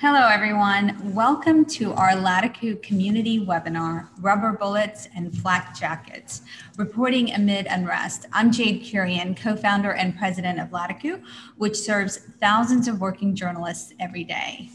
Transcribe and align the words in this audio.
Hello, 0.00 0.28
everyone. 0.28 1.12
Welcome 1.12 1.64
to 1.64 1.92
our 1.94 2.10
latakoo 2.10 2.80
community 2.84 3.44
webinar, 3.44 4.06
Rubber 4.20 4.52
Bullets 4.52 5.08
and 5.16 5.36
Flak 5.36 5.76
Jackets, 5.76 6.42
Reporting 6.76 7.32
Amid 7.32 7.66
Unrest. 7.66 8.26
I'm 8.32 8.52
Jade 8.52 8.84
Kurian, 8.84 9.36
co-founder 9.36 9.90
and 9.90 10.16
president 10.16 10.60
of 10.60 10.68
latakoo, 10.68 11.20
which 11.56 11.74
serves 11.74 12.18
thousands 12.38 12.86
of 12.86 13.00
working 13.00 13.34
journalists 13.34 13.92
every 13.98 14.22
day. 14.22 14.68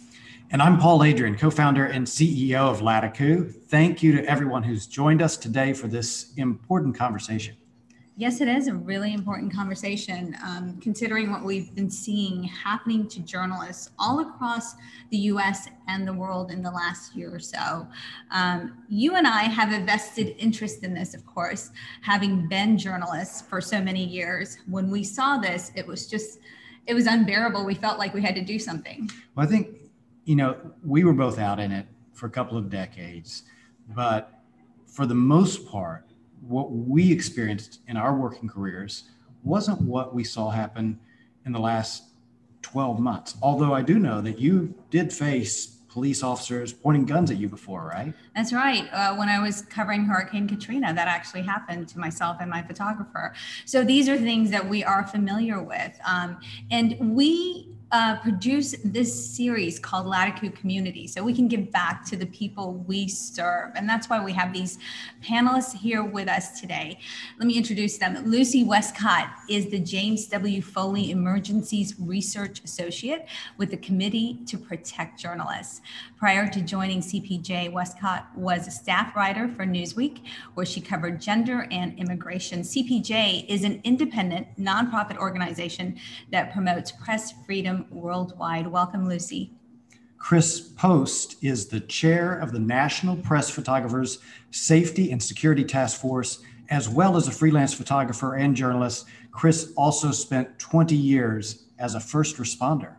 And 0.51 0.61
I'm 0.61 0.77
Paul 0.77 1.05
Adrian, 1.05 1.37
co-founder 1.37 1.85
and 1.85 2.05
CEO 2.05 2.69
of 2.69 2.81
latakoo. 2.81 3.49
Thank 3.49 4.03
you 4.03 4.11
to 4.17 4.25
everyone 4.25 4.63
who's 4.63 4.87
joined 4.87 5.21
us 5.21 5.37
today 5.37 5.71
for 5.71 5.87
this 5.87 6.33
important 6.35 6.97
conversation. 6.97 7.55
Yes, 8.15 8.41
it 8.41 8.47
is 8.47 8.67
a 8.67 8.75
really 8.75 9.11
important 9.11 9.51
conversation, 9.51 10.37
um, 10.45 10.79
considering 10.79 11.31
what 11.31 11.43
we've 11.43 11.73
been 11.73 11.89
seeing 11.89 12.43
happening 12.43 13.07
to 13.07 13.19
journalists 13.21 13.89
all 13.97 14.19
across 14.19 14.75
the 15.09 15.17
US 15.17 15.67
and 15.87 16.07
the 16.07 16.13
world 16.13 16.51
in 16.51 16.61
the 16.61 16.69
last 16.69 17.15
year 17.15 17.33
or 17.33 17.39
so. 17.39 17.87
Um, 18.29 18.77
you 18.87 19.15
and 19.15 19.25
I 19.25 19.43
have 19.43 19.73
a 19.73 19.83
vested 19.83 20.35
interest 20.37 20.83
in 20.83 20.93
this, 20.93 21.15
of 21.15 21.25
course, 21.25 21.71
having 22.01 22.47
been 22.47 22.77
journalists 22.77 23.41
for 23.41 23.59
so 23.59 23.81
many 23.81 24.05
years. 24.05 24.59
When 24.67 24.91
we 24.91 25.03
saw 25.03 25.39
this, 25.39 25.71
it 25.75 25.87
was 25.87 26.05
just, 26.05 26.37
it 26.85 26.93
was 26.93 27.07
unbearable. 27.07 27.65
We 27.65 27.73
felt 27.73 27.97
like 27.97 28.13
we 28.13 28.21
had 28.21 28.35
to 28.35 28.43
do 28.43 28.59
something. 28.59 29.09
Well, 29.33 29.47
I 29.47 29.49
think, 29.49 29.69
you 30.25 30.35
know, 30.35 30.55
we 30.85 31.03
were 31.03 31.13
both 31.13 31.39
out 31.39 31.59
in 31.59 31.71
it 31.71 31.87
for 32.13 32.27
a 32.27 32.31
couple 32.31 32.59
of 32.59 32.69
decades, 32.69 33.41
but 33.89 34.39
for 34.85 35.07
the 35.07 35.15
most 35.15 35.65
part, 35.65 36.12
what 36.47 36.71
we 36.71 37.11
experienced 37.11 37.79
in 37.87 37.97
our 37.97 38.15
working 38.15 38.49
careers 38.49 39.03
wasn't 39.43 39.81
what 39.81 40.13
we 40.13 40.23
saw 40.23 40.49
happen 40.49 40.99
in 41.45 41.51
the 41.51 41.59
last 41.59 42.03
12 42.61 42.99
months. 42.99 43.35
Although 43.41 43.73
I 43.73 43.81
do 43.81 43.99
know 43.99 44.21
that 44.21 44.39
you 44.39 44.73
did 44.89 45.11
face 45.11 45.67
police 45.93 46.23
officers 46.23 46.73
pointing 46.73 47.05
guns 47.05 47.29
at 47.29 47.37
you 47.37 47.47
before, 47.47 47.85
right? 47.85 48.13
That's 48.35 48.51
right. 48.51 48.89
Uh, 48.91 49.15
when 49.15 49.29
I 49.29 49.39
was 49.39 49.61
covering 49.61 50.05
Hurricane 50.05 50.47
Katrina, 50.47 50.91
that 50.91 51.07
actually 51.07 51.43
happened 51.43 51.87
to 51.89 51.99
myself 51.99 52.37
and 52.39 52.49
my 52.49 52.63
photographer. 52.63 53.33
So 53.65 53.83
these 53.83 54.09
are 54.09 54.17
things 54.17 54.49
that 54.49 54.67
we 54.67 54.83
are 54.83 55.05
familiar 55.05 55.61
with. 55.61 55.91
Um, 56.07 56.39
and 56.71 57.15
we 57.15 57.72
uh, 57.93 58.15
produce 58.17 58.73
this 58.83 59.13
series 59.35 59.77
called 59.77 60.07
latakoo 60.07 60.53
Community 60.55 61.05
so 61.05 61.23
we 61.23 61.33
can 61.33 61.47
give 61.47 61.71
back 61.71 62.03
to 62.03 62.15
the 62.15 62.25
people 62.25 62.73
we 62.87 63.07
serve. 63.07 63.69
And 63.75 63.87
that's 63.87 64.09
why 64.09 64.23
we 64.23 64.33
have 64.33 64.51
these 64.51 64.79
panelists 65.23 65.77
here 65.77 66.03
with 66.03 66.27
us 66.27 66.59
today. 66.59 66.97
Let 67.37 67.45
me 67.45 67.55
introduce 67.55 67.99
them. 67.99 68.17
Lucy 68.25 68.63
Westcott 68.63 69.29
is 69.47 69.67
the 69.67 69.79
James 69.79 70.25
W. 70.25 70.59
Foley 70.63 71.11
Emergencies 71.11 71.93
Research 71.99 72.63
Associate 72.63 73.27
with 73.57 73.69
the 73.69 73.77
Committee 73.77 74.39
to 74.47 74.57
Protect 74.57 75.19
Journalists. 75.19 75.81
Prior 76.17 76.49
to 76.49 76.61
joining 76.61 76.99
CPJ, 76.99 77.71
Westcott 77.71 78.27
was 78.35 78.67
a 78.67 78.71
staff 78.71 79.15
writer 79.15 79.47
for 79.49 79.65
Newsweek, 79.65 80.21
where 80.55 80.65
she 80.65 80.81
covered 80.81 81.21
gender 81.21 81.67
and 81.69 81.99
immigration. 81.99 82.61
CPJ 82.61 83.45
is 83.47 83.63
an 83.63 83.81
independent 83.83 84.47
nonprofit 84.59 85.17
organization 85.17 85.99
that 86.31 86.51
promotes 86.53 86.91
press 86.91 87.33
freedom 87.45 87.82
worldwide. 87.91 88.67
Welcome, 88.67 89.07
Lucy. 89.07 89.51
Chris 90.17 90.61
Post 90.61 91.35
is 91.41 91.67
the 91.67 91.81
chair 91.81 92.39
of 92.39 92.53
the 92.53 92.59
National 92.59 93.17
Press 93.17 93.49
Photographers 93.49 94.19
Safety 94.51 95.11
and 95.11 95.21
Security 95.21 95.65
Task 95.65 95.99
Force, 95.99 96.41
as 96.69 96.87
well 96.87 97.17
as 97.17 97.27
a 97.27 97.31
freelance 97.31 97.73
photographer 97.73 98.35
and 98.35 98.55
journalist. 98.55 99.05
Chris 99.31 99.73
also 99.75 100.11
spent 100.11 100.57
20 100.59 100.95
years 100.95 101.65
as 101.77 101.95
a 101.95 101.99
first 101.99 102.37
responder. 102.37 102.95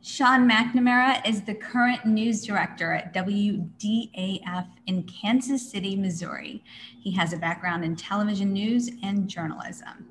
Sean 0.00 0.48
McNamara 0.48 1.26
is 1.26 1.42
the 1.42 1.54
current 1.54 2.04
news 2.04 2.44
director 2.44 2.92
at 2.92 3.14
WDAF 3.14 4.66
in 4.86 5.02
Kansas 5.04 5.70
City, 5.70 5.96
Missouri. 5.96 6.62
He 7.00 7.10
has 7.12 7.32
a 7.32 7.38
background 7.38 7.84
in 7.84 7.96
television 7.96 8.52
news 8.52 8.90
and 9.02 9.28
journalism. 9.28 10.08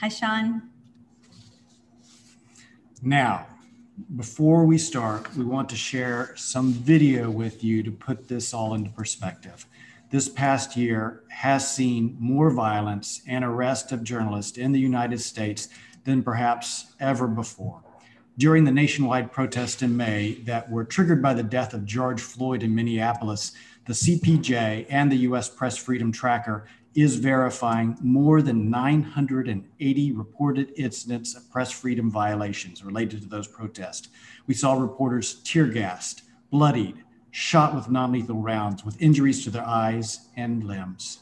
Hi, 0.00 0.08
Sean. 0.08 0.62
Now, 3.06 3.46
before 4.16 4.64
we 4.64 4.78
start, 4.78 5.36
we 5.36 5.44
want 5.44 5.68
to 5.68 5.76
share 5.76 6.32
some 6.36 6.72
video 6.72 7.30
with 7.30 7.62
you 7.62 7.82
to 7.82 7.90
put 7.90 8.28
this 8.28 8.54
all 8.54 8.72
into 8.72 8.88
perspective. 8.88 9.66
This 10.08 10.26
past 10.26 10.74
year 10.74 11.22
has 11.28 11.70
seen 11.70 12.16
more 12.18 12.50
violence 12.50 13.20
and 13.28 13.44
arrest 13.44 13.92
of 13.92 14.04
journalists 14.04 14.56
in 14.56 14.72
the 14.72 14.80
United 14.80 15.20
States 15.20 15.68
than 16.04 16.22
perhaps 16.22 16.94
ever 16.98 17.28
before. 17.28 17.82
During 18.38 18.64
the 18.64 18.72
nationwide 18.72 19.30
protests 19.32 19.82
in 19.82 19.94
May 19.94 20.36
that 20.44 20.70
were 20.70 20.82
triggered 20.82 21.20
by 21.20 21.34
the 21.34 21.42
death 21.42 21.74
of 21.74 21.84
George 21.84 22.22
Floyd 22.22 22.62
in 22.62 22.74
Minneapolis, 22.74 23.52
the 23.84 23.92
CPJ 23.92 24.86
and 24.88 25.12
the 25.12 25.28
US 25.28 25.50
Press 25.50 25.76
Freedom 25.76 26.10
Tracker 26.10 26.66
is 26.94 27.16
verifying 27.16 27.98
more 28.00 28.40
than 28.40 28.70
980 28.70 30.12
reported 30.12 30.72
incidents 30.76 31.34
of 31.34 31.50
press 31.50 31.70
freedom 31.70 32.10
violations 32.10 32.84
related 32.84 33.22
to 33.22 33.28
those 33.28 33.48
protests. 33.48 34.08
We 34.46 34.54
saw 34.54 34.74
reporters 34.74 35.42
tear 35.42 35.66
gassed, 35.66 36.22
bloodied, 36.50 37.02
shot 37.32 37.74
with 37.74 37.90
non 37.90 38.12
lethal 38.12 38.36
rounds 38.36 38.84
with 38.84 39.00
injuries 39.02 39.42
to 39.44 39.50
their 39.50 39.66
eyes 39.66 40.28
and 40.36 40.62
limbs. 40.62 41.18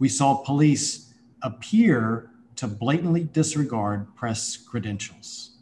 We 0.00 0.08
saw 0.08 0.42
police 0.42 1.14
appear 1.42 2.30
to 2.56 2.66
blatantly 2.66 3.22
disregard 3.22 4.14
press 4.16 4.56
credentials. 4.56 5.52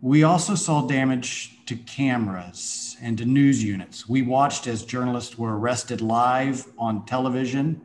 We 0.00 0.22
also 0.22 0.54
saw 0.54 0.86
damage 0.86 1.57
to 1.68 1.76
cameras 1.76 2.96
and 3.02 3.18
to 3.18 3.26
news 3.26 3.62
units. 3.62 4.08
We 4.08 4.22
watched 4.22 4.66
as 4.66 4.86
journalists 4.86 5.36
were 5.36 5.58
arrested 5.58 6.00
live 6.00 6.66
on 6.78 7.04
television, 7.04 7.82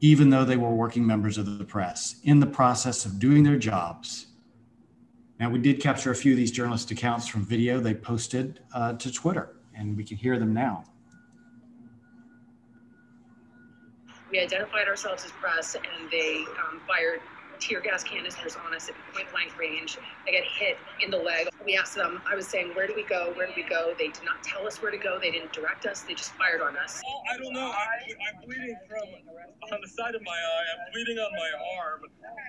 even 0.00 0.30
though 0.30 0.44
they 0.44 0.56
were 0.56 0.70
working 0.70 1.04
members 1.04 1.36
of 1.36 1.58
the 1.58 1.64
press 1.64 2.20
in 2.22 2.38
the 2.38 2.46
process 2.46 3.04
of 3.04 3.18
doing 3.18 3.42
their 3.42 3.58
jobs. 3.58 4.26
Now, 5.40 5.50
we 5.50 5.58
did 5.58 5.80
capture 5.80 6.12
a 6.12 6.14
few 6.14 6.30
of 6.32 6.36
these 6.36 6.52
journalist 6.52 6.92
accounts 6.92 7.26
from 7.26 7.44
video 7.44 7.80
they 7.80 7.94
posted 7.94 8.60
uh, 8.72 8.92
to 8.92 9.12
Twitter, 9.12 9.56
and 9.76 9.96
we 9.96 10.04
can 10.04 10.16
hear 10.16 10.38
them 10.38 10.54
now. 10.54 10.84
We 14.30 14.38
identified 14.38 14.86
ourselves 14.86 15.24
as 15.24 15.32
press, 15.32 15.74
and 15.74 16.08
they 16.12 16.44
um, 16.70 16.80
fired 16.86 17.20
tear 17.60 17.80
gas 17.80 18.02
canisters 18.04 18.56
on 18.56 18.74
us 18.74 18.88
at 18.88 18.94
point 19.12 19.30
blank 19.32 19.58
range. 19.58 19.98
I 20.26 20.32
got 20.32 20.44
hit 20.44 20.78
in 21.00 21.10
the 21.10 21.18
leg. 21.18 21.48
We 21.64 21.76
asked 21.76 21.94
them, 21.94 22.20
I 22.30 22.34
was 22.34 22.46
saying, 22.46 22.74
where 22.74 22.86
do 22.86 22.94
we 22.94 23.04
go? 23.04 23.32
Where 23.34 23.46
do 23.46 23.52
we 23.56 23.62
go? 23.62 23.94
They 23.98 24.08
did 24.08 24.24
not 24.24 24.42
tell 24.42 24.66
us 24.66 24.80
where 24.80 24.90
to 24.90 24.98
go. 24.98 25.18
They 25.20 25.30
didn't 25.30 25.52
direct 25.52 25.86
us. 25.86 26.02
They 26.02 26.14
just 26.14 26.32
fired 26.34 26.60
on 26.60 26.76
us. 26.76 27.02
Oh, 27.06 27.20
I 27.32 27.36
don't 27.38 27.52
know. 27.52 27.70
I'm, 27.70 28.16
I'm 28.28 28.46
bleeding 28.46 28.76
from 28.88 29.08
on 29.72 29.80
the 29.82 29.88
side 29.88 30.14
of 30.14 30.22
my 30.22 30.32
eye. 30.32 30.66
I'm 30.74 30.92
bleeding 30.92 31.18
on 31.18 31.30
my 31.32 31.50
arm. 31.78 32.02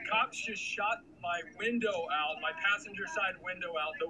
Cops 0.10 0.46
just 0.46 0.62
shot 0.62 1.00
my 1.22 1.42
window 1.58 2.08
out, 2.14 2.38
my 2.42 2.52
passenger 2.64 3.08
side 3.08 3.36
window 3.44 3.74
out. 3.80 3.94
The, 4.00 4.08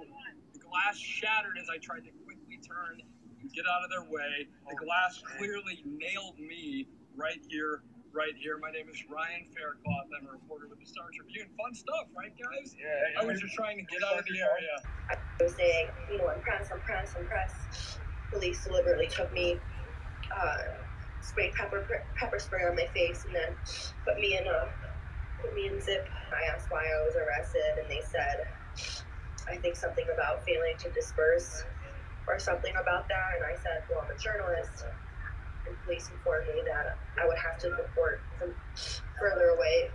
the 0.52 0.60
glass 0.60 0.96
shattered 0.96 1.58
as 1.60 1.68
I 1.68 1.78
tried 1.78 2.04
to 2.04 2.10
quickly 2.24 2.60
turn 2.62 3.00
and 3.40 3.52
get 3.52 3.64
out 3.66 3.82
of 3.82 3.90
their 3.90 4.04
way. 4.10 4.46
The 4.68 4.76
glass 4.76 5.22
clearly 5.36 5.82
nailed 5.84 6.38
me 6.38 6.86
right 7.16 7.40
here 7.48 7.82
right 8.12 8.34
here. 8.36 8.58
My 8.58 8.70
name 8.70 8.86
is 8.90 8.98
Ryan 9.06 9.46
Faircloth. 9.54 10.10
I'm 10.18 10.26
a 10.26 10.32
reporter 10.34 10.66
with 10.66 10.80
the 10.82 10.86
Star 10.86 11.06
Tribune. 11.14 11.46
Fun 11.54 11.74
stuff, 11.74 12.10
right, 12.16 12.34
guys? 12.34 12.74
Yeah. 12.74 13.22
I 13.22 13.24
was 13.24 13.40
just 13.40 13.54
trying 13.54 13.78
to 13.78 13.86
get 13.86 14.02
out 14.02 14.18
of 14.18 14.26
the 14.26 14.38
area. 14.38 14.74
I 15.10 15.16
was 15.42 15.54
saying, 15.54 15.94
you 16.10 16.18
know, 16.18 16.30
I'm 16.30 16.42
press, 16.42 16.70
I'm 16.74 16.82
press, 16.82 17.14
I'm 17.18 17.26
press. 17.26 17.98
Police 18.32 18.64
deliberately 18.66 19.10
took 19.10 19.32
me, 19.32 19.62
uh, 20.30 20.86
sprayed 21.20 21.54
pepper 21.54 21.86
pepper 22.16 22.38
spray 22.38 22.62
on 22.66 22.74
my 22.76 22.86
face, 22.94 23.24
and 23.26 23.34
then 23.34 23.50
put 24.06 24.16
me 24.18 24.38
in 24.38 24.46
a 24.46 24.60
put 25.42 25.54
me 25.54 25.70
in 25.70 25.80
zip. 25.80 26.06
I 26.34 26.54
asked 26.54 26.66
why 26.70 26.82
I 26.82 26.98
was 27.06 27.14
arrested, 27.18 27.82
and 27.82 27.88
they 27.90 28.02
said, 28.06 28.36
I 29.50 29.58
think 29.58 29.76
something 29.76 30.06
about 30.14 30.44
failing 30.46 30.78
to 30.86 30.90
disperse 30.92 31.50
or 32.28 32.38
something 32.38 32.72
about 32.78 33.08
that. 33.08 33.28
And 33.38 33.44
I 33.46 33.56
said, 33.58 33.86
well, 33.90 34.04
I'm 34.06 34.10
a 34.14 34.18
journalist 34.18 34.84
police 35.84 36.10
informed 36.10 36.46
me 36.48 36.62
that 36.66 36.96
I 37.20 37.26
would 37.26 37.38
have 37.38 37.58
to 37.60 37.70
report 37.70 38.20
from 38.38 38.54
further 39.18 39.48
away. 39.48 39.90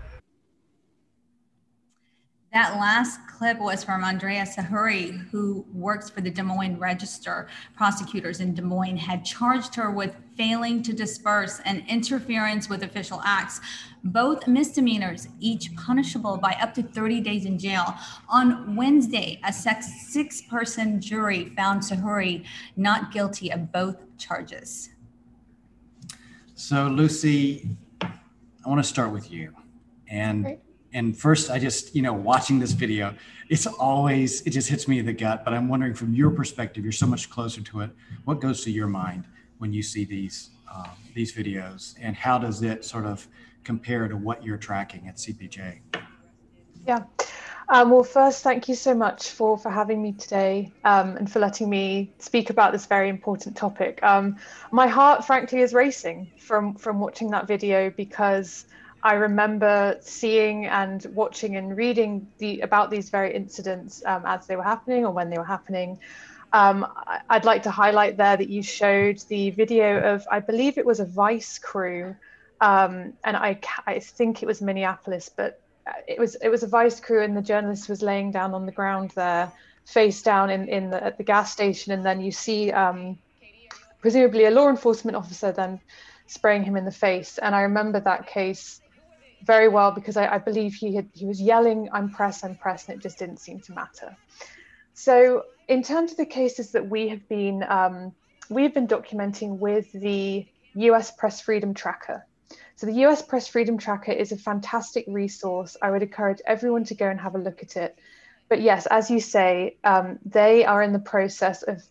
That 2.53 2.79
last 2.79 3.19
clip 3.27 3.59
was 3.59 3.83
from 3.83 4.05
Andrea 4.05 4.45
Sahouri, 4.45 5.29
who 5.29 5.65
works 5.73 6.09
for 6.09 6.21
the 6.21 6.29
Des 6.29 6.41
Moines 6.41 6.79
Register. 6.79 7.49
Prosecutors 7.75 8.39
in 8.39 8.53
Des 8.53 8.61
Moines 8.61 8.95
had 8.95 9.25
charged 9.25 9.75
her 9.75 9.91
with 9.91 10.15
failing 10.37 10.81
to 10.83 10.93
disperse 10.93 11.59
and 11.65 11.83
interference 11.89 12.69
with 12.69 12.83
official 12.83 13.21
acts, 13.25 13.59
both 14.05 14.47
misdemeanors, 14.47 15.27
each 15.41 15.75
punishable 15.75 16.37
by 16.37 16.55
up 16.61 16.73
to 16.75 16.83
30 16.83 17.19
days 17.19 17.43
in 17.43 17.59
jail. 17.59 17.93
On 18.29 18.73
Wednesday, 18.77 19.41
a 19.43 19.51
six 19.51 20.41
person 20.43 21.01
jury 21.01 21.51
found 21.57 21.81
Sahuri 21.81 22.45
not 22.77 23.11
guilty 23.11 23.51
of 23.51 23.73
both 23.73 23.97
charges. 24.17 24.91
So, 26.57 26.87
Lucy, 26.87 27.67
I 28.01 28.09
want 28.65 28.81
to 28.81 28.87
start 28.87 29.11
with 29.11 29.29
you. 29.29 29.53
And 30.07 30.45
Great. 30.45 30.59
and 30.93 31.15
first, 31.15 31.51
I 31.51 31.59
just 31.59 31.93
you 31.93 32.01
know 32.01 32.13
watching 32.13 32.59
this 32.59 32.71
video, 32.71 33.13
it's 33.49 33.67
always 33.67 34.41
it 34.43 34.51
just 34.51 34.69
hits 34.69 34.87
me 34.87 34.99
in 34.99 35.05
the 35.05 35.11
gut. 35.11 35.43
But 35.43 35.53
I'm 35.53 35.67
wondering 35.67 35.93
from 35.93 36.13
your 36.13 36.31
perspective, 36.31 36.81
you're 36.85 36.93
so 36.93 37.07
much 37.07 37.29
closer 37.29 37.61
to 37.61 37.81
it. 37.81 37.89
What 38.23 38.39
goes 38.39 38.63
through 38.63 38.71
your 38.71 38.87
mind 38.87 39.25
when 39.57 39.73
you 39.73 39.83
see 39.83 40.05
these 40.05 40.51
um, 40.73 40.91
these 41.13 41.35
videos, 41.35 41.95
and 41.99 42.15
how 42.15 42.37
does 42.37 42.63
it 42.63 42.85
sort 42.85 43.05
of 43.05 43.27
compare 43.65 44.07
to 44.07 44.15
what 44.15 44.41
you're 44.41 44.57
tracking 44.57 45.09
at 45.09 45.17
CPJ? 45.17 45.79
Yeah. 46.87 47.03
Um, 47.67 47.89
well, 47.89 48.03
first, 48.03 48.43
thank 48.43 48.69
you 48.69 48.75
so 48.75 48.93
much 48.93 49.31
for, 49.31 49.57
for 49.57 49.71
having 49.71 50.01
me 50.01 50.13
today 50.13 50.71
um, 50.83 51.17
and 51.17 51.31
for 51.31 51.39
letting 51.39 51.67
me 51.67 52.11
speak 52.19 52.51
about 52.51 52.71
this 52.71 52.85
very 52.85 53.09
important 53.09 53.57
topic. 53.57 54.01
Um, 54.03 54.37
my 54.71 54.87
heart, 54.87 55.25
frankly, 55.25 55.61
is 55.61 55.73
racing 55.73 56.31
from, 56.37 56.75
from 56.75 56.99
watching 56.99 57.31
that 57.31 57.47
video 57.47 57.89
because 57.89 58.65
I 59.01 59.13
remember 59.13 59.97
seeing 60.01 60.67
and 60.67 61.03
watching 61.13 61.55
and 61.55 61.75
reading 61.75 62.27
the, 62.37 62.61
about 62.61 62.91
these 62.91 63.09
very 63.09 63.33
incidents 63.33 64.03
um, 64.05 64.23
as 64.25 64.45
they 64.45 64.55
were 64.55 64.63
happening 64.63 65.03
or 65.03 65.11
when 65.11 65.31
they 65.31 65.37
were 65.39 65.43
happening. 65.43 65.97
Um, 66.53 66.85
I'd 67.29 67.45
like 67.45 67.63
to 67.63 67.71
highlight 67.71 68.15
there 68.15 68.37
that 68.37 68.49
you 68.49 68.61
showed 68.61 69.19
the 69.27 69.49
video 69.49 70.13
of, 70.13 70.27
I 70.31 70.39
believe 70.39 70.77
it 70.77 70.85
was 70.85 70.99
a 70.99 71.05
Vice 71.05 71.57
crew, 71.57 72.15
um, 72.61 73.13
and 73.23 73.35
I, 73.35 73.59
I 73.87 73.99
think 73.99 74.43
it 74.43 74.45
was 74.45 74.61
Minneapolis, 74.61 75.29
but 75.35 75.59
it 76.07 76.19
was 76.19 76.35
it 76.35 76.49
was 76.49 76.63
a 76.63 76.67
vice 76.67 76.99
crew 76.99 77.23
and 77.23 77.35
the 77.35 77.41
journalist 77.41 77.89
was 77.89 78.01
laying 78.01 78.31
down 78.31 78.53
on 78.53 78.65
the 78.65 78.71
ground 78.71 79.11
there 79.15 79.51
face 79.85 80.21
down 80.21 80.49
in, 80.49 80.67
in 80.67 80.89
the, 80.89 81.03
at 81.03 81.17
the 81.17 81.23
gas 81.23 81.51
station. 81.51 81.93
And 81.93 82.05
then 82.05 82.21
you 82.21 82.31
see 82.31 82.71
um, 82.71 83.17
presumably 84.01 84.45
a 84.45 84.51
law 84.51 84.69
enforcement 84.69 85.15
officer 85.15 85.51
then 85.51 85.79
spraying 86.27 86.63
him 86.63 86.75
in 86.75 86.85
the 86.85 86.91
face. 86.91 87.37
And 87.37 87.55
i 87.55 87.61
remember 87.61 87.99
that 87.99 88.27
case 88.27 88.81
very 89.43 89.67
well 89.67 89.91
because 89.91 90.17
i, 90.17 90.27
I 90.27 90.37
believe 90.39 90.73
he 90.73 90.95
had 90.95 91.07
he 91.13 91.25
was 91.25 91.39
yelling 91.39 91.87
i'm 91.93 92.09
press 92.09 92.43
i'm 92.43 92.55
press 92.55 92.87
and 92.87 92.97
it 92.97 93.03
just 93.03 93.19
didn't 93.19 93.37
seem 93.37 93.59
to 93.61 93.73
matter. 93.73 94.17
So 94.93 95.43
in 95.67 95.83
terms 95.83 96.11
of 96.11 96.17
the 96.17 96.25
cases 96.25 96.71
that 96.71 96.89
we 96.89 97.09
have 97.09 97.27
been 97.29 97.63
um, 97.67 98.13
we've 98.49 98.73
been 98.73 98.87
documenting 98.87 99.57
with 99.59 99.91
the 99.91 100.47
us 100.75 101.11
press 101.11 101.41
freedom 101.41 101.73
tracker 101.73 102.25
so 102.75 102.87
the 102.87 103.05
US 103.05 103.21
Press 103.21 103.47
Freedom 103.47 103.77
Tracker 103.77 104.11
is 104.11 104.31
a 104.31 104.37
fantastic 104.37 105.05
resource. 105.07 105.77
I 105.81 105.91
would 105.91 106.03
encourage 106.03 106.41
everyone 106.45 106.83
to 106.85 106.95
go 106.95 107.09
and 107.09 107.19
have 107.19 107.35
a 107.35 107.39
look 107.39 107.63
at 107.63 107.77
it. 107.77 107.97
But 108.49 108.61
yes, 108.61 108.85
as 108.85 109.09
you 109.09 109.19
say, 109.19 109.77
um, 109.83 110.19
they 110.25 110.65
are 110.65 110.83
in 110.83 110.91
the 110.91 110.99
process 110.99 111.63
of 111.63 111.81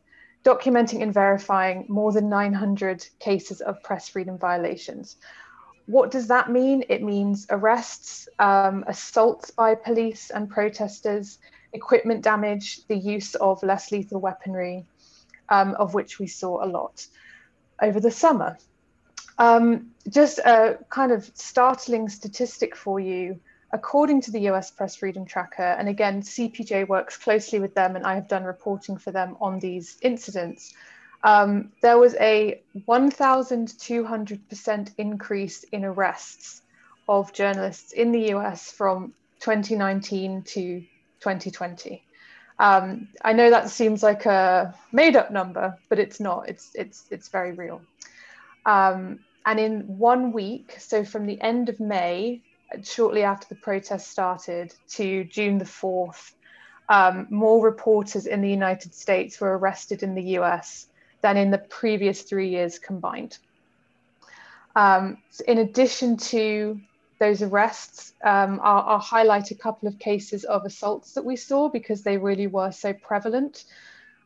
documenting 0.45 1.03
and 1.03 1.13
verifying 1.13 1.87
more 1.89 2.13
than 2.13 2.29
900 2.29 3.07
cases 3.19 3.63
of 3.63 3.83
press 3.83 4.09
freedom 4.11 4.37
violations. 4.39 5.17
What 5.87 6.11
does 6.11 6.29
that 6.29 6.51
mean? 6.51 6.85
It 6.89 7.03
means 7.03 7.47
arrests, 7.49 8.29
um, 8.39 8.85
assaults 8.87 9.51
by 9.51 9.75
police 9.75 10.31
and 10.31 10.51
protesters, 10.51 11.39
equipment 11.73 12.23
damage, 12.23 12.87
the 12.87 12.97
use 12.97 13.35
of 13.37 13.63
less 13.63 13.91
lethal 13.91 14.21
weaponry, 14.21 14.87
um, 15.49 15.75
of 15.77 15.95
which 15.95 16.19
we 16.19 16.27
saw 16.27 16.63
a 16.63 16.69
lot 16.69 17.07
over 17.81 18.01
the 18.01 18.11
summer. 18.11 18.59
Um, 19.39 19.91
just 20.09 20.39
a 20.39 20.79
kind 20.91 21.13
of 21.13 21.31
startling 21.35 22.09
statistic 22.09 22.77
for 22.77 23.01
you. 23.01 23.41
According 23.73 24.21
to 24.23 24.31
the 24.31 24.41
US 24.51 24.71
Press 24.71 24.95
Freedom 24.95 25.27
Tracker, 25.27 25.63
and 25.63 25.89
again, 25.89 26.23
CPJ 26.23 26.87
works 26.87 27.17
closely 27.17 27.59
with 27.59 27.75
them, 27.75 27.97
and 27.97 28.07
I 28.07 28.15
have 28.15 28.29
done 28.29 28.45
reporting 28.45 28.97
for 28.97 29.11
them 29.11 29.37
on 29.41 29.59
these 29.59 29.99
incidents. 30.01 30.73
Um, 31.25 31.73
there 31.81 31.99
was 31.99 32.15
a 32.17 32.61
1,200% 32.87 34.91
increase 34.99 35.65
in 35.65 35.85
arrests 35.85 36.63
of 37.09 37.33
journalists 37.33 37.93
in 37.93 38.13
the 38.13 38.35
US 38.35 38.71
from 38.71 39.15
2019 39.41 40.43
to 40.43 40.81
2020. 41.21 42.03
Um, 42.59 43.09
I 43.23 43.33
know 43.33 43.49
that 43.51 43.71
seems 43.71 44.03
like 44.03 44.27
a 44.27 44.75
made-up 44.93 45.31
number, 45.33 45.79
but 45.89 45.99
it's 45.99 46.21
not. 46.21 46.49
It's 46.49 46.71
it's 46.75 47.07
it's 47.11 47.29
very 47.29 47.53
real. 47.53 47.81
Um, 48.67 49.21
and 49.47 49.61
in 49.61 49.81
one 49.99 50.33
week, 50.33 50.77
so 50.79 51.05
from 51.05 51.27
the 51.27 51.41
end 51.41 51.69
of 51.69 51.81
May, 51.81 52.43
shortly 52.83 53.23
after 53.23 53.47
the 53.49 53.61
protest 53.61 54.11
started, 54.11 54.75
to 54.91 55.25
June 55.25 55.59
the 55.59 55.65
4th, 55.65 56.33
um, 56.89 57.27
more 57.31 57.65
reporters 57.65 58.27
in 58.27 58.41
the 58.41 58.51
United 58.51 58.95
States 58.95 59.41
were 59.41 59.57
arrested 59.57 60.03
in 60.03 60.15
the 60.15 60.39
US 60.39 60.89
than 61.21 61.37
in 61.37 61.51
the 61.51 61.59
previous 61.59 62.23
three 62.23 62.49
years 62.49 62.79
combined. 62.79 63.39
Um, 64.77 65.19
in 65.47 65.59
addition 65.59 66.17
to 66.17 66.81
those 67.19 67.43
arrests, 67.43 68.13
um, 68.25 68.61
I'll, 68.63 68.85
I'll, 68.87 68.99
highlight 68.99 69.51
a 69.51 69.55
couple 69.55 69.89
of 69.89 69.99
cases 69.99 70.45
of 70.45 70.65
assaults 70.65 71.13
that 71.13 71.25
we 71.25 71.37
saw 71.37 71.69
because 71.69 72.03
they 72.03 72.19
really 72.19 72.49
were 72.49 72.73
so 72.73 72.93
prevalent. 72.93 73.65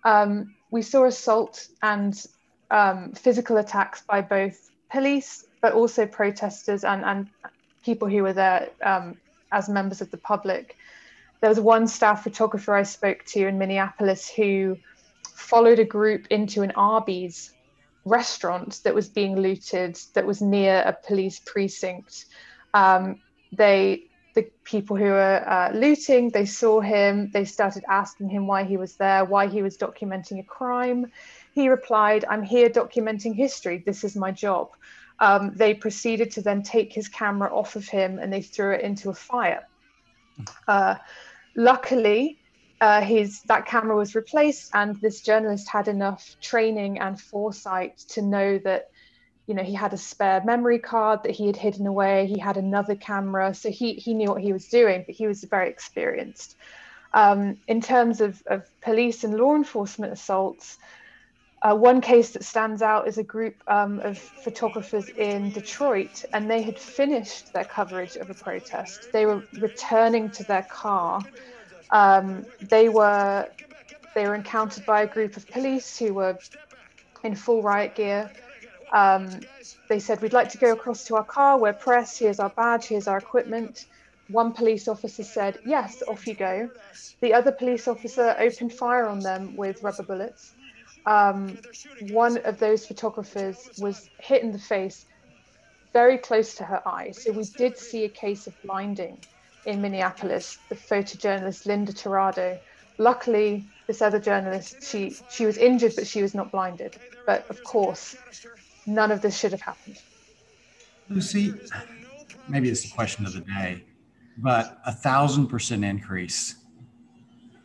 Um, 0.04 0.54
we 0.70 0.82
saw 0.82 1.04
assault 1.04 1.68
and 1.82 2.26
um, 2.70 3.12
physical 3.12 3.56
attacks 3.56 4.02
by 4.02 4.20
both 4.20 4.70
police, 4.90 5.44
but 5.60 5.72
also 5.72 6.06
protesters 6.06 6.84
and, 6.84 7.04
and 7.04 7.28
people 7.84 8.08
who 8.08 8.22
were 8.22 8.32
there 8.32 8.68
um, 8.82 9.16
as 9.52 9.68
members 9.68 10.00
of 10.00 10.10
the 10.10 10.16
public. 10.16 10.76
There 11.40 11.50
was 11.50 11.60
one 11.60 11.86
staff 11.86 12.22
photographer 12.22 12.74
I 12.74 12.82
spoke 12.82 13.24
to 13.26 13.46
in 13.46 13.58
Minneapolis 13.58 14.28
who 14.28 14.76
followed 15.34 15.78
a 15.78 15.84
group 15.84 16.26
into 16.30 16.62
an 16.62 16.72
Arby's 16.72 17.52
restaurant 18.04 18.80
that 18.84 18.94
was 18.94 19.08
being 19.08 19.36
looted 19.36 19.98
that 20.14 20.26
was 20.26 20.40
near 20.40 20.82
a 20.84 20.96
police 21.06 21.40
precinct. 21.44 22.26
Um, 22.74 23.20
they 23.52 24.04
the 24.34 24.50
people 24.64 24.96
who 24.96 25.04
were 25.04 25.42
uh, 25.48 25.72
looting 25.74 26.30
they 26.30 26.44
saw 26.44 26.80
him 26.80 27.30
they 27.32 27.44
started 27.44 27.82
asking 27.88 28.28
him 28.28 28.46
why 28.46 28.62
he 28.62 28.76
was 28.76 28.94
there 28.96 29.24
why 29.24 29.48
he 29.48 29.62
was 29.62 29.76
documenting 29.76 30.38
a 30.38 30.42
crime 30.42 31.10
he 31.58 31.68
replied, 31.68 32.24
I'm 32.30 32.42
here 32.42 32.68
documenting 32.68 33.34
history. 33.34 33.82
This 33.84 34.04
is 34.04 34.14
my 34.14 34.30
job. 34.30 34.66
Um, 35.18 35.52
they 35.56 35.74
proceeded 35.74 36.30
to 36.32 36.42
then 36.42 36.62
take 36.62 36.92
his 36.92 37.08
camera 37.08 37.50
off 37.52 37.74
of 37.74 37.86
him 37.88 38.18
and 38.20 38.32
they 38.32 38.42
threw 38.42 38.70
it 38.74 38.82
into 38.82 39.10
a 39.10 39.14
fire. 39.14 39.66
Uh, 40.68 40.94
luckily, 41.56 42.38
uh, 42.80 43.00
his 43.00 43.42
that 43.48 43.66
camera 43.66 43.96
was 43.96 44.14
replaced, 44.14 44.70
and 44.72 45.00
this 45.00 45.20
journalist 45.20 45.68
had 45.68 45.88
enough 45.88 46.36
training 46.40 47.00
and 47.00 47.20
foresight 47.20 47.98
to 48.14 48.22
know 48.22 48.58
that, 48.58 48.90
you 49.48 49.54
know, 49.56 49.64
he 49.64 49.74
had 49.74 49.92
a 49.92 49.96
spare 49.96 50.40
memory 50.44 50.78
card 50.78 51.24
that 51.24 51.32
he 51.32 51.46
had 51.48 51.56
hidden 51.56 51.86
away. 51.88 52.26
He 52.28 52.38
had 52.38 52.56
another 52.56 52.94
camera, 52.94 53.52
so 53.52 53.68
he 53.70 53.94
he 53.94 54.14
knew 54.14 54.28
what 54.28 54.42
he 54.42 54.52
was 54.52 54.68
doing, 54.68 55.02
but 55.06 55.16
he 55.16 55.26
was 55.26 55.42
very 55.42 55.68
experienced. 55.68 56.56
Um, 57.12 57.56
in 57.66 57.80
terms 57.80 58.20
of, 58.20 58.42
of 58.46 58.60
police 58.80 59.24
and 59.24 59.34
law 59.34 59.54
enforcement 59.56 60.12
assaults, 60.12 60.78
uh, 61.62 61.74
one 61.74 62.00
case 62.00 62.30
that 62.30 62.44
stands 62.44 62.82
out 62.82 63.08
is 63.08 63.18
a 63.18 63.24
group 63.24 63.56
um, 63.66 63.98
of 64.00 64.16
photographers 64.18 65.08
in 65.08 65.50
Detroit, 65.50 66.24
and 66.32 66.48
they 66.48 66.62
had 66.62 66.78
finished 66.78 67.52
their 67.52 67.64
coverage 67.64 68.14
of 68.16 68.30
a 68.30 68.34
protest. 68.34 69.08
They 69.12 69.26
were 69.26 69.42
returning 69.54 70.30
to 70.30 70.44
their 70.44 70.62
car. 70.62 71.20
Um, 71.90 72.46
they 72.60 72.88
were 72.88 73.48
they 74.14 74.26
were 74.26 74.34
encountered 74.34 74.86
by 74.86 75.02
a 75.02 75.06
group 75.06 75.36
of 75.36 75.48
police 75.48 75.98
who 75.98 76.14
were 76.14 76.38
in 77.24 77.34
full 77.34 77.62
riot 77.62 77.96
gear. 77.96 78.30
Um, 78.92 79.28
they 79.88 79.98
said, 79.98 80.22
"We'd 80.22 80.32
like 80.32 80.50
to 80.50 80.58
go 80.58 80.72
across 80.72 81.04
to 81.06 81.16
our 81.16 81.24
car. 81.24 81.58
We're 81.58 81.72
press. 81.72 82.18
Here's 82.18 82.38
our 82.38 82.50
badge. 82.50 82.86
Here's 82.86 83.08
our 83.08 83.18
equipment." 83.18 83.86
One 84.28 84.52
police 84.52 84.86
officer 84.86 85.24
said, 85.24 85.58
"Yes, 85.64 86.02
off 86.06 86.26
you 86.26 86.34
go." 86.34 86.70
The 87.20 87.34
other 87.34 87.50
police 87.50 87.88
officer 87.88 88.36
opened 88.38 88.74
fire 88.74 89.08
on 89.08 89.18
them 89.20 89.56
with 89.56 89.82
rubber 89.82 90.04
bullets 90.04 90.54
um, 91.06 91.58
one 92.10 92.38
of 92.44 92.58
those 92.58 92.86
photographers 92.86 93.70
was 93.78 94.10
hit 94.18 94.42
in 94.42 94.52
the 94.52 94.58
face 94.58 95.06
very 95.92 96.18
close 96.18 96.54
to 96.54 96.64
her 96.64 96.86
eye. 96.86 97.10
So 97.12 97.32
we 97.32 97.44
did 97.44 97.78
see 97.78 98.04
a 98.04 98.08
case 98.08 98.46
of 98.46 98.54
blinding 98.62 99.18
in 99.66 99.80
Minneapolis, 99.80 100.58
the 100.68 100.74
photojournalist 100.74 101.66
Linda 101.66 101.92
Tirado. 101.92 102.58
Luckily, 102.98 103.64
this 103.86 104.02
other 104.02 104.18
journalist, 104.18 104.82
she, 104.82 105.16
she 105.30 105.46
was 105.46 105.56
injured, 105.56 105.92
but 105.96 106.06
she 106.06 106.22
was 106.22 106.34
not 106.34 106.50
blinded. 106.50 106.96
But 107.26 107.48
of 107.48 107.62
course, 107.64 108.16
none 108.86 109.10
of 109.10 109.22
this 109.22 109.38
should 109.38 109.52
have 109.52 109.60
happened. 109.60 109.98
Lucy, 111.08 111.54
maybe 112.48 112.68
it's 112.68 112.82
the 112.82 112.90
question 112.90 113.24
of 113.24 113.32
the 113.32 113.40
day, 113.40 113.84
but 114.36 114.78
a 114.84 114.92
thousand 114.92 115.46
percent 115.46 115.84
increase 115.84 116.56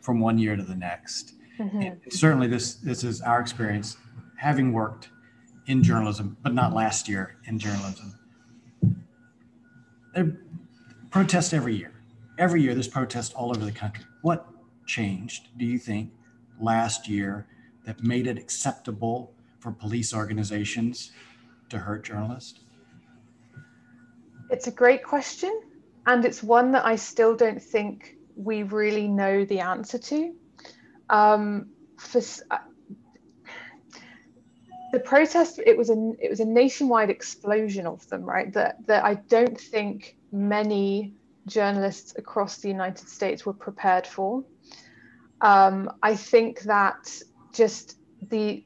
from 0.00 0.20
one 0.20 0.38
year 0.38 0.56
to 0.56 0.62
the 0.62 0.74
next. 0.74 1.34
Mm-hmm. 1.58 2.10
Certainly, 2.10 2.48
this 2.48 2.74
this 2.74 3.04
is 3.04 3.20
our 3.20 3.40
experience, 3.40 3.96
having 4.36 4.72
worked 4.72 5.10
in 5.66 5.82
journalism, 5.82 6.36
but 6.42 6.52
not 6.52 6.74
last 6.74 7.08
year 7.08 7.36
in 7.46 7.58
journalism. 7.58 8.18
There 10.14 10.36
protests 11.10 11.52
every 11.52 11.76
year. 11.76 11.92
Every 12.38 12.60
year, 12.60 12.74
there's 12.74 12.88
protests 12.88 13.32
all 13.34 13.50
over 13.50 13.64
the 13.64 13.72
country. 13.72 14.04
What 14.22 14.46
changed, 14.86 15.48
do 15.56 15.64
you 15.64 15.78
think, 15.78 16.10
last 16.60 17.08
year 17.08 17.46
that 17.84 18.02
made 18.02 18.26
it 18.26 18.36
acceptable 18.38 19.32
for 19.60 19.70
police 19.70 20.12
organizations 20.12 21.12
to 21.68 21.78
hurt 21.78 22.04
journalists? 22.04 22.60
It's 24.50 24.66
a 24.66 24.72
great 24.72 25.04
question. 25.04 25.60
and 26.06 26.24
it's 26.24 26.42
one 26.42 26.72
that 26.72 26.84
I 26.84 26.96
still 26.96 27.34
don't 27.34 27.62
think 27.62 28.16
we 28.36 28.62
really 28.62 29.08
know 29.08 29.44
the 29.44 29.60
answer 29.60 29.98
to. 29.98 30.34
Um, 31.10 31.70
for 31.98 32.20
uh, 32.50 32.58
the 34.92 35.00
protest, 35.00 35.60
it 35.64 35.76
was 35.76 35.90
a 35.90 36.12
it 36.20 36.30
was 36.30 36.40
a 36.40 36.44
nationwide 36.44 37.10
explosion 37.10 37.86
of 37.86 38.06
them, 38.08 38.22
right? 38.22 38.52
That 38.52 38.86
that 38.86 39.04
I 39.04 39.14
don't 39.14 39.60
think 39.60 40.16
many 40.32 41.14
journalists 41.46 42.14
across 42.16 42.58
the 42.58 42.68
United 42.68 43.08
States 43.08 43.44
were 43.44 43.52
prepared 43.52 44.06
for. 44.06 44.44
Um, 45.40 45.90
I 46.02 46.16
think 46.16 46.60
that 46.62 47.10
just 47.52 47.98
the 48.30 48.64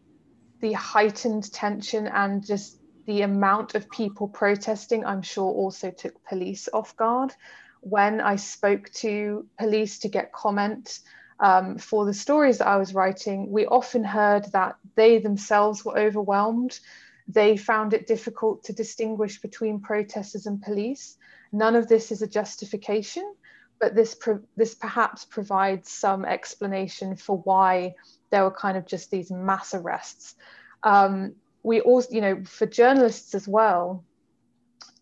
the 0.60 0.72
heightened 0.72 1.52
tension 1.52 2.06
and 2.08 2.44
just 2.44 2.78
the 3.06 3.22
amount 3.22 3.74
of 3.74 3.88
people 3.90 4.28
protesting, 4.28 5.04
I'm 5.06 5.22
sure, 5.22 5.50
also 5.50 5.90
took 5.90 6.22
police 6.24 6.68
off 6.72 6.94
guard. 6.96 7.32
When 7.80 8.20
I 8.20 8.36
spoke 8.36 8.90
to 8.96 9.46
police 9.58 10.00
to 10.00 10.08
get 10.08 10.32
comment 10.32 10.98
um, 11.40 11.78
for 11.78 12.04
the 12.04 12.14
stories 12.14 12.58
that 12.58 12.66
I 12.66 12.76
was 12.76 12.94
writing, 12.94 13.50
we 13.50 13.66
often 13.66 14.04
heard 14.04 14.46
that 14.52 14.76
they 14.96 15.18
themselves 15.18 15.84
were 15.84 15.98
overwhelmed. 15.98 16.80
They 17.28 17.56
found 17.56 17.92
it 17.92 18.06
difficult 18.06 18.64
to 18.64 18.72
distinguish 18.72 19.40
between 19.40 19.80
protesters 19.80 20.46
and 20.46 20.60
police. 20.60 21.16
None 21.52 21.76
of 21.76 21.88
this 21.88 22.10
is 22.10 22.22
a 22.22 22.26
justification, 22.26 23.34
but 23.78 23.94
this, 23.94 24.18
this 24.56 24.74
perhaps 24.74 25.24
provides 25.24 25.90
some 25.90 26.24
explanation 26.24 27.14
for 27.14 27.38
why 27.38 27.94
there 28.30 28.42
were 28.42 28.50
kind 28.50 28.76
of 28.76 28.86
just 28.86 29.10
these 29.10 29.30
mass 29.30 29.74
arrests. 29.74 30.34
Um, 30.82 31.34
we 31.62 31.80
also, 31.80 32.08
you 32.10 32.20
know, 32.20 32.42
for 32.44 32.66
journalists 32.66 33.34
as 33.34 33.46
well, 33.46 34.04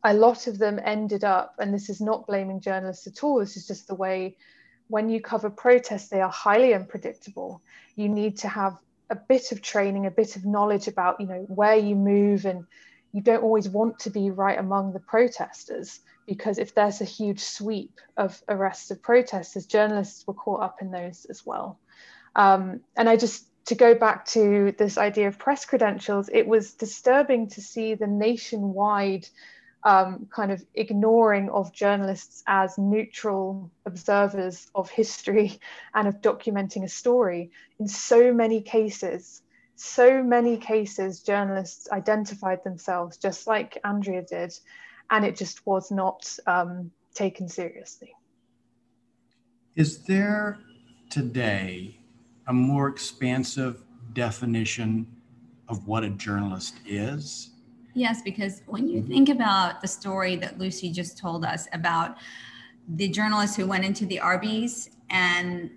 a 0.05 0.12
lot 0.12 0.47
of 0.47 0.59
them 0.59 0.78
ended 0.85 1.25
up, 1.25 1.55
and 1.59 1.73
this 1.73 1.88
is 1.88 2.00
not 2.00 2.26
blaming 2.26 2.61
journalists 2.61 3.07
at 3.07 3.25
all, 3.25 3.38
this 3.38 3.57
is 3.57 3.66
just 3.66 3.88
the 3.88 3.95
way 3.95 4.37
when 4.88 5.09
you 5.09 5.21
cover 5.21 5.50
protests, 5.50 6.09
they 6.09 6.21
are 6.21 6.31
highly 6.31 6.75
unpredictable. 6.75 7.62
You 7.97 8.09
need 8.09 8.38
to 8.38 8.49
have 8.49 8.76
a 9.11 9.16
bit 9.16 9.52
of 9.52 9.62
training, 9.62 10.07
a 10.07 10.11
bit 10.11 10.37
of 10.37 10.45
knowledge 10.45 10.88
about, 10.88 11.21
you 11.21 11.26
know, 11.26 11.45
where 11.49 11.76
you 11.76 11.95
move, 11.95 12.45
and 12.45 12.66
you 13.12 13.23
don't 13.23 13.43
always 13.43 13.69
want 13.69 13.99
to 14.00 14.11
be 14.11 14.31
right 14.31 14.59
among 14.59 14.93
the 14.93 15.00
protesters 15.00 16.00
because 16.26 16.59
if 16.59 16.75
there's 16.75 17.00
a 17.00 17.05
huge 17.05 17.40
sweep 17.40 18.00
of 18.16 18.43
arrests 18.49 18.90
of 18.90 19.00
protesters, 19.00 19.66
journalists 19.66 20.26
were 20.26 20.35
caught 20.35 20.62
up 20.62 20.83
in 20.83 20.90
those 20.90 21.25
as 21.31 21.47
well. 21.47 21.78
Um, 22.35 22.81
and 22.97 23.09
I 23.09 23.16
just, 23.16 23.47
to 23.66 23.75
go 23.75 23.95
back 23.95 24.26
to 24.26 24.75
this 24.76 24.99
idea 24.99 25.28
of 25.28 25.38
press 25.38 25.64
credentials, 25.64 26.28
it 26.33 26.47
was 26.47 26.75
disturbing 26.75 27.49
to 27.50 27.61
see 27.61 27.95
the 27.95 28.07
nationwide 28.07 29.28
um, 29.87 30.26
kind 30.35 30.50
of 30.50 30.66
ignoring 30.75 31.49
of 31.49 31.73
journalists 31.73 32.43
as 32.49 32.76
neutral 32.76 33.71
observers 33.87 34.66
of 34.75 34.90
history 34.90 35.61
and 35.95 36.09
of 36.09 36.21
documenting 36.21 36.83
a 36.83 36.88
story. 36.88 37.52
In 37.78 37.87
so 37.87 38.35
many 38.35 38.61
cases, 38.61 39.43
so 39.76 40.25
many 40.25 40.57
cases, 40.57 41.21
journalists 41.21 41.88
identified 41.93 42.64
themselves 42.64 43.16
just 43.16 43.47
like 43.47 43.78
Andrea 43.85 44.23
did, 44.23 44.59
and 45.09 45.25
it 45.25 45.37
just 45.37 45.64
was 45.64 45.93
not 45.93 46.37
um, 46.49 46.90
taken 47.14 47.49
seriously. 47.49 48.12
Is 49.76 49.99
there 49.99 50.59
today 51.11 52.00
a 52.49 52.52
more 52.52 52.88
expansive 52.88 53.85
definition 54.14 55.07
of 55.69 55.87
what 55.87 56.02
a 56.02 56.11
journalist 56.11 56.75
is? 56.85 57.50
Yes, 57.97 58.21
because 58.21 58.61
when 58.67 58.87
you 58.87 59.03
think 59.03 59.31
about 59.31 59.81
the 59.81 59.88
story 59.88 60.37
that 60.37 60.59
Lucy 60.59 60.93
just 60.93 61.17
told 61.17 61.47
us 61.47 61.67
about 61.73 62.19
the 62.88 63.09
journalist 63.09 63.57
who 63.57 63.67
went 63.67 63.87
into 63.87 64.05
the 64.05 64.21
Arby's 64.21 64.91
and 65.09 65.71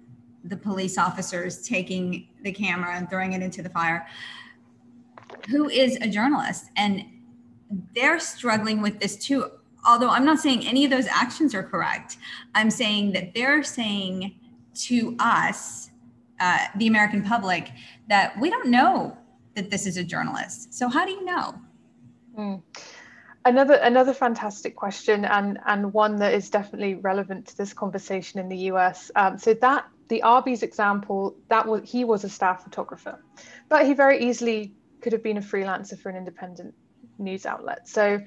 the 0.44 0.58
police 0.58 0.98
officers 0.98 1.66
taking 1.66 2.28
the 2.44 2.52
camera 2.52 2.94
and 2.94 3.10
throwing 3.10 3.32
it 3.32 3.42
into 3.42 3.62
the 3.62 3.70
fire, 3.70 4.06
who 5.50 5.70
is 5.70 5.98
a 6.02 6.10
journalist? 6.10 6.66
And 6.76 7.06
they're 7.96 8.20
struggling 8.20 8.82
with 8.82 9.00
this 9.00 9.16
too. 9.16 9.50
Although 9.88 10.10
I'm 10.10 10.26
not 10.26 10.40
saying 10.40 10.68
any 10.68 10.84
of 10.84 10.92
those 10.92 11.08
actions 11.08 11.56
are 11.56 11.64
correct, 11.64 12.18
I'm 12.54 12.70
saying 12.70 13.14
that 13.14 13.34
they're 13.34 13.64
saying 13.64 14.36
to 14.74 15.16
us, 15.20 15.92
uh, 16.42 16.66
the 16.76 16.88
American 16.88 17.24
public, 17.24 17.72
that 18.10 18.38
we 18.42 18.50
don't 18.50 18.68
know 18.68 19.18
that 19.56 19.72
this 19.72 19.88
is 19.88 19.96
a 19.96 20.04
journalist. 20.04 20.74
So, 20.74 20.90
how 20.90 21.06
do 21.06 21.12
you 21.12 21.24
know? 21.24 21.56
Mm. 22.38 22.62
Another 23.46 23.76
another 23.76 24.14
fantastic 24.14 24.76
question 24.76 25.26
and 25.26 25.60
and 25.66 25.94
one 25.94 26.18
that 26.18 26.34
is 26.34 26.50
definitely 26.50 26.96
relevant 26.96 27.48
to 27.48 27.58
this 27.58 27.74
conversation 27.74 28.40
in 28.40 28.50
the 28.50 28.58
US. 28.72 29.12
Um, 29.16 29.38
so 29.38 29.54
that 29.56 29.86
the 30.10 30.24
Arby's 30.24 30.64
example 30.64 31.36
that 31.48 31.66
was 31.66 31.90
he 31.90 32.04
was 32.04 32.24
a 32.24 32.30
staff 32.30 32.64
photographer, 32.64 33.24
but 33.70 33.86
he 33.86 33.94
very 33.94 34.28
easily 34.28 34.74
could 35.02 35.14
have 35.14 35.24
been 35.24 35.38
a 35.38 35.42
freelancer 35.42 35.98
for 35.98 36.10
an 36.10 36.18
independent 36.18 36.74
news 37.18 37.46
outlet. 37.46 37.88
So 37.88 38.20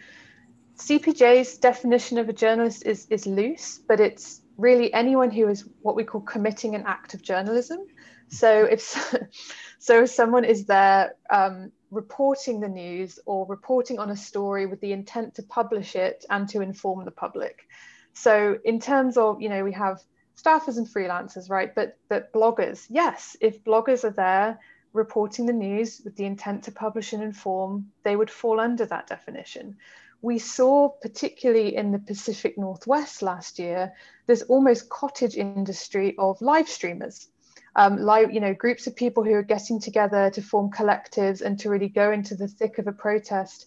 CPJ's 0.79 1.59
definition 1.59 2.19
of 2.19 2.29
a 2.29 2.33
journalist 2.33 2.85
is 2.87 3.07
is 3.11 3.27
loose, 3.27 3.79
but 3.87 4.01
it's 4.01 4.41
really 4.57 4.93
anyone 4.93 5.31
who 5.31 5.49
is 5.49 5.69
what 5.83 5.95
we 5.95 6.05
call 6.05 6.21
committing 6.21 6.75
an 6.75 6.85
act 6.87 7.15
of 7.15 7.23
journalism. 7.23 7.81
So 8.29 8.65
if 8.65 8.81
so, 9.79 10.03
if 10.03 10.11
someone 10.11 10.45
is 10.45 10.65
there 10.67 11.15
um, 11.31 11.73
reporting 11.93 12.59
the 12.59 12.69
news 12.69 13.21
or 13.27 13.47
reporting 13.47 13.99
on 13.99 14.11
a 14.11 14.17
story 14.17 14.65
with 14.67 14.81
the 14.81 14.93
intent 14.93 15.35
to 15.35 15.43
publish 15.43 15.95
it 15.95 16.25
and 16.31 16.49
to 16.49 16.63
inform 16.63 17.05
the 17.05 17.11
public. 17.11 17.69
So 18.15 18.59
in 18.65 18.81
terms 18.81 19.17
of, 19.17 19.41
you 19.43 19.51
know, 19.51 19.63
we 19.63 19.73
have 19.73 20.03
staffers 20.37 20.79
and 20.79 20.89
freelancers, 20.89 21.51
right? 21.51 21.73
But 21.75 21.99
but 22.09 22.33
bloggers, 22.33 22.87
yes, 22.89 23.37
if 23.41 23.63
bloggers 23.63 24.05
are 24.05 24.11
there 24.11 24.59
reporting 24.95 25.47
the 25.47 25.53
news 25.53 26.01
with 26.05 26.17
the 26.17 26.25
intent 26.25 26.65
to 26.65 26.73
publish 26.73 27.13
and 27.13 27.23
inform, 27.23 27.91
they 28.05 28.17
would 28.17 28.31
fall 28.31 28.59
under 28.59 28.87
that 28.87 29.07
definition. 29.07 29.77
We 30.23 30.39
saw, 30.39 30.89
particularly 30.89 31.75
in 31.75 31.93
the 31.93 31.99
Pacific 31.99 32.57
Northwest 32.57 33.23
last 33.23 33.59
year, 33.59 33.93
there's 34.27 34.43
almost 34.43 34.89
cottage 34.89 35.37
industry 35.37 36.15
of 36.17 36.41
live 36.41 36.69
streamers 36.69 37.29
um, 37.76 37.99
like 37.99 38.33
you 38.33 38.41
know 38.41 38.55
groups 38.55 38.87
of 38.87 38.97
people 38.97 39.25
who 39.25 39.33
are 39.35 39.43
getting 39.43 39.81
together 39.81 40.31
to 40.31 40.43
form 40.43 40.71
collectives 40.71 41.41
and 41.41 41.59
to 41.61 41.71
really 41.71 41.88
go 41.88 42.12
into 42.12 42.35
the 42.35 42.49
thick 42.49 42.79
of 42.79 42.87
a 42.87 42.93
protest 42.93 43.67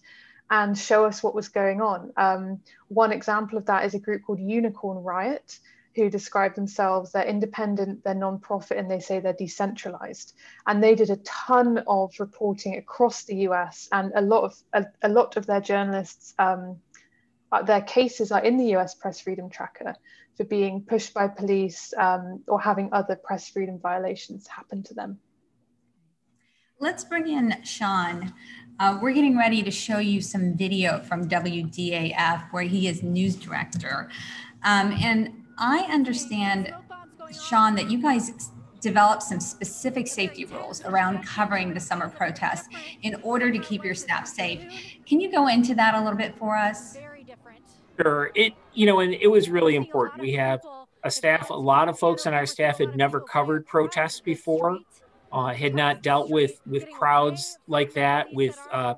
and 0.50 0.78
show 0.78 1.04
us 1.04 1.22
what 1.22 1.34
was 1.34 1.48
going 1.48 1.80
on. 1.80 2.12
Um, 2.16 2.60
one 2.88 3.12
example 3.12 3.58
of 3.58 3.66
that 3.66 3.84
is 3.84 3.94
a 3.94 3.98
group 3.98 4.22
called 4.24 4.38
Unicorn 4.38 5.02
Riot, 5.02 5.58
who 5.96 6.10
describe 6.10 6.54
themselves 6.54 7.10
they're 7.10 7.24
independent, 7.24 8.04
they're 8.04 8.14
non-profit, 8.14 8.76
and 8.76 8.88
they 8.88 9.00
say 9.00 9.18
they're 9.18 9.32
decentralized. 9.32 10.34
And 10.66 10.82
they 10.82 10.94
did 10.94 11.10
a 11.10 11.16
ton 11.16 11.82
of 11.86 12.14
reporting 12.20 12.76
across 12.76 13.24
the 13.24 13.36
U.S. 13.36 13.88
and 13.90 14.12
a 14.14 14.20
lot 14.20 14.44
of 14.44 14.56
a, 14.72 14.86
a 15.02 15.08
lot 15.08 15.36
of 15.36 15.46
their 15.46 15.60
journalists. 15.60 16.34
Um, 16.38 16.76
their 17.64 17.82
cases 17.82 18.32
are 18.32 18.44
in 18.44 18.56
the 18.56 18.76
US 18.76 18.94
Press 18.94 19.20
Freedom 19.20 19.48
Tracker 19.48 19.94
for 20.36 20.44
being 20.44 20.82
pushed 20.82 21.14
by 21.14 21.28
police 21.28 21.94
um, 21.96 22.42
or 22.46 22.60
having 22.60 22.90
other 22.92 23.16
press 23.16 23.48
freedom 23.48 23.78
violations 23.78 24.46
happen 24.46 24.82
to 24.84 24.94
them. 24.94 25.18
Let's 26.78 27.04
bring 27.04 27.28
in 27.28 27.62
Sean. 27.64 28.34
Uh, 28.78 28.98
we're 29.00 29.14
getting 29.14 29.38
ready 29.38 29.62
to 29.62 29.70
show 29.70 29.98
you 29.98 30.20
some 30.20 30.54
video 30.54 31.00
from 31.00 31.26
WDAF 31.26 32.52
where 32.52 32.64
he 32.64 32.88
is 32.88 33.02
news 33.02 33.34
director. 33.34 34.10
Um, 34.62 34.92
and 35.02 35.32
I 35.56 35.86
understand, 35.90 36.74
Sean, 37.32 37.74
that 37.76 37.90
you 37.90 38.02
guys 38.02 38.50
developed 38.80 39.22
some 39.22 39.40
specific 39.40 40.06
safety 40.06 40.44
rules 40.44 40.84
around 40.84 41.24
covering 41.24 41.72
the 41.72 41.80
summer 41.80 42.10
protests 42.10 42.68
in 43.02 43.14
order 43.22 43.50
to 43.50 43.58
keep 43.58 43.82
your 43.82 43.94
staff 43.94 44.26
safe. 44.26 44.60
Can 45.06 45.18
you 45.18 45.32
go 45.32 45.48
into 45.48 45.74
that 45.74 45.94
a 45.94 45.98
little 45.98 46.18
bit 46.18 46.36
for 46.36 46.56
us? 46.56 46.98
Sure. 48.00 48.30
It, 48.34 48.52
you 48.74 48.86
know, 48.86 49.00
and 49.00 49.14
it 49.14 49.28
was 49.28 49.48
really 49.48 49.76
important. 49.76 50.20
We 50.20 50.32
have 50.32 50.60
a 51.02 51.10
staff, 51.10 51.50
a 51.50 51.54
lot 51.54 51.88
of 51.88 51.98
folks 51.98 52.26
on 52.26 52.34
our 52.34 52.46
staff 52.46 52.78
had 52.78 52.96
never 52.96 53.20
covered 53.20 53.66
protests 53.66 54.20
before, 54.20 54.78
uh, 55.32 55.48
had 55.48 55.74
not 55.74 56.02
dealt 56.02 56.30
with 56.30 56.60
with 56.66 56.90
crowds 56.90 57.58
like 57.68 57.94
that, 57.94 58.26
with 58.32 58.58
uh, 58.72 58.94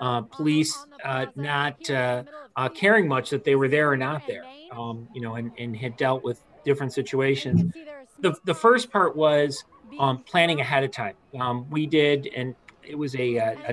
uh, 0.00 0.22
police 0.22 0.76
uh, 1.04 1.26
not 1.36 1.88
uh, 1.90 2.24
uh, 2.56 2.68
caring 2.68 3.06
much 3.08 3.30
that 3.30 3.44
they 3.44 3.54
were 3.54 3.68
there 3.68 3.90
or 3.90 3.96
not 3.96 4.26
there, 4.26 4.44
um, 4.72 5.08
you 5.14 5.20
know, 5.20 5.36
and, 5.36 5.52
and 5.58 5.76
had 5.76 5.96
dealt 5.96 6.22
with 6.24 6.42
different 6.64 6.92
situations. 6.92 7.72
The, 8.20 8.34
the 8.44 8.54
first 8.54 8.90
part 8.90 9.16
was 9.16 9.64
um, 9.98 10.18
planning 10.18 10.60
ahead 10.60 10.84
of 10.84 10.90
time. 10.90 11.14
Um, 11.38 11.68
we 11.70 11.86
did, 11.86 12.28
and 12.36 12.54
it 12.82 12.96
was 12.96 13.14
a, 13.16 13.36
a, 13.36 13.56
a 13.68 13.72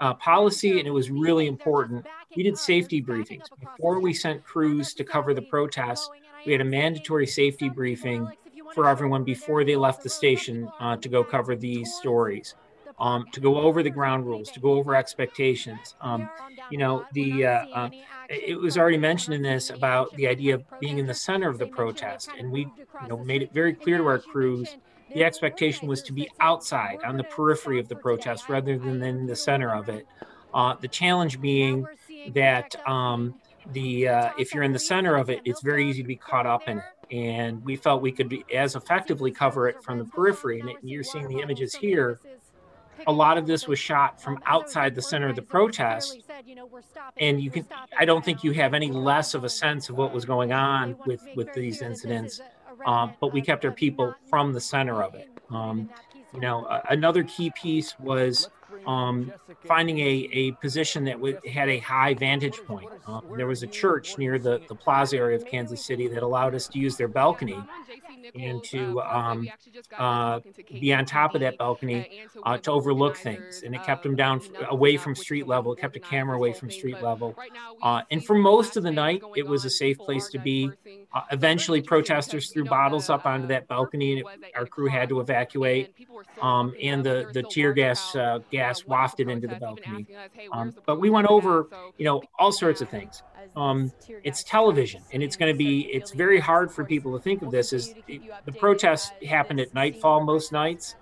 Nexstar 0.00 0.18
policy, 0.18 0.78
and 0.78 0.88
it 0.88 0.92
was 0.92 1.10
really 1.10 1.46
important 1.46 2.06
we 2.36 2.42
did 2.42 2.56
safety 2.56 3.02
briefings. 3.02 3.48
Before 3.58 4.00
we 4.00 4.14
sent 4.14 4.44
crews 4.44 4.94
to 4.94 5.04
cover 5.04 5.34
the 5.34 5.42
protests, 5.42 6.08
we 6.46 6.52
had 6.52 6.60
a 6.60 6.64
mandatory 6.64 7.26
safety 7.26 7.68
briefing 7.68 8.28
for 8.74 8.88
everyone 8.88 9.24
before 9.24 9.64
they 9.64 9.76
left 9.76 10.02
the 10.02 10.08
station 10.08 10.70
uh, 10.80 10.96
to 10.96 11.08
go 11.08 11.24
cover 11.24 11.56
these 11.56 11.92
stories. 11.94 12.54
um, 13.00 13.26
to 13.32 13.40
go 13.40 13.56
over 13.56 13.82
the 13.82 13.90
ground 13.90 14.26
rules, 14.26 14.50
to 14.52 14.60
go 14.60 14.72
over 14.74 14.94
expectations. 14.94 15.94
Um, 16.00 16.28
you 16.70 16.78
know, 16.78 17.04
the 17.12 17.46
uh, 17.46 17.66
uh, 17.72 17.90
it 18.28 18.60
was 18.60 18.76
already 18.78 18.98
mentioned 18.98 19.34
in 19.34 19.42
this 19.42 19.70
about 19.70 20.14
the 20.16 20.28
idea 20.28 20.54
of 20.54 20.64
being 20.80 20.98
in 20.98 21.06
the 21.06 21.14
center 21.14 21.48
of 21.48 21.58
the 21.58 21.66
protest, 21.66 22.30
and 22.38 22.52
we 22.52 22.60
you 22.60 23.08
know 23.08 23.16
made 23.24 23.42
it 23.42 23.52
very 23.52 23.72
clear 23.72 23.98
to 23.98 24.06
our 24.06 24.18
crews 24.18 24.76
the 25.14 25.24
expectation 25.24 25.88
was 25.88 26.02
to 26.02 26.12
be 26.12 26.30
outside 26.40 26.98
on 27.04 27.16
the 27.16 27.24
periphery 27.24 27.78
of 27.78 27.88
the 27.88 27.96
protest 27.96 28.48
rather 28.48 28.78
than 28.78 29.02
in 29.02 29.26
the 29.26 29.36
center 29.36 29.74
of 29.74 29.88
it. 29.88 30.06
Uh, 30.52 30.74
the 30.80 30.88
challenge 30.88 31.40
being 31.40 31.86
that 32.32 32.74
um, 32.88 33.34
the 33.72 34.08
uh, 34.08 34.30
if 34.38 34.52
you're 34.54 34.64
in 34.64 34.72
the 34.72 34.78
center 34.78 35.16
of 35.16 35.30
it, 35.30 35.40
it's 35.44 35.62
very 35.62 35.88
easy 35.88 36.02
to 36.02 36.08
be 36.08 36.16
caught 36.16 36.46
up 36.46 36.68
in 36.68 36.78
it. 36.78 36.84
And 37.12 37.64
we 37.64 37.74
felt 37.76 38.02
we 38.02 38.12
could 38.12 38.28
be 38.28 38.44
as 38.54 38.76
effectively 38.76 39.32
cover 39.32 39.68
it 39.68 39.82
from 39.82 39.98
the 39.98 40.04
periphery. 40.04 40.60
And 40.60 40.70
you're 40.82 41.02
seeing 41.02 41.28
the 41.28 41.40
images 41.40 41.74
here 41.74 42.20
a 43.06 43.12
lot 43.12 43.38
of 43.38 43.46
this 43.46 43.66
was 43.66 43.78
shot 43.78 44.20
from 44.20 44.38
outside 44.46 44.94
the 44.94 45.02
center 45.02 45.28
of 45.28 45.36
the 45.36 45.42
protest 45.42 46.22
and 47.18 47.40
you 47.40 47.50
can 47.50 47.66
i 47.98 48.04
don't 48.04 48.24
think 48.24 48.44
you 48.44 48.52
have 48.52 48.74
any 48.74 48.90
less 48.90 49.34
of 49.34 49.44
a 49.44 49.48
sense 49.48 49.88
of 49.88 49.96
what 49.96 50.12
was 50.12 50.24
going 50.24 50.52
on 50.52 50.96
with 51.06 51.26
with 51.34 51.52
these 51.54 51.82
incidents 51.82 52.40
um, 52.86 53.14
but 53.20 53.32
we 53.32 53.40
kept 53.40 53.64
our 53.64 53.72
people 53.72 54.14
from 54.28 54.52
the 54.52 54.60
center 54.60 55.02
of 55.02 55.14
it. 55.14 55.28
Um, 55.50 55.88
you 56.32 56.40
know 56.40 56.80
another 56.88 57.24
key 57.24 57.50
piece 57.50 57.98
was 57.98 58.48
um, 58.86 59.32
finding 59.64 59.98
a, 59.98 60.28
a 60.32 60.52
position 60.52 61.04
that 61.04 61.14
w- 61.14 61.38
had 61.50 61.68
a 61.68 61.78
high 61.78 62.14
vantage 62.14 62.58
point. 62.66 62.88
Um, 63.06 63.24
there 63.36 63.46
was 63.46 63.62
a 63.62 63.66
church 63.66 64.18
near 64.18 64.38
the, 64.38 64.60
the 64.68 64.74
plaza 64.74 65.16
area 65.16 65.36
of 65.36 65.46
Kansas 65.46 65.84
City 65.84 66.08
that 66.08 66.22
allowed 66.22 66.54
us 66.54 66.68
to 66.68 66.78
use 66.78 66.96
their 66.96 67.08
balcony 67.08 67.58
and 68.34 68.62
to 68.64 69.00
um, 69.00 69.48
uh, 69.98 70.40
be 70.70 70.92
on 70.92 71.04
top 71.04 71.34
of 71.34 71.40
that 71.40 71.58
balcony 71.58 72.26
uh, 72.44 72.58
to 72.58 72.70
overlook 72.70 73.16
things. 73.16 73.62
And 73.62 73.74
it 73.74 73.82
kept 73.84 74.02
them 74.02 74.16
down 74.16 74.40
away 74.68 74.96
from 74.96 75.14
street 75.14 75.46
level, 75.46 75.72
it 75.72 75.80
kept 75.80 75.96
a 75.96 76.00
camera 76.00 76.36
away 76.36 76.52
from 76.52 76.70
street 76.70 77.02
level. 77.02 77.36
Uh, 77.82 78.02
and 78.10 78.24
for 78.24 78.34
most 78.34 78.76
of 78.76 78.82
the 78.82 78.90
night, 78.90 79.22
it 79.36 79.46
was 79.46 79.64
a 79.64 79.70
safe 79.70 79.98
place 79.98 80.28
to 80.28 80.38
be. 80.38 80.70
Uh, 81.12 81.22
eventually, 81.32 81.82
protesters 81.82 82.50
threw 82.50 82.64
bottles 82.64 83.10
up 83.10 83.26
onto 83.26 83.48
that 83.48 83.66
balcony, 83.66 84.12
and 84.12 84.20
it, 84.20 84.52
our 84.54 84.66
crew 84.66 84.88
had 84.88 85.08
to 85.08 85.20
evacuate. 85.20 85.92
Um, 86.40 86.74
and 86.80 87.04
the, 87.04 87.30
the 87.32 87.42
tear 87.42 87.72
gas 87.72 88.14
uh, 88.14 88.40
gas 88.60 88.84
wafted 88.86 89.26
into 89.34 89.46
the 89.52 89.56
balcony. 89.56 90.06
Um, 90.52 90.66
but 90.88 90.96
we 91.04 91.08
went 91.16 91.28
over, 91.36 91.52
you 91.98 92.04
know, 92.08 92.22
all 92.38 92.52
sorts 92.52 92.80
of 92.84 92.88
things. 92.96 93.14
um, 93.56 93.78
it's 94.28 94.42
television 94.44 95.00
and 95.12 95.22
it's 95.24 95.36
going 95.40 95.52
to 95.52 95.56
be 95.56 95.72
it's 95.98 96.12
very 96.24 96.38
hard 96.50 96.70
for 96.70 96.82
people 96.84 97.10
to 97.16 97.20
think 97.26 97.38
of 97.44 97.50
this 97.50 97.72
as 97.72 97.84
the 98.48 98.52
protest 98.64 99.12
happened 99.34 99.58
at 99.64 99.72
nightfall 99.74 100.20
most 100.32 100.52
nights 100.52 100.94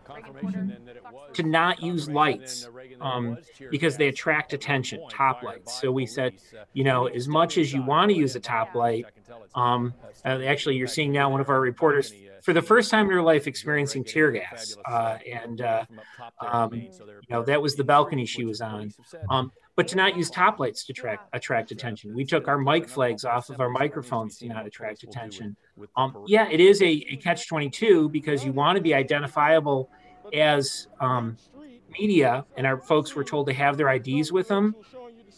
to 1.34 1.42
not 1.42 1.82
use 1.82 2.08
lights 2.08 2.68
um, 3.00 3.24
because 3.70 3.96
they 3.96 4.08
attract 4.08 4.52
attention 4.52 4.98
top 5.10 5.42
lights. 5.42 5.70
so 5.80 5.90
we 5.90 6.06
said 6.06 6.32
you 6.78 6.84
know 6.84 7.00
as 7.06 7.26
much 7.38 7.58
as 7.58 7.66
you 7.74 7.82
want 7.82 8.06
to 8.10 8.16
use 8.16 8.34
a 8.36 8.40
top 8.40 8.74
light 8.74 9.04
um, 9.54 9.92
uh, 10.24 10.38
actually 10.52 10.76
you're 10.76 10.86
seeing 10.98 11.12
now 11.12 11.28
one 11.34 11.40
of 11.40 11.48
our 11.50 11.60
reporters 11.60 12.12
for 12.48 12.54
the 12.54 12.62
first 12.62 12.90
time 12.90 13.04
in 13.04 13.12
her 13.12 13.20
life 13.20 13.46
experiencing 13.46 14.02
tear 14.02 14.30
gas 14.30 14.74
uh, 14.86 15.18
and 15.30 15.60
uh, 15.60 15.84
um, 16.40 16.72
you 16.72 16.88
know 17.28 17.42
that 17.42 17.60
was 17.60 17.76
the 17.76 17.84
balcony 17.84 18.24
she 18.24 18.46
was 18.46 18.62
on. 18.62 18.90
um, 19.28 19.52
but 19.76 19.86
to 19.86 19.96
not 19.96 20.16
use 20.16 20.30
top 20.30 20.58
lights 20.58 20.86
to 20.86 20.94
attract, 20.94 21.28
attract 21.34 21.72
attention. 21.72 22.14
We 22.14 22.24
took 22.24 22.48
our 22.48 22.56
mic 22.56 22.88
flags 22.88 23.26
off 23.26 23.50
of 23.50 23.60
our 23.60 23.68
microphones 23.68 24.38
to 24.38 24.48
not 24.48 24.66
attract 24.66 25.02
attention. 25.02 25.56
Um, 25.94 26.24
yeah, 26.26 26.48
it 26.50 26.58
is 26.58 26.80
a, 26.80 26.88
a 27.10 27.16
catch 27.16 27.46
22 27.48 28.08
because 28.08 28.42
you 28.42 28.52
want 28.52 28.76
to 28.76 28.82
be 28.82 28.94
identifiable 28.94 29.90
as 30.32 30.88
um, 31.00 31.36
media, 32.00 32.46
and 32.56 32.66
our 32.66 32.78
folks 32.78 33.14
were 33.14 33.24
told 33.24 33.46
to 33.48 33.52
have 33.52 33.76
their 33.76 33.90
IDs 33.90 34.32
with 34.32 34.48
them, 34.48 34.74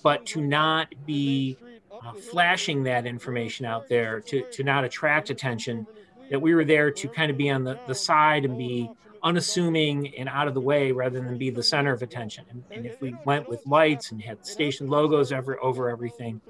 but 0.04 0.26
to 0.26 0.40
not 0.40 0.94
be 1.06 1.58
uh, 1.90 2.12
flashing 2.12 2.84
that 2.84 3.04
information 3.04 3.66
out 3.66 3.88
there 3.88 4.20
to, 4.20 4.48
to 4.52 4.62
not 4.62 4.84
attract 4.84 5.28
attention. 5.30 5.88
That 6.30 6.40
we 6.40 6.54
were 6.54 6.64
there 6.64 6.90
to 6.90 7.08
kind 7.08 7.30
of 7.30 7.36
be 7.36 7.50
on 7.50 7.64
the, 7.64 7.78
the 7.86 7.94
side 7.94 8.44
and 8.44 8.56
be 8.56 8.88
unassuming 9.22 10.14
and 10.16 10.28
out 10.28 10.48
of 10.48 10.54
the 10.54 10.60
way 10.60 10.92
rather 10.92 11.20
than 11.20 11.36
be 11.36 11.50
the 11.50 11.62
center 11.62 11.92
of 11.92 12.02
attention. 12.02 12.44
And, 12.50 12.64
and 12.70 12.86
if 12.86 13.00
we 13.00 13.14
went 13.24 13.48
with 13.48 13.66
lights 13.66 14.12
and 14.12 14.22
had 14.22 14.46
station 14.46 14.88
logos 14.88 15.32
over, 15.32 15.62
over 15.62 15.90
everything, 15.90 16.40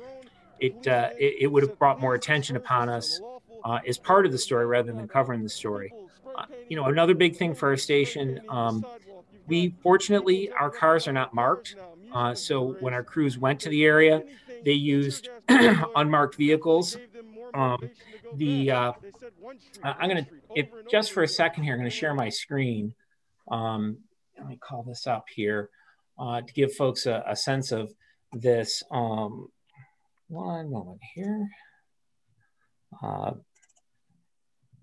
it, 0.61 0.87
uh, 0.87 1.11
it, 1.19 1.37
it, 1.41 1.47
would 1.47 1.63
have 1.63 1.79
brought 1.79 2.01
more 2.01 2.15
attention 2.15 2.57
upon 2.57 2.89
us 2.89 3.21
uh, 3.65 3.79
as 3.87 3.99
part 3.99 4.27
of 4.27 4.33
the 4.33 4.39
story 4.39 4.67
rather 4.67 4.93
than 4.93 5.09
covering 5.09 5.43
the 5.43 5.49
story. 5.49 5.93
Uh, 6.37 6.45
you 6.69 6.77
know, 6.77 6.85
another 6.85 7.15
big 7.15 7.37
thing 7.37 7.55
for 7.55 7.71
our 7.71 7.77
station, 7.77 8.41
um, 8.49 8.85
we 9.47 9.75
fortunately, 9.83 10.51
our 10.53 10.71
cars 10.71 11.09
are 11.09 11.13
not 11.13 11.35
marked. 11.35 11.77
Uh, 12.13 12.35
so 12.35 12.77
when 12.81 12.93
our 12.93 13.03
crews 13.03 13.39
went 13.39 13.61
to 13.61 13.69
the 13.69 13.85
area, 13.85 14.23
they 14.65 14.73
used 14.73 15.29
unmarked 15.97 16.37
vehicles. 16.37 16.97
Um, 17.55 17.91
the 18.35 18.71
uh, 18.71 18.93
I'm 19.83 20.09
going 20.09 20.25
to 20.25 20.31
if 20.55 20.69
just 20.91 21.13
for 21.13 21.23
a 21.23 21.29
second 21.29 21.65
here, 21.65 21.75
I'm 21.75 21.81
going 21.81 21.91
to 21.91 21.97
share 21.97 22.15
my 22.15 22.29
screen. 22.29 22.95
Um, 23.51 23.99
let 24.39 24.49
me 24.49 24.57
call 24.57 24.83
this 24.83 25.07
up 25.07 25.27
here 25.35 25.71
uh, 26.19 26.41
to 26.41 26.53
give 26.53 26.75
folks 26.75 27.07
a, 27.07 27.25
a 27.27 27.37
sense 27.37 27.73
of 27.73 27.93
this. 28.33 28.83
Um, 28.91 29.49
one 30.31 30.71
moment 30.71 31.01
here. 31.15 31.49
Uh, 33.03 33.33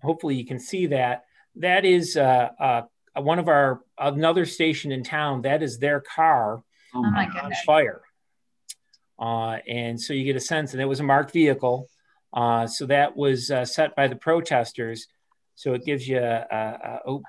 hopefully 0.03 0.35
you 0.35 0.45
can 0.45 0.59
see 0.59 0.87
that. 0.87 1.23
That 1.55 1.85
is 1.85 2.17
uh, 2.17 2.49
uh, 2.59 2.81
one 3.15 3.39
of 3.39 3.47
our, 3.47 3.81
another 3.97 4.45
station 4.45 4.91
in 4.91 5.03
town, 5.03 5.41
that 5.43 5.63
is 5.63 5.79
their 5.79 6.01
car 6.01 6.61
oh 6.93 7.03
on 7.03 7.53
fire. 7.65 8.01
Uh, 9.19 9.57
and 9.67 9.99
so 9.99 10.13
you 10.13 10.23
get 10.23 10.35
a 10.35 10.41
sense, 10.41 10.73
and 10.73 10.81
it 10.81 10.85
was 10.85 10.99
a 10.99 11.03
marked 11.03 11.31
vehicle. 11.31 11.87
Uh, 12.37 12.67
so 12.67 12.85
that 12.85 13.17
was 13.17 13.49
uh, 13.49 13.65
set 13.65 13.95
by 13.95 14.07
the 14.07 14.15
protesters. 14.15 15.07
So 15.55 15.73
it 15.73 15.83
gives 15.83 16.07
you 16.07 16.19
a, 16.19 16.45
a, 16.51 16.57
a 16.57 16.99
oh, 17.07 17.23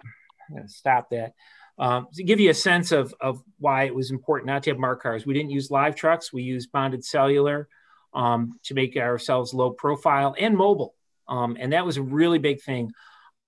I'm 0.51 0.57
going 0.57 0.69
to 0.69 0.73
stop 0.73 1.09
that. 1.13 1.33
Um, 1.79 2.09
to 2.13 2.25
give 2.25 2.41
you 2.41 2.51
a 2.51 2.55
sense 2.55 2.93
of, 2.93 3.15
of 3.19 3.43
why 3.59 3.85
it 3.85 3.95
was 3.95 4.11
important 4.11 4.49
not 4.49 4.65
to 4.65 4.71
have 4.71 4.79
marked 4.79 5.03
cars. 5.03 5.25
We 5.25 5.33
didn't 5.33 5.51
use 5.51 5.71
live 5.71 5.97
trucks. 5.97 6.31
We 6.31 6.43
used 6.43 6.71
bonded 6.73 7.07
cellular 7.07 7.69
um, 8.13 8.61
to 8.65 8.75
make 8.75 8.99
ourselves 8.99 9.55
low 9.55 9.71
profile 9.71 10.35
and 10.39 10.55
mobile. 10.55 10.95
Um, 11.27 11.57
and 11.59 11.73
that 11.73 11.87
was 11.87 11.97
a 11.97 12.03
really 12.03 12.39
big 12.39 12.61
thing. 12.61 12.93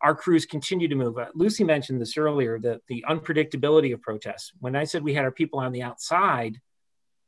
Our 0.00 0.14
crews 0.14 0.46
continue 0.46 0.88
to 0.88 0.94
move. 0.94 1.18
Uh, 1.18 1.26
Lucy 1.34 1.64
mentioned 1.64 2.00
this 2.00 2.16
earlier, 2.16 2.58
the, 2.58 2.80
the 2.88 3.04
unpredictability 3.06 3.92
of 3.92 4.00
protests. 4.00 4.52
When 4.60 4.76
I 4.76 4.84
said 4.84 5.02
we 5.02 5.12
had 5.12 5.24
our 5.26 5.30
people 5.30 5.58
on 5.58 5.72
the 5.72 5.82
outside, 5.82 6.58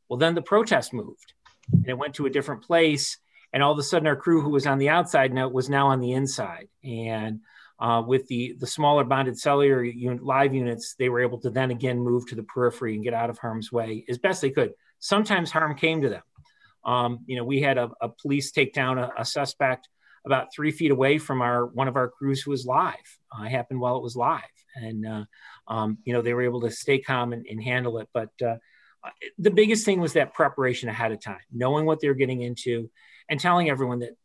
well, 0.08 0.18
then 0.18 0.34
the 0.34 0.40
protest 0.40 0.94
moved 0.94 1.34
and 1.70 1.86
it 1.86 1.98
went 1.98 2.14
to 2.14 2.24
a 2.24 2.30
different 2.30 2.62
place 2.62 3.18
and 3.52 3.62
all 3.62 3.72
of 3.72 3.78
a 3.78 3.82
sudden 3.82 4.06
our 4.06 4.16
crew 4.16 4.40
who 4.40 4.50
was 4.50 4.66
on 4.66 4.78
the 4.78 4.88
outside 4.88 5.32
now 5.32 5.48
was 5.48 5.68
now 5.68 5.88
on 5.88 6.00
the 6.00 6.12
inside. 6.12 6.68
And 6.82 7.40
uh, 7.78 8.02
with 8.06 8.26
the 8.28 8.56
the 8.58 8.66
smaller 8.66 9.04
bonded 9.04 9.38
cellular 9.38 9.82
unit, 9.82 10.22
live 10.22 10.54
units 10.54 10.94
they 10.98 11.08
were 11.08 11.20
able 11.20 11.38
to 11.40 11.50
then 11.50 11.70
again 11.70 11.98
move 11.98 12.26
to 12.28 12.34
the 12.34 12.44
periphery 12.44 12.94
and 12.94 13.04
get 13.04 13.14
out 13.14 13.30
of 13.30 13.38
harm's 13.38 13.72
way 13.72 14.04
as 14.08 14.18
best 14.18 14.40
they 14.40 14.50
could. 14.50 14.72
Sometimes 15.00 15.50
harm 15.50 15.76
came 15.76 16.02
to 16.02 16.08
them. 16.08 16.22
Um, 16.84 17.20
you 17.26 17.36
know 17.36 17.44
we 17.44 17.60
had 17.60 17.78
a, 17.78 17.90
a 18.00 18.08
police 18.08 18.50
take 18.52 18.72
down 18.72 18.98
a, 18.98 19.10
a, 19.18 19.24
suspect 19.24 19.88
about 20.24 20.52
three 20.52 20.72
feet 20.72 20.90
away 20.90 21.18
from 21.18 21.40
our 21.42 21.66
one 21.66 21.88
of 21.88 21.96
our 21.96 22.08
crews 22.08 22.40
who 22.40 22.50
was 22.50 22.66
live. 22.66 22.94
Uh, 23.36 23.44
it 23.44 23.50
happened 23.50 23.80
while 23.80 23.96
it 23.96 24.02
was 24.02 24.16
live. 24.16 24.42
And 24.74 25.06
uh, 25.06 25.24
um, 25.68 25.98
you 26.04 26.12
know 26.12 26.22
they 26.22 26.34
were 26.34 26.42
able 26.42 26.62
to 26.62 26.70
stay 26.70 26.98
calm 26.98 27.32
and, 27.32 27.46
and 27.48 27.62
handle 27.62 27.98
it. 27.98 28.08
But 28.14 28.30
uh, 28.44 28.56
the 29.38 29.50
biggest 29.50 29.84
thing 29.84 30.00
was 30.00 30.14
that 30.14 30.34
preparation 30.34 30.88
ahead 30.88 31.12
of 31.12 31.20
time 31.20 31.40
knowing 31.52 31.84
what 31.84 32.00
they're 32.00 32.14
getting 32.14 32.42
into 32.42 32.90
and 33.28 33.40
telling 33.40 33.70
everyone 33.70 34.00
that 34.00 34.16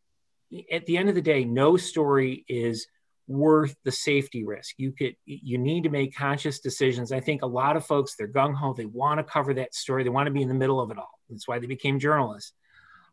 at 0.72 0.86
the 0.86 0.98
end 0.98 1.10
of 1.10 1.16
the 1.16 1.22
day, 1.22 1.44
no 1.44 1.78
story 1.78 2.46
is 2.48 2.88
worth 3.28 3.76
the 3.84 3.92
safety 3.92 4.46
risk. 4.46 4.76
You 4.78 4.92
could 4.94 5.16
you 5.26 5.58
need 5.58 5.84
to 5.84 5.90
make 5.90 6.16
conscious 6.16 6.60
decisions. 6.60 7.12
I 7.12 7.20
think 7.20 7.42
a 7.42 7.48
lot 7.48 7.76
of 7.76 7.86
folks 7.86 8.16
they're 8.16 8.28
gung 8.28 8.56
ho. 8.56 8.74
They 8.74 8.86
want 8.86 9.20
to 9.20 9.24
cover 9.24 9.54
that 9.56 9.76
story. 9.76 10.04
They 10.04 10.10
want 10.10 10.28
to 10.28 10.34
be 10.34 10.42
in 10.42 10.48
the 10.48 10.54
middle 10.54 10.80
of 10.80 10.92
it 10.92 10.98
all. 10.98 11.20
That's 11.30 11.48
why 11.48 11.60
they 11.60 11.68
became 11.68 12.00
journalists. 12.00 12.54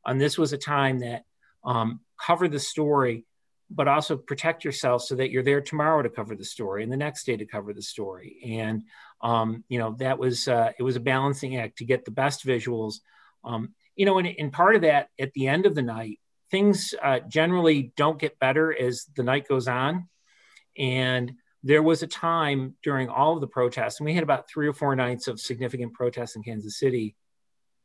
And 0.07 0.20
this 0.20 0.38
was 0.38 0.53
a 0.53 0.59
time 0.59 1.01
that 1.01 1.25
um, 1.64 2.01
cover 2.20 2.47
the 2.47 2.61
story, 2.61 3.25
but 3.70 3.88
also 3.88 4.16
protect 4.16 4.64
yourself 4.64 5.03
so 5.03 5.16
that 5.16 5.31
you're 5.31 5.42
there 5.42 5.61
tomorrow 5.61 6.03
to 6.03 6.11
cover 6.11 6.37
the 6.37 6.44
story 6.44 6.85
and 6.85 6.92
the 6.92 6.97
next 6.97 7.25
day 7.25 7.37
to 7.37 7.47
cover 7.47 7.73
the 7.73 7.83
story. 7.83 8.37
And 8.59 8.85
um, 9.20 9.64
you 9.68 9.79
know 9.79 9.97
that 9.99 10.18
was 10.18 10.47
uh, 10.47 10.70
it 10.79 10.85
was 10.85 10.97
a 10.97 11.01
balancing 11.01 11.57
act 11.57 11.79
to 11.79 11.85
get 11.85 12.05
the 12.05 12.12
best 12.12 12.47
visuals. 12.47 13.01
Um, 13.44 13.75
you 13.96 14.07
know, 14.07 14.18
and, 14.18 14.28
and 14.38 14.52
part 14.52 14.76
of 14.76 14.83
that 14.83 15.09
at 15.18 15.33
the 15.33 15.48
end 15.48 15.66
of 15.66 15.74
the 15.74 15.83
night, 15.83 16.18
things 16.50 16.94
uh, 17.02 17.20
generally 17.20 17.92
don't 17.96 18.18
get 18.18 18.38
better 18.38 18.76
as 18.76 19.07
the 19.16 19.22
night 19.22 19.48
goes 19.48 19.68
on. 19.68 20.09
And 20.76 21.33
there 21.62 21.83
was 21.83 22.02
a 22.02 22.07
time 22.07 22.76
during 22.83 23.09
all 23.09 23.35
of 23.35 23.40
the 23.40 23.46
protests, 23.46 24.00
and 24.00 24.04
we 24.04 24.14
had 24.14 24.22
about 24.22 24.48
three 24.48 24.68
or 24.68 24.72
four 24.72 24.94
nights 24.94 25.28
of 25.28 25.40
significant 25.40 25.94
protests 25.94 26.37
in 26.37 26.42
Kansas 26.42 26.78
City, 26.78 27.16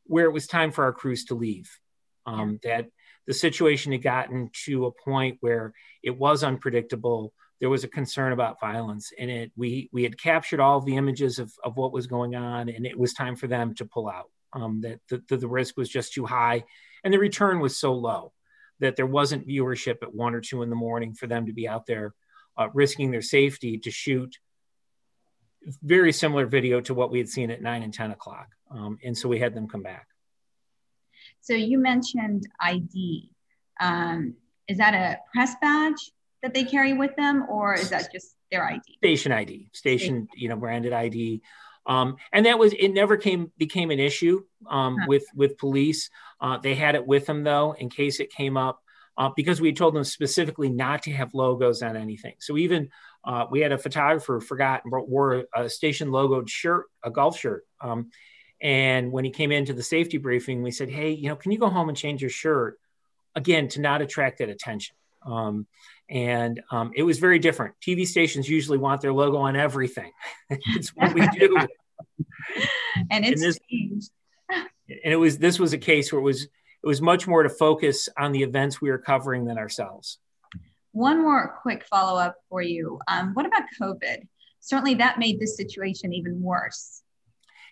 where 0.05 0.25
it 0.25 0.33
was 0.33 0.47
time 0.47 0.71
for 0.71 0.83
our 0.83 0.93
crews 0.93 1.25
to 1.25 1.35
leave. 1.35 1.69
Um, 2.25 2.59
that 2.63 2.89
the 3.25 3.33
situation 3.33 3.91
had 3.91 4.03
gotten 4.03 4.49
to 4.65 4.85
a 4.85 4.91
point 4.91 5.37
where 5.39 5.73
it 6.03 6.17
was 6.17 6.43
unpredictable. 6.43 7.33
there 7.59 7.69
was 7.69 7.83
a 7.83 7.87
concern 7.87 8.33
about 8.33 8.59
violence 8.59 9.11
and 9.19 9.29
it 9.29 9.51
we 9.55 9.89
we 9.91 10.03
had 10.03 10.17
captured 10.17 10.59
all 10.59 10.77
of 10.77 10.85
the 10.85 10.95
images 10.95 11.39
of, 11.39 11.51
of 11.63 11.75
what 11.75 11.91
was 11.91 12.07
going 12.07 12.35
on 12.35 12.69
and 12.69 12.85
it 12.85 12.97
was 12.97 13.13
time 13.13 13.35
for 13.35 13.47
them 13.47 13.75
to 13.75 13.85
pull 13.85 14.07
out 14.09 14.29
um, 14.53 14.81
that 14.81 14.99
the, 15.09 15.37
the 15.37 15.47
risk 15.47 15.77
was 15.77 15.89
just 15.89 16.13
too 16.13 16.25
high 16.25 16.63
and 17.03 17.13
the 17.13 17.19
return 17.19 17.59
was 17.59 17.77
so 17.77 17.93
low 17.93 18.33
that 18.79 18.95
there 18.95 19.05
wasn't 19.05 19.47
viewership 19.47 19.97
at 20.01 20.13
one 20.13 20.33
or 20.33 20.41
two 20.41 20.63
in 20.63 20.69
the 20.69 20.75
morning 20.75 21.13
for 21.13 21.27
them 21.27 21.45
to 21.45 21.53
be 21.53 21.67
out 21.67 21.85
there 21.85 22.13
uh, 22.57 22.67
risking 22.73 23.11
their 23.11 23.21
safety 23.21 23.77
to 23.77 23.91
shoot 23.91 24.37
very 25.83 26.13
similar 26.13 26.45
video 26.45 26.79
to 26.79 26.93
what 26.93 27.11
we 27.11 27.17
had 27.17 27.27
seen 27.27 27.51
at 27.51 27.61
9 27.61 27.83
and 27.83 27.93
10 27.93 28.11
o'clock 28.11 28.47
um, 28.71 28.97
and 29.03 29.17
so 29.17 29.27
we 29.27 29.39
had 29.39 29.53
them 29.53 29.67
come 29.67 29.83
back 29.83 30.07
so 31.41 31.53
you 31.53 31.77
mentioned 31.77 32.47
id 32.61 33.29
um, 33.79 34.35
is 34.67 34.77
that 34.77 34.93
a 34.93 35.19
press 35.33 35.55
badge 35.61 36.11
that 36.41 36.53
they 36.53 36.63
carry 36.63 36.93
with 36.93 37.15
them, 37.15 37.45
or 37.49 37.73
is 37.73 37.89
that 37.89 38.11
just 38.13 38.35
their 38.51 38.65
ID? 38.65 38.81
Station 38.97 39.31
ID, 39.31 39.69
station, 39.73 40.27
you 40.35 40.47
know, 40.47 40.55
branded 40.55 40.93
ID. 40.93 41.41
Um, 41.85 42.17
and 42.31 42.45
that 42.45 42.59
was 42.59 42.73
it. 42.73 42.89
Never 42.89 43.17
came 43.17 43.51
became 43.57 43.91
an 43.91 43.99
issue 43.99 44.43
um, 44.67 44.97
with 45.07 45.25
with 45.33 45.57
police. 45.57 46.09
Uh, 46.39 46.57
they 46.57 46.75
had 46.75 46.95
it 46.95 47.05
with 47.05 47.25
them 47.25 47.43
though, 47.43 47.73
in 47.73 47.89
case 47.89 48.19
it 48.19 48.31
came 48.31 48.57
up, 48.57 48.81
uh, 49.17 49.29
because 49.35 49.59
we 49.59 49.73
told 49.73 49.95
them 49.95 50.03
specifically 50.03 50.69
not 50.69 51.03
to 51.03 51.11
have 51.11 51.33
logos 51.33 51.81
on 51.81 51.95
anything. 51.95 52.35
So 52.39 52.57
even 52.57 52.89
uh, 53.23 53.45
we 53.49 53.59
had 53.61 53.71
a 53.71 53.77
photographer 53.77 54.39
forgot 54.39 54.83
and 54.85 54.93
wore 55.07 55.45
a 55.55 55.69
station 55.69 56.09
logoed 56.09 56.49
shirt, 56.49 56.85
a 57.03 57.11
golf 57.11 57.39
shirt. 57.39 57.65
Um, 57.81 58.11
and 58.61 59.11
when 59.11 59.25
he 59.25 59.31
came 59.31 59.51
into 59.51 59.73
the 59.73 59.83
safety 59.83 60.17
briefing, 60.17 60.61
we 60.61 60.71
said, 60.71 60.89
"Hey, 60.89 61.11
you 61.11 61.29
know, 61.29 61.35
can 61.35 61.51
you 61.51 61.57
go 61.57 61.69
home 61.69 61.89
and 61.89 61.97
change 61.97 62.21
your 62.21 62.29
shirt?" 62.29 62.77
Again, 63.35 63.67
to 63.69 63.81
not 63.81 64.01
attract 64.01 64.39
that 64.39 64.49
attention. 64.49 64.95
Um, 65.25 65.67
and 66.09 66.61
um, 66.71 66.91
it 66.95 67.03
was 67.03 67.19
very 67.19 67.39
different. 67.39 67.75
TV 67.85 68.05
stations 68.05 68.49
usually 68.49 68.77
want 68.77 69.01
their 69.01 69.13
logo 69.13 69.37
on 69.37 69.55
everything. 69.55 70.11
it's 70.49 70.89
what 70.89 71.13
we 71.13 71.27
do. 71.29 71.57
and 73.11 73.25
it's 73.25 73.41
and, 73.41 73.51
this, 73.51 74.09
and 74.49 75.13
it 75.13 75.17
was 75.17 75.37
this 75.37 75.59
was 75.59 75.73
a 75.73 75.77
case 75.77 76.11
where 76.11 76.19
it 76.19 76.23
was 76.23 76.43
it 76.43 76.87
was 76.87 77.01
much 77.01 77.27
more 77.27 77.43
to 77.43 77.49
focus 77.49 78.09
on 78.17 78.31
the 78.31 78.43
events 78.43 78.81
we 78.81 78.89
were 78.89 78.97
covering 78.97 79.45
than 79.45 79.57
ourselves. 79.57 80.19
One 80.91 81.21
more 81.21 81.55
quick 81.61 81.85
follow 81.85 82.19
up 82.19 82.35
for 82.49 82.61
you. 82.61 82.99
Um, 83.07 83.33
what 83.33 83.45
about 83.45 83.63
COVID? 83.79 84.27
Certainly, 84.61 84.95
that 84.95 85.19
made 85.19 85.39
this 85.39 85.55
situation 85.55 86.13
even 86.13 86.41
worse. 86.41 87.03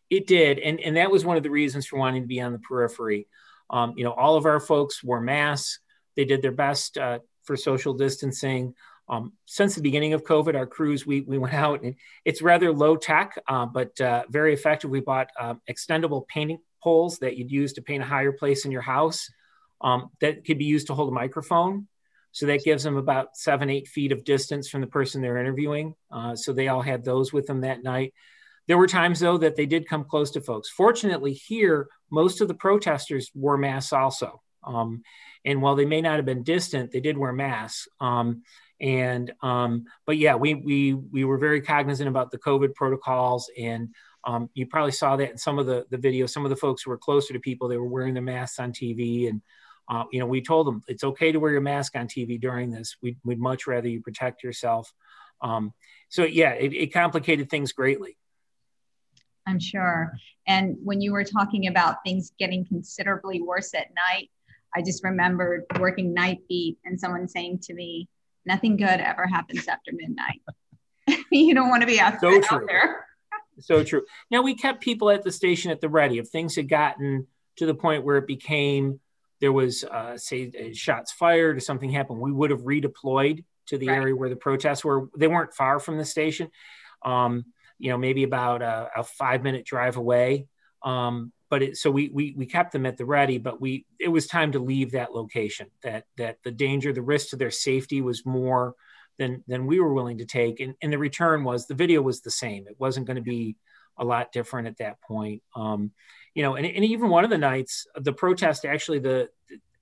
It 0.10 0.28
did, 0.28 0.60
and 0.60 0.80
and 0.80 0.98
that 0.98 1.12
was 1.12 1.26
one 1.26 1.38
of 1.38 1.44
the 1.44 1.50
reasons 1.50 1.86
for 1.86 1.98
wanting 1.98 2.24
to 2.24 2.28
be 2.28 2.42
on 2.42 2.54
the 2.54 2.60
periphery. 2.60 3.28
Um, 3.70 3.94
you 3.98 4.04
know, 4.04 4.14
all 4.14 4.36
of 4.36 4.46
our 4.46 4.60
folks 4.60 5.04
wore 5.04 5.22
masks. 5.22 5.80
They 6.16 6.26
did 6.26 6.42
their 6.42 6.52
best 6.52 6.98
uh, 6.98 7.20
for 7.48 7.58
social 7.58 7.94
distancing. 7.94 8.76
Um, 9.10 9.34
since 9.46 9.74
the 9.74 9.82
beginning 9.82 10.14
of 10.14 10.26
COVID, 10.26 10.54
our 10.56 10.68
crews, 10.68 11.08
we, 11.08 11.22
we 11.22 11.38
went 11.38 11.54
out 11.54 11.82
and 11.82 11.96
it's 12.26 12.42
rather 12.42 12.74
low 12.74 12.98
tech, 12.98 13.42
uh, 13.48 13.66
but 13.66 14.00
uh, 14.02 14.24
very 14.30 14.54
effective. 14.54 14.92
We 14.92 15.00
bought 15.00 15.30
um, 15.40 15.62
extendable 15.70 16.28
painting 16.28 16.60
poles 16.84 17.18
that 17.20 17.38
you'd 17.38 17.52
use 17.52 17.74
to 17.74 17.82
paint 17.82 18.04
a 18.04 18.06
higher 18.06 18.34
place 18.34 18.66
in 18.66 18.72
your 18.72 18.82
house 18.82 19.32
um, 19.82 20.10
that 20.20 20.46
could 20.46 20.58
be 20.58 20.66
used 20.66 20.88
to 20.88 20.94
hold 20.94 21.10
a 21.10 21.16
microphone. 21.16 21.88
So 22.34 22.46
that 22.48 22.64
gives 22.64 22.84
them 22.84 22.98
about 22.98 23.38
seven, 23.38 23.70
eight 23.70 23.88
feet 23.88 24.12
of 24.12 24.24
distance 24.24 24.70
from 24.70 24.82
the 24.82 24.88
person 24.88 25.22
they're 25.22 25.38
interviewing. 25.38 25.96
Uh, 26.12 26.36
so 26.36 26.54
they 26.54 26.68
all 26.68 26.82
had 26.82 27.04
those 27.04 27.32
with 27.32 27.48
them 27.48 27.62
that 27.62 27.84
night. 27.84 28.14
There 28.68 28.78
were 28.78 28.88
times, 28.88 29.22
though, 29.22 29.38
that 29.38 29.56
they 29.56 29.66
did 29.66 29.88
come 29.88 30.04
close 30.04 30.32
to 30.32 30.42
folks. 30.42 30.70
Fortunately, 30.70 31.34
here, 31.34 31.88
most 32.12 32.42
of 32.42 32.50
the 32.50 32.54
protesters 32.54 33.32
wore 33.34 33.58
masks 33.58 33.94
also. 33.94 34.42
Um, 34.64 35.04
and 35.48 35.62
while 35.62 35.76
they 35.76 35.86
may 35.86 36.02
not 36.02 36.18
have 36.18 36.26
been 36.26 36.44
distant, 36.44 36.92
they 36.92 37.00
did 37.00 37.18
wear 37.18 37.32
masks. 37.32 37.88
Um, 38.02 38.44
and 38.82 39.32
um, 39.42 39.86
but 40.06 40.18
yeah, 40.18 40.36
we 40.36 40.54
we 40.54 40.94
we 40.94 41.24
were 41.24 41.38
very 41.38 41.62
cognizant 41.62 42.10
about 42.10 42.30
the 42.30 42.38
COVID 42.38 42.76
protocols, 42.76 43.50
and 43.58 43.90
um, 44.26 44.50
you 44.54 44.68
probably 44.68 44.92
saw 44.92 45.16
that 45.16 45.32
in 45.32 45.38
some 45.38 45.58
of 45.58 45.66
the 45.66 45.86
the 45.90 45.98
videos. 45.98 46.30
Some 46.30 46.44
of 46.44 46.50
the 46.50 46.58
folks 46.58 46.84
who 46.84 46.92
were 46.92 46.98
closer 46.98 47.34
to 47.34 47.40
people, 47.40 47.68
they 47.68 47.78
were 47.78 47.88
wearing 47.88 48.14
their 48.14 48.22
masks 48.22 48.60
on 48.60 48.74
TV, 48.74 49.30
and 49.30 49.42
uh, 49.90 50.04
you 50.12 50.20
know 50.20 50.28
we 50.28 50.42
told 50.42 50.68
them 50.68 50.84
it's 50.88 51.06
okay 51.06 51.32
to 51.32 51.40
wear 51.40 51.54
your 51.54 51.62
mask 51.62 51.96
on 51.96 52.08
TV 52.08 52.40
during 52.40 52.70
this. 52.70 52.98
We'd, 53.02 53.18
we'd 53.24 53.40
much 53.40 53.66
rather 53.66 53.88
you 53.88 54.02
protect 54.02 54.44
yourself. 54.44 54.94
Um, 55.42 55.74
so 56.10 56.26
yeah, 56.26 56.52
it, 56.52 56.74
it 56.74 56.94
complicated 56.94 57.50
things 57.50 57.72
greatly. 57.72 58.18
I'm 59.48 59.60
sure. 59.60 60.12
And 60.46 60.76
when 60.84 61.00
you 61.00 61.14
were 61.14 61.24
talking 61.24 61.68
about 61.68 62.04
things 62.06 62.34
getting 62.38 62.66
considerably 62.66 63.42
worse 63.42 63.74
at 63.74 63.88
night, 63.96 64.30
I 64.78 64.84
just 64.84 65.04
remembered 65.04 65.63
working 65.80 66.13
night 66.13 66.42
beat 66.48 66.78
and 66.86 67.00
someone 67.00 67.28
saying 67.28 67.60
to 67.63 67.74
me, 67.74 68.08
nothing 68.46 68.78
good 68.78 69.00
ever 69.00 69.26
happens 69.26 69.68
after 69.68 69.92
midnight. 69.92 70.42
you 71.32 71.56
don't 71.56 71.70
want 71.70 71.82
to 71.82 71.88
be 71.88 72.00
out, 72.00 72.20
so 72.22 72.36
out 72.52 72.62
there. 72.68 73.08
so 73.60 73.84
true. 73.84 74.04
Now 74.30 74.44
we 74.44 74.54
kept 74.54 74.82
people 74.82 75.10
at 75.10 75.24
the 75.24 75.32
station 75.32 75.72
at 75.72 75.82
the 75.82 75.90
ready. 75.90 76.20
If 76.20 76.28
things 76.28 76.56
had 76.56 76.70
gotten 76.70 77.26
to 77.56 77.66
the 77.66 77.74
point 77.74 78.06
where 78.06 78.18
it 78.18 78.28
became 78.28 79.00
there 79.40 79.52
was 79.52 79.84
uh, 79.84 80.18
say 80.18 80.52
uh, 80.60 80.74
shots 80.74 81.12
fired 81.12 81.58
or 81.58 81.60
something 81.60 81.90
happened, 81.90 82.20
we 82.20 82.32
would 82.32 82.52
have 82.52 82.62
redeployed 82.62 83.44
to 83.68 83.78
the 83.78 83.88
right. 83.88 83.98
area 83.98 84.16
where 84.16 84.30
the 84.30 84.36
protests 84.36 84.84
were. 84.84 85.10
They 85.18 85.28
weren't 85.28 85.54
far 85.54 85.80
from 85.80 85.98
the 85.98 86.06
station. 86.06 86.50
Um, 87.04 87.46
you 87.80 87.90
know, 87.90 87.98
maybe 87.98 88.24
about 88.24 88.62
a, 88.62 88.90
a 88.96 89.04
five 89.04 89.44
minute 89.44 89.66
drive 89.66 89.98
away. 89.98 90.48
Um, 90.84 91.32
but 91.50 91.64
it, 91.64 91.78
so 91.78 91.90
we, 91.90 92.10
we 92.14 92.34
we 92.38 92.46
kept 92.46 92.72
them 92.72 92.86
at 92.86 92.98
the 92.98 93.06
ready 93.06 93.38
but 93.38 93.62
we 93.62 93.86
it 94.00 94.10
was 94.10 94.28
time 94.28 94.52
to 94.52 94.60
leave 94.60 94.92
that 94.92 95.14
location 95.14 95.68
that 95.84 96.06
that 96.18 96.38
the 96.44 96.52
danger 96.52 96.92
the 96.92 97.02
risk 97.02 97.30
to 97.30 97.36
their 97.36 97.52
safety 97.52 98.02
was 98.02 98.26
more 98.26 98.76
than 99.18 99.44
than 99.48 99.66
we 99.66 99.80
were 99.80 99.94
willing 99.94 100.20
to 100.20 100.26
take. 100.26 100.60
And, 100.60 100.76
and 100.82 100.94
the 100.94 100.98
return 100.98 101.44
was 101.44 101.66
the 101.66 101.74
video 101.74 102.02
was 102.02 102.22
the 102.22 102.32
same. 102.32 102.68
It 102.68 102.80
wasn't 102.80 103.08
going 103.08 103.16
to 103.16 103.22
be 103.22 103.56
a 103.98 104.06
lot 104.06 104.32
different 104.32 104.68
at 104.68 104.78
that 104.78 105.02
point. 105.02 105.42
Um, 105.56 105.92
you 106.36 106.44
know 106.44 106.56
and, 106.56 106.68
and 106.68 106.86
even 106.86 107.10
one 107.10 107.24
of 107.24 107.32
the 107.32 107.38
nights 107.38 107.88
the 107.96 108.14
protest 108.14 108.64
actually 108.64 109.00
the 109.00 109.28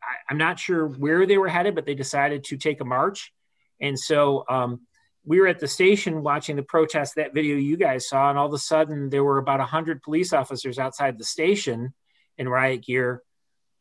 I, 0.02 0.16
i'm 0.30 0.38
not 0.38 0.58
sure 0.58 0.88
where 0.88 1.26
they 1.26 1.38
were 1.38 1.50
headed 1.50 1.76
but 1.76 1.86
they 1.86 1.96
decided 1.96 2.46
to 2.46 2.58
take 2.58 2.80
a 2.80 2.86
march. 2.86 3.34
And 3.82 4.00
so 4.00 4.46
um, 4.48 4.88
we 5.26 5.40
were 5.40 5.48
at 5.48 5.60
the 5.60 5.68
station 5.68 6.22
watching 6.22 6.56
the 6.56 6.64
protest 6.64 7.16
that 7.16 7.34
video 7.34 7.56
you 7.56 7.78
guys 7.78 8.08
saw 8.08 8.30
and 8.30 8.38
all 8.38 8.46
of 8.46 8.54
a 8.54 8.60
sudden 8.60 9.10
there 9.10 9.24
were 9.24 9.38
about 9.38 9.60
100 9.60 10.02
police 10.04 10.34
officers 10.34 10.78
outside 10.78 11.18
the 11.18 11.24
station 11.24 11.94
in 12.38 12.48
riot 12.48 12.84
gear 12.84 13.22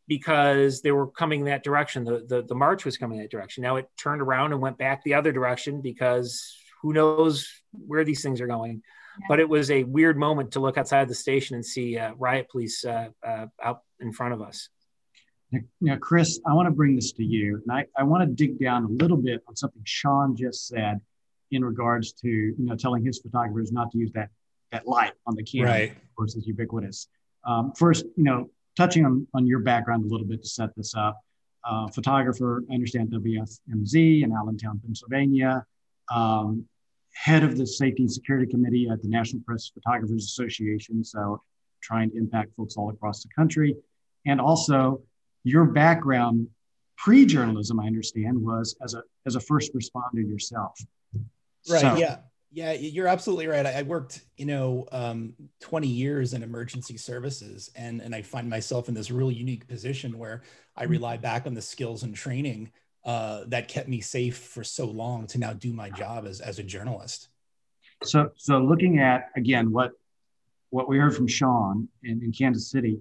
because 0.06 0.82
they 0.82 0.92
were 0.92 1.06
coming 1.06 1.44
that 1.44 1.64
direction. 1.64 2.04
The, 2.04 2.24
the, 2.26 2.42
the 2.42 2.54
march 2.54 2.84
was 2.84 2.96
coming 2.96 3.18
that 3.18 3.30
direction. 3.30 3.62
Now 3.62 3.76
it 3.76 3.88
turned 3.98 4.20
around 4.20 4.52
and 4.52 4.60
went 4.60 4.78
back 4.78 5.02
the 5.02 5.14
other 5.14 5.32
direction 5.32 5.80
because 5.80 6.56
who 6.82 6.92
knows 6.92 7.48
where 7.72 8.04
these 8.04 8.22
things 8.22 8.40
are 8.40 8.46
going. 8.46 8.82
Yeah. 9.20 9.26
but 9.28 9.38
it 9.38 9.48
was 9.48 9.70
a 9.70 9.84
weird 9.84 10.16
moment 10.16 10.52
to 10.52 10.60
look 10.60 10.76
outside 10.76 11.08
the 11.08 11.14
station 11.14 11.54
and 11.54 11.64
see 11.64 11.96
uh, 11.96 12.14
riot 12.14 12.48
police 12.50 12.84
uh, 12.84 13.10
uh, 13.24 13.46
out 13.62 13.82
in 14.00 14.12
front 14.12 14.34
of 14.34 14.42
us. 14.42 14.68
Now, 15.80 15.96
Chris, 15.98 16.40
I 16.44 16.52
want 16.52 16.66
to 16.66 16.72
bring 16.72 16.96
this 16.96 17.12
to 17.12 17.22
you, 17.22 17.62
and 17.62 17.70
I, 17.70 17.86
I 17.96 18.02
want 18.02 18.28
to 18.28 18.34
dig 18.34 18.58
down 18.58 18.82
a 18.82 18.88
little 18.88 19.16
bit 19.16 19.40
on 19.46 19.54
something 19.54 19.82
Sean 19.84 20.34
just 20.34 20.66
said 20.66 21.00
in 21.50 21.64
regards 21.64 22.12
to 22.12 22.28
you 22.28 22.54
know 22.58 22.76
telling 22.76 23.04
his 23.04 23.18
photographers 23.20 23.72
not 23.72 23.90
to 23.92 23.98
use 23.98 24.12
that 24.12 24.30
that 24.72 24.86
light 24.86 25.12
on 25.26 25.34
the 25.36 25.42
camera. 25.42 25.70
Right. 25.70 25.90
Of 25.92 26.16
course, 26.16 26.34
is 26.34 26.46
ubiquitous. 26.46 27.08
Um, 27.46 27.72
first, 27.72 28.04
you 28.16 28.24
know, 28.24 28.50
touching 28.76 29.04
on, 29.04 29.26
on 29.34 29.46
your 29.46 29.60
background 29.60 30.04
a 30.04 30.08
little 30.08 30.26
bit 30.26 30.42
to 30.42 30.48
set 30.48 30.74
this 30.76 30.94
up. 30.94 31.20
Uh, 31.64 31.88
photographer, 31.88 32.62
I 32.70 32.74
understand 32.74 33.10
WFMZ 33.10 34.22
in 34.22 34.32
Allentown, 34.32 34.80
Pennsylvania. 34.84 35.64
Um, 36.10 36.66
head 37.14 37.44
of 37.44 37.56
the 37.56 37.66
Safety 37.66 38.02
and 38.02 38.12
Security 38.12 38.50
Committee 38.50 38.88
at 38.90 39.00
the 39.00 39.08
National 39.08 39.42
Press 39.46 39.70
Photographers 39.72 40.24
Association. 40.24 41.04
So, 41.04 41.40
trying 41.82 42.10
to 42.10 42.16
impact 42.16 42.50
folks 42.56 42.76
all 42.76 42.90
across 42.90 43.22
the 43.22 43.28
country. 43.36 43.76
And 44.26 44.40
also, 44.40 45.02
your 45.44 45.66
background 45.66 46.48
pre-journalism, 46.96 47.78
I 47.78 47.86
understand, 47.86 48.42
was 48.42 48.76
as 48.82 48.94
a 48.94 49.02
as 49.26 49.36
a 49.36 49.40
first 49.40 49.72
responder 49.74 50.26
yourself. 50.28 50.78
Right. 51.68 51.80
So, 51.80 51.96
yeah. 51.96 52.18
Yeah, 52.54 52.70
you're 52.70 53.08
absolutely 53.08 53.48
right. 53.48 53.66
I, 53.66 53.82
worked, 53.82 54.20
you 54.36 54.46
know, 54.46 54.86
um, 54.92 55.34
20 55.58 55.88
years 55.88 56.34
in 56.34 56.44
emergency 56.44 56.96
services, 56.96 57.68
and 57.74 58.00
and 58.00 58.14
I 58.14 58.22
find 58.22 58.48
myself 58.48 58.88
in 58.88 58.94
this 58.94 59.10
really 59.10 59.34
unique 59.34 59.66
position 59.66 60.16
where 60.18 60.42
I 60.76 60.84
mm-hmm. 60.84 60.92
rely 60.92 61.16
back 61.16 61.48
on 61.48 61.54
the 61.54 61.60
skills 61.60 62.04
and 62.04 62.14
training 62.14 62.70
uh, 63.04 63.42
that 63.48 63.66
kept 63.66 63.88
me 63.88 64.00
safe 64.00 64.38
for 64.38 64.62
so 64.62 64.86
long 64.86 65.26
to 65.28 65.38
now 65.38 65.52
do 65.52 65.72
my 65.72 65.90
job 65.90 66.26
as 66.26 66.40
as 66.40 66.60
a 66.60 66.62
journalist. 66.62 67.28
So, 68.04 68.30
so 68.36 68.58
looking 68.58 69.00
at 69.00 69.30
again 69.36 69.72
what 69.72 69.90
what 70.70 70.88
we 70.88 70.98
heard 70.98 71.14
from 71.14 71.26
Sean 71.26 71.88
in, 72.02 72.22
in 72.22 72.32
Kansas 72.32 72.70
City, 72.70 72.98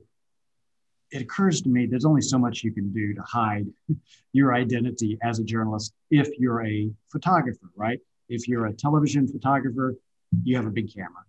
it 1.12 1.22
occurs 1.22 1.62
to 1.62 1.70
me 1.70 1.86
there's 1.86 2.06
only 2.06 2.22
so 2.22 2.40
much 2.40 2.64
you 2.64 2.72
can 2.72 2.92
do 2.92 3.14
to 3.14 3.22
hide 3.22 3.68
your 4.34 4.54
identity 4.54 5.18
as 5.22 5.40
a 5.40 5.44
journalist 5.44 5.94
if 6.10 6.30
you're 6.40 6.66
a 6.66 6.90
photographer, 7.12 7.70
right? 7.76 8.00
If 8.34 8.48
you're 8.48 8.66
a 8.66 8.74
television 8.74 9.28
photographer, 9.28 9.96
you 10.44 10.56
have 10.56 10.66
a 10.66 10.72
big 10.72 10.92
camera. 10.92 11.24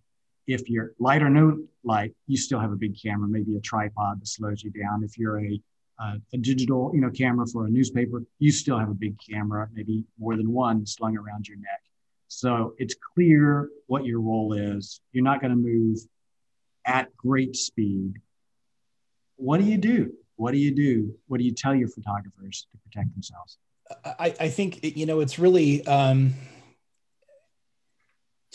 If 0.47 0.67
you're 0.71 0.93
light 0.99 1.21
or 1.21 1.29
no 1.29 1.59
light, 1.83 2.13
you 2.25 2.37
still 2.37 2.59
have 2.59 2.71
a 2.71 2.75
big 2.75 2.99
camera, 2.99 3.27
maybe 3.29 3.55
a 3.55 3.61
tripod 3.61 4.21
that 4.21 4.27
slows 4.27 4.63
you 4.63 4.71
down. 4.71 5.03
If 5.03 5.15
you're 5.19 5.39
a, 5.39 5.61
uh, 5.99 6.15
a 6.33 6.37
digital, 6.37 6.91
you 6.95 7.01
know, 7.01 7.11
camera 7.11 7.45
for 7.45 7.67
a 7.67 7.69
newspaper, 7.69 8.23
you 8.39 8.51
still 8.51 8.79
have 8.79 8.89
a 8.89 8.95
big 8.95 9.15
camera, 9.19 9.69
maybe 9.71 10.03
more 10.17 10.35
than 10.35 10.51
one 10.51 10.85
slung 10.85 11.15
around 11.15 11.47
your 11.47 11.57
neck. 11.57 11.81
So 12.27 12.73
it's 12.79 12.95
clear 13.13 13.69
what 13.85 14.05
your 14.05 14.19
role 14.19 14.53
is. 14.53 14.99
You're 15.11 15.23
not 15.23 15.41
going 15.41 15.51
to 15.51 15.57
move 15.57 15.99
at 16.85 17.15
great 17.15 17.55
speed. 17.55 18.13
What 19.35 19.59
do 19.59 19.65
you 19.65 19.77
do? 19.77 20.11
What 20.37 20.51
do 20.53 20.57
you 20.57 20.71
do? 20.71 21.13
What 21.27 21.37
do 21.37 21.43
you 21.43 21.53
tell 21.53 21.75
your 21.75 21.87
photographers 21.87 22.67
to 22.71 22.77
protect 22.79 23.13
themselves? 23.13 23.59
I, 24.03 24.33
I 24.39 24.49
think, 24.49 24.83
you 24.97 25.05
know, 25.05 25.19
it's 25.19 25.37
really 25.37 25.85
um, 25.85 26.33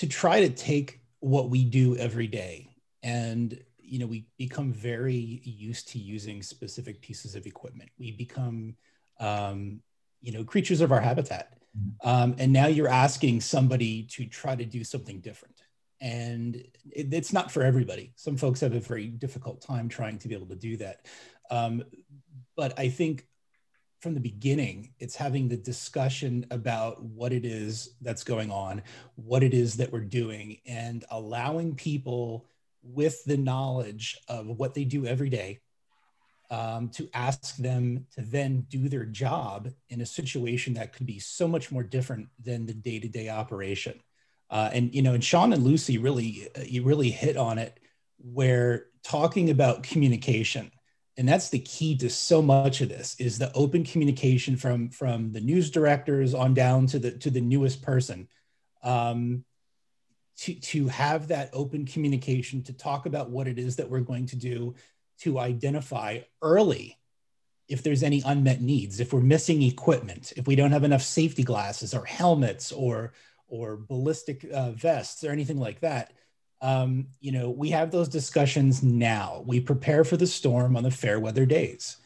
to 0.01 0.09
try 0.09 0.41
to 0.41 0.49
take 0.49 1.01
what 1.21 1.51
we 1.51 1.63
do 1.63 1.95
every 1.97 2.27
day. 2.27 2.71
And 3.03 3.63
you 3.79 3.99
know 3.99 4.07
we 4.07 4.25
become 4.39 4.73
very 4.73 5.43
used 5.45 5.89
to 5.89 5.99
using 5.99 6.43
specific 6.43 7.03
pieces 7.03 7.35
of 7.35 7.45
equipment. 7.45 7.91
We 7.99 8.13
become 8.13 8.77
um, 9.19 9.81
you 10.23 10.33
know 10.33 10.43
creatures 10.43 10.81
of 10.81 10.91
our 10.91 11.01
habitat. 11.01 11.55
Mm-hmm. 11.79 12.09
um, 12.09 12.35
and 12.39 12.53
now 12.53 12.67
you're 12.67 12.89
asking 12.89 13.43
somebody 13.43 14.03
to 14.15 14.27
try 14.27 14.57
to 14.57 14.65
do 14.65 14.83
something 14.83 15.21
different. 15.21 15.63
And 16.01 16.57
it, 16.57 17.15
it's 17.15 17.33
not 17.33 17.53
for 17.53 17.63
everybody. 17.63 18.13
Some 18.17 18.37
folks 18.37 18.59
have 18.61 18.73
a 18.75 18.81
very 18.81 19.07
difficult 19.07 19.61
time 19.61 19.89
trying 19.89 20.19
to 20.19 20.29
be 20.29 20.35
able 20.35 20.49
to 20.49 20.57
do 20.57 20.79
that. 20.79 21.07
Um, 21.49 21.85
but 22.57 22.79
i 22.79 22.89
think 22.89 23.27
from 24.01 24.15
the 24.15 24.21
beginning 24.21 24.93
it's 24.99 25.15
having 25.15 25.49
the 25.49 25.57
discussion 25.57 26.47
about 26.51 27.03
what 27.03 27.33
it 27.33 27.45
is 27.45 27.97
that's 28.01 28.25
going 28.25 28.51
on 28.51 28.83
what 29.17 29.43
it 29.43 29.55
is 29.55 29.77
that 29.77 29.93
we're 29.93 30.01
doing 30.01 30.59
and 30.67 31.05
allowing 31.11 31.75
people 31.75 32.47
with 32.83 33.23
the 33.25 33.37
knowledge 33.37 34.19
of 34.29 34.47
what 34.47 34.75
they 34.75 34.85
do 34.85 35.07
every 35.07 35.29
day 35.29 35.61
um, 36.51 36.89
to 36.89 37.09
ask 37.15 37.57
them 37.57 38.07
to 38.15 38.23
then 38.23 38.67
do 38.69 38.89
their 38.89 39.05
job 39.05 39.69
in 39.89 40.01
a 40.01 40.07
situation 40.07 40.75
that 40.75 40.93
could 40.93 41.07
be 41.07 41.19
so 41.19 41.47
much 41.47 41.71
more 41.71 41.85
different 41.85 42.29
than 42.43 42.67
the 42.67 42.75
day-to-day 42.75 43.29
operation. 43.29 44.01
Uh, 44.51 44.69
and 44.73 44.93
you 44.93 45.01
know 45.01 45.15
and 45.15 45.23
sean 45.23 45.53
and 45.53 45.63
lucy 45.63 45.97
really 45.97 46.49
uh, 46.59 46.63
you 46.67 46.83
really 46.83 47.09
hit 47.09 47.37
on 47.37 47.57
it 47.57 47.79
where 48.19 48.87
talking 49.05 49.49
about 49.49 49.85
communication 49.85 50.73
and 51.17 51.29
that's 51.29 51.51
the 51.51 51.59
key 51.59 51.97
to 51.99 52.09
so 52.09 52.41
much 52.41 52.81
of 52.81 52.89
this 52.89 53.17
is 53.19 53.39
the 53.39 53.53
open 53.55 53.85
communication 53.85 54.57
from 54.57 54.89
from 54.91 55.33
the 55.33 55.41
news 55.41 55.71
directors 55.71 56.35
on 56.35 56.55
down 56.55 56.87
to 56.87 56.99
the 56.99 57.11
to 57.13 57.31
the 57.31 57.41
newest 57.41 57.83
person. 57.83 58.29
Um, 58.83 59.45
to, 60.41 60.55
to 60.55 60.89
have 60.89 61.29
that 61.29 61.51
open 61.53 61.85
communication 61.85 62.63
to 62.63 62.73
talk 62.73 63.05
about 63.05 63.29
what 63.29 63.47
it 63.47 63.59
is 63.59 63.77
that 63.77 63.91
we're 63.91 64.01
going 64.01 64.25
to 64.27 64.37
do 64.37 64.75
to 65.19 65.39
identify 65.39 66.21
early 66.41 66.97
if 67.69 67.83
there's 67.83 68.03
any 68.03 68.23
unmet 68.25 68.63
needs 68.63 69.01
if 69.01 69.13
we're 69.13 69.21
missing 69.21 69.63
equipment 69.63 70.33
if 70.37 70.47
we 70.47 70.57
don't 70.57 70.73
have 70.73 70.85
enough 70.85 71.03
safety 71.03 71.43
glasses 71.43 71.93
or 71.93 72.07
helmets 72.07 72.73
or 72.73 73.13
or 73.49 73.77
ballistic 73.77 74.47
uh, 74.53 74.71
vests 74.71 75.25
or 75.25 75.31
anything 75.31 75.59
like 75.59 75.81
that 75.81 76.15
um, 76.63 77.07
you 77.21 77.33
know 77.33 77.51
we 77.51 77.71
have 77.71 77.91
those 77.91 78.09
discussions 78.09 78.83
now 78.83 79.43
we 79.47 79.61
prepare 79.61 80.05
for 80.05 80.17
the 80.17 80.27
storm 80.27 80.77
on 80.77 80.83
the 80.83 80.91
fair 80.91 81.19
weather 81.19 81.47
days 81.47 81.97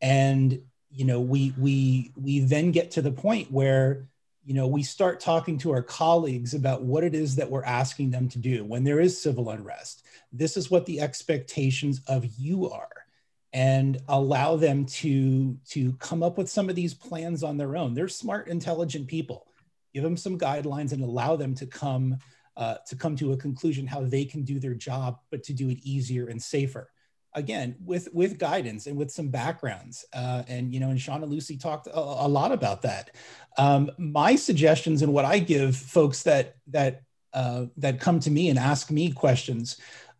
and 0.00 0.60
you 0.90 1.04
know 1.04 1.20
we 1.20 1.54
we 1.58 2.12
we 2.16 2.40
then 2.40 2.70
get 2.70 2.90
to 2.92 3.02
the 3.02 3.12
point 3.12 3.50
where 3.50 4.08
you 4.44 4.54
know, 4.54 4.66
we 4.66 4.82
start 4.82 5.20
talking 5.20 5.58
to 5.58 5.70
our 5.72 5.82
colleagues 5.82 6.54
about 6.54 6.82
what 6.82 7.04
it 7.04 7.14
is 7.14 7.36
that 7.36 7.50
we're 7.50 7.64
asking 7.64 8.10
them 8.10 8.28
to 8.30 8.38
do 8.38 8.64
when 8.64 8.84
there 8.84 9.00
is 9.00 9.20
civil 9.20 9.50
unrest. 9.50 10.04
This 10.32 10.56
is 10.56 10.70
what 10.70 10.86
the 10.86 11.00
expectations 11.00 12.00
of 12.06 12.24
you 12.38 12.70
are 12.70 12.88
and 13.52 14.00
allow 14.08 14.56
them 14.56 14.86
to 14.86 15.58
to 15.68 15.92
come 15.94 16.22
up 16.22 16.38
with 16.38 16.48
some 16.48 16.68
of 16.68 16.74
these 16.74 16.94
plans 16.94 17.42
on 17.42 17.58
their 17.58 17.76
own. 17.76 17.94
They're 17.94 18.08
smart, 18.08 18.48
intelligent 18.48 19.08
people. 19.08 19.46
Give 19.92 20.02
them 20.02 20.16
some 20.16 20.38
guidelines 20.38 20.92
and 20.92 21.02
allow 21.02 21.36
them 21.36 21.54
to 21.56 21.66
come 21.66 22.18
uh, 22.60 22.76
to 22.86 22.94
come 22.94 23.16
to 23.16 23.32
a 23.32 23.36
conclusion 23.36 23.86
how 23.86 24.02
they 24.02 24.24
can 24.24 24.44
do 24.44 24.60
their 24.60 24.74
job, 24.74 25.18
but 25.30 25.42
to 25.42 25.54
do 25.54 25.70
it 25.70 25.78
easier 25.82 26.28
and 26.28 26.40
safer. 26.40 26.90
Again 27.32 27.76
with 27.84 28.08
with 28.12 28.38
guidance 28.38 28.86
and 28.86 28.96
with 28.96 29.10
some 29.10 29.28
backgrounds 29.28 30.04
uh, 30.12 30.42
and 30.48 30.74
you 30.74 30.80
know 30.80 30.90
and 30.90 31.00
sean 31.00 31.22
and 31.22 31.30
lucy 31.32 31.56
talked 31.56 31.86
a, 31.86 31.96
a 31.96 32.28
lot 32.28 32.52
about 32.52 32.82
that. 32.82 33.14
Um, 33.56 33.90
my 33.98 34.34
suggestions 34.34 35.02
and 35.02 35.12
what 35.12 35.24
i 35.24 35.38
give 35.38 35.76
folks 35.76 36.24
that 36.24 36.56
that 36.66 37.02
uh, 37.32 37.66
that 37.76 38.00
come 38.00 38.18
to 38.20 38.30
me 38.30 38.48
and 38.50 38.58
ask 38.58 38.90
me 38.90 39.12
questions 39.12 39.76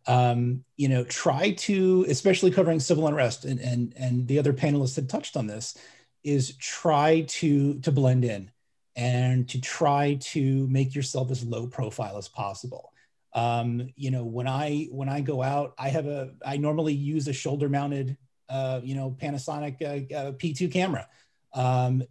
um, 0.07 0.63
you 0.77 0.87
know 0.87 1.03
try 1.03 1.51
to 1.51 2.05
especially 2.07 2.49
covering 2.49 2.79
civil 2.79 3.07
unrest 3.07 3.43
and 3.43 3.59
and 3.59 3.93
and 3.97 4.27
the 4.27 4.39
other 4.39 4.53
panelists 4.53 4.95
had 4.95 5.09
touched 5.09 5.35
on 5.35 5.47
this 5.47 5.77
is 6.23 6.55
try 6.57 7.21
to 7.27 7.77
to 7.81 7.91
blend 7.91 8.23
in 8.23 8.49
and 8.95 9.47
to 9.49 9.61
try 9.61 10.15
to 10.21 10.67
make 10.67 10.93
yourself 10.93 11.31
as 11.31 11.43
low 11.43 11.67
profile 11.67 12.17
as 12.17 12.27
possible 12.27 12.91
um, 13.33 13.89
you 13.95 14.11
know, 14.11 14.25
when 14.25 14.47
I 14.47 14.87
when 14.91 15.09
I 15.09 15.21
go 15.21 15.41
out, 15.41 15.73
I 15.77 15.89
have 15.89 16.07
a 16.07 16.33
I 16.45 16.57
normally 16.57 16.93
use 16.93 17.27
a 17.27 17.33
shoulder 17.33 17.69
mounted, 17.69 18.17
uh, 18.49 18.81
you 18.83 18.95
know, 18.95 19.15
Panasonic 19.21 19.81
uh, 19.81 20.15
uh, 20.15 20.31
P2 20.33 20.71
camera. 20.71 21.07
Um, 21.53 22.03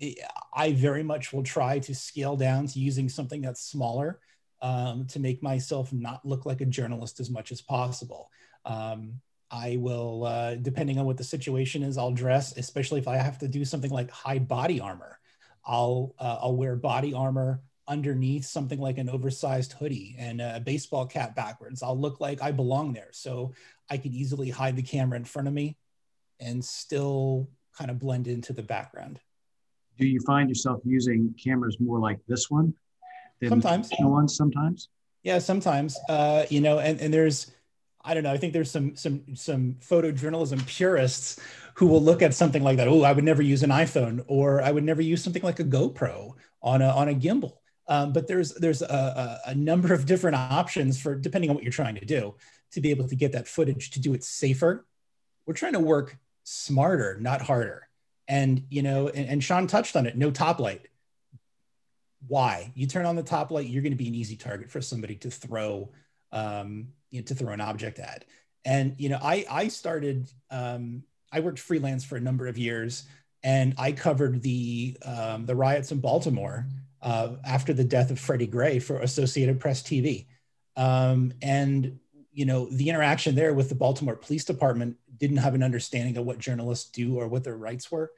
I 0.55 0.73
very 0.73 1.03
much 1.03 1.33
will 1.33 1.43
try 1.43 1.79
to 1.81 1.95
scale 1.95 2.37
down 2.37 2.67
to 2.69 2.79
using 2.79 3.09
something 3.09 3.41
that's 3.41 3.63
smaller 3.63 4.21
um, 4.61 5.07
to 5.09 5.21
make 5.21 5.43
myself 5.43 5.93
not 5.93 6.25
look 6.25 6.45
like 6.45 6.61
a 6.61 6.67
journalist 6.67 7.21
as 7.21 7.31
much 7.31 7.51
as 7.53 7.63
possible. 7.63 8.31
Um, 8.67 9.21
I 9.51 9.79
will, 9.79 10.25
uh, 10.25 10.55
depending 10.57 10.99
on 10.99 11.07
what 11.07 11.17
the 11.17 11.25
situation 11.25 11.83
is, 11.83 11.99
I'll 11.99 12.13
dress, 12.13 12.57
especially 12.57 13.01
if 13.01 13.09
I 13.09 13.17
have 13.17 13.39
to 13.39 13.49
do 13.49 13.65
something 13.65 13.91
like 13.91 14.11
high 14.11 14.39
body 14.39 14.79
armor. 14.79 15.20
I'll 15.71 16.17
uh, 16.19 16.39
I'll 16.43 16.57
wear 16.57 16.75
body 16.75 17.15
armor 17.15 17.63
underneath 17.87 18.45
something 18.45 18.81
like 18.81 18.99
an 18.99 19.09
oversized 19.09 19.73
hoodie 19.73 20.17
and 20.19 20.41
a 20.41 20.61
baseball 20.61 21.07
cap 21.07 21.37
backwards. 21.37 21.83
I'll 21.83 21.99
look 21.99 22.21
like 22.21 22.43
I 22.43 22.51
belong 22.51 22.93
there. 22.93 23.11
So 23.13 23.53
I 23.89 23.97
could 23.97 24.13
easily 24.13 24.51
hide 24.51 24.75
the 24.77 24.83
camera 24.83 25.17
in 25.17 25.25
front 25.25 25.47
of 25.47 25.55
me 25.55 25.77
and 26.41 26.65
still 26.65 27.49
kind 27.77 27.91
of 27.91 28.01
blend 28.01 28.27
into 28.27 28.53
the 28.53 28.63
background. 28.63 29.21
Do 29.97 30.07
you 30.07 30.21
find 30.27 30.49
yourself 30.49 30.81
using 30.85 31.35
cameras 31.43 31.79
more 31.79 32.01
like 32.01 32.19
this 32.27 32.51
one 32.51 32.75
than 33.41 33.51
sometimes 33.51 33.91
ones 34.01 34.37
sometimes? 34.37 34.89
Yeah, 35.23 35.39
sometimes. 35.39 35.99
Uh, 36.09 36.47
you 36.49 36.61
know, 36.61 36.81
and, 36.81 37.01
and 37.01 37.15
there's 37.15 37.53
I 38.03 38.15
don't 38.15 38.23
know, 38.23 38.33
I 38.33 38.39
think 38.39 38.53
there's 38.53 38.71
some 38.71 38.97
some 38.97 39.37
some 39.37 39.77
photojournalism 39.81 40.67
purists 40.67 41.39
who 41.75 41.87
will 41.87 42.03
look 42.03 42.23
at 42.23 42.35
something 42.35 42.63
like 42.63 42.77
that. 42.77 42.89
Oh, 42.89 43.03
I 43.03 43.13
would 43.13 43.25
never 43.25 43.43
use 43.43 43.63
an 43.63 43.71
iPhone, 43.71 44.25
or 44.27 44.63
I 44.63 44.71
would 44.71 44.85
never 44.85 45.03
use 45.03 45.23
something 45.23 45.43
like 45.43 45.61
a 45.61 45.65
GoPro 45.65 46.35
on 46.63 46.83
a 46.83 46.89
on 46.89 47.09
a 47.09 47.15
gimbal. 47.15 47.55
Um, 47.89 48.13
but 48.13 48.29
there's 48.29 48.55
there's 48.55 48.83
a, 48.83 49.41
a, 49.47 49.55
number 49.55 49.93
of 49.93 50.07
different 50.07 50.37
options 50.37 51.01
for 51.01 51.17
depending 51.17 51.51
on 51.51 51.57
what 51.57 51.65
you're 51.65 51.73
trying 51.73 51.97
to 51.97 52.05
do 52.05 52.37
to 52.71 52.81
be 52.81 52.91
able 52.91 53.09
to 53.09 53.17
get 53.17 53.33
that 53.33 53.49
footage 53.49 53.91
to 53.91 54.01
do 54.01 54.15
it 54.15 54.23
safer. 54.23 54.87
We're 55.45 55.55
trying 55.55 55.73
to 55.73 55.81
work 55.81 56.17
smarter, 56.45 57.19
not 57.21 57.43
harder. 57.43 57.89
And 58.29 58.65
you 58.71 58.83
know, 58.83 59.09
and, 59.09 59.29
and 59.29 59.45
Sean 59.45 59.67
touched 59.67 59.97
on 59.97 60.07
it. 60.07 60.17
No 60.17 60.31
top 60.31 60.61
light. 60.61 60.87
Why? 62.29 62.71
You 62.77 62.87
turn 62.87 63.07
on 63.07 63.17
the 63.17 63.25
top 63.25 63.51
light, 63.51 63.67
you're 63.67 63.83
going 63.83 63.93
to 63.93 63.97
be 63.97 64.09
an 64.09 64.15
easy 64.15 64.37
target 64.37 64.71
for 64.71 64.81
somebody 64.81 65.17
to 65.17 65.31
throw 65.31 65.91
um, 66.33 66.89
you 67.11 67.21
know, 67.21 67.25
to 67.25 67.35
throw 67.35 67.53
an 67.53 67.61
object 67.61 67.99
at. 67.99 68.25
And 68.65 68.95
you 68.99 69.09
know, 69.09 69.19
I 69.21 69.45
I 69.51 69.69
started 69.69 70.31
um, 70.51 71.03
I 71.33 71.41
worked 71.41 71.59
freelance 71.59 72.05
for 72.05 72.17
a 72.17 72.21
number 72.21 72.47
of 72.47 72.59
years, 72.59 73.05
and 73.43 73.75
I 73.79 73.93
covered 73.93 74.43
the 74.43 74.97
um, 75.05 75.47
the 75.47 75.55
riots 75.55 75.93
in 75.93 76.01
Baltimore 76.01 76.67
uh, 77.03 77.37
after 77.45 77.73
the 77.73 77.85
death 77.85 78.11
of 78.11 78.19
Freddie 78.19 78.47
Gray 78.47 78.79
for 78.79 79.01
Associated 79.01 79.61
Press 79.61 79.83
TV. 79.83 80.27
Um, 80.77 81.33
and 81.43 81.99
you 82.33 82.45
know 82.45 82.67
the 82.67 82.89
interaction 82.89 83.35
there 83.35 83.55
with 83.55 83.69
the 83.69 83.75
Baltimore 83.75 84.17
Police 84.17 84.45
Department 84.45 84.97
didn't 85.19 85.39
have 85.39 85.55
an 85.55 85.63
understanding 85.63 86.17
of 86.17 86.25
what 86.25 86.39
journalists 86.39 86.91
do 86.91 87.17
or 87.17 87.29
what 87.29 87.45
their 87.45 87.57
rights 87.57 87.91
were, 87.91 88.11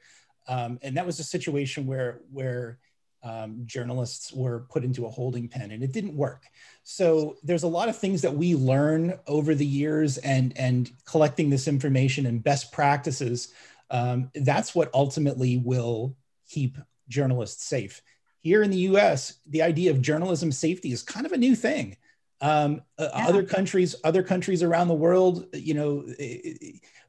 um, 0.47 0.79
and 0.81 0.97
that 0.97 1.05
was 1.05 1.19
a 1.19 1.23
situation 1.23 1.85
where 1.85 2.21
where 2.31 2.79
um, 3.23 3.61
journalists 3.65 4.33
were 4.33 4.65
put 4.69 4.83
into 4.83 5.05
a 5.05 5.09
holding 5.09 5.47
pen, 5.47 5.71
and 5.71 5.83
it 5.83 5.93
didn't 5.93 6.15
work. 6.15 6.43
So 6.83 7.37
there's 7.43 7.63
a 7.63 7.67
lot 7.67 7.89
of 7.89 7.97
things 7.97 8.21
that 8.21 8.35
we 8.35 8.55
learn 8.55 9.17
over 9.27 9.55
the 9.55 9.65
years, 9.65 10.17
and 10.17 10.57
and 10.57 10.91
collecting 11.05 11.49
this 11.49 11.67
information 11.67 12.25
and 12.25 12.43
best 12.43 12.71
practices. 12.71 13.53
Um, 13.89 14.31
that's 14.33 14.73
what 14.73 14.89
ultimately 14.93 15.57
will 15.57 16.15
keep 16.47 16.77
journalists 17.09 17.63
safe 17.65 18.01
here 18.43 18.61
in 18.61 18.69
the 18.69 18.77
US, 18.77 19.39
the 19.47 19.61
idea 19.61 19.89
of 19.89 20.01
journalism 20.01 20.51
safety 20.51 20.91
is 20.91 21.01
kind 21.01 21.25
of 21.25 21.31
a 21.31 21.37
new 21.37 21.55
thing. 21.55 21.97
Um, 22.41 22.81
uh, 22.99 23.07
yeah. 23.15 23.27
Other 23.27 23.43
countries, 23.43 23.95
other 24.03 24.21
countries 24.21 24.61
around 24.61 24.89
the 24.89 24.93
world, 24.93 25.47
you 25.53 25.73
know, 25.73 26.05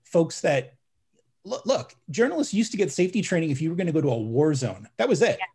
folks 0.05 0.40
that 0.42 0.74
look, 1.44 1.66
look, 1.66 1.94
journalists 2.09 2.55
used 2.55 2.70
to 2.70 2.79
get 2.79 2.92
safety 2.92 3.20
training 3.20 3.50
if 3.50 3.61
you 3.61 3.68
were 3.68 3.77
going 3.77 3.88
to 3.88 3.92
go 3.92 4.00
to 4.00 4.11
a 4.11 4.16
war 4.16 4.55
zone. 4.55 4.88
That 4.96 5.09
was 5.09 5.22
it. 5.22 5.37
Yeah. 5.40 5.46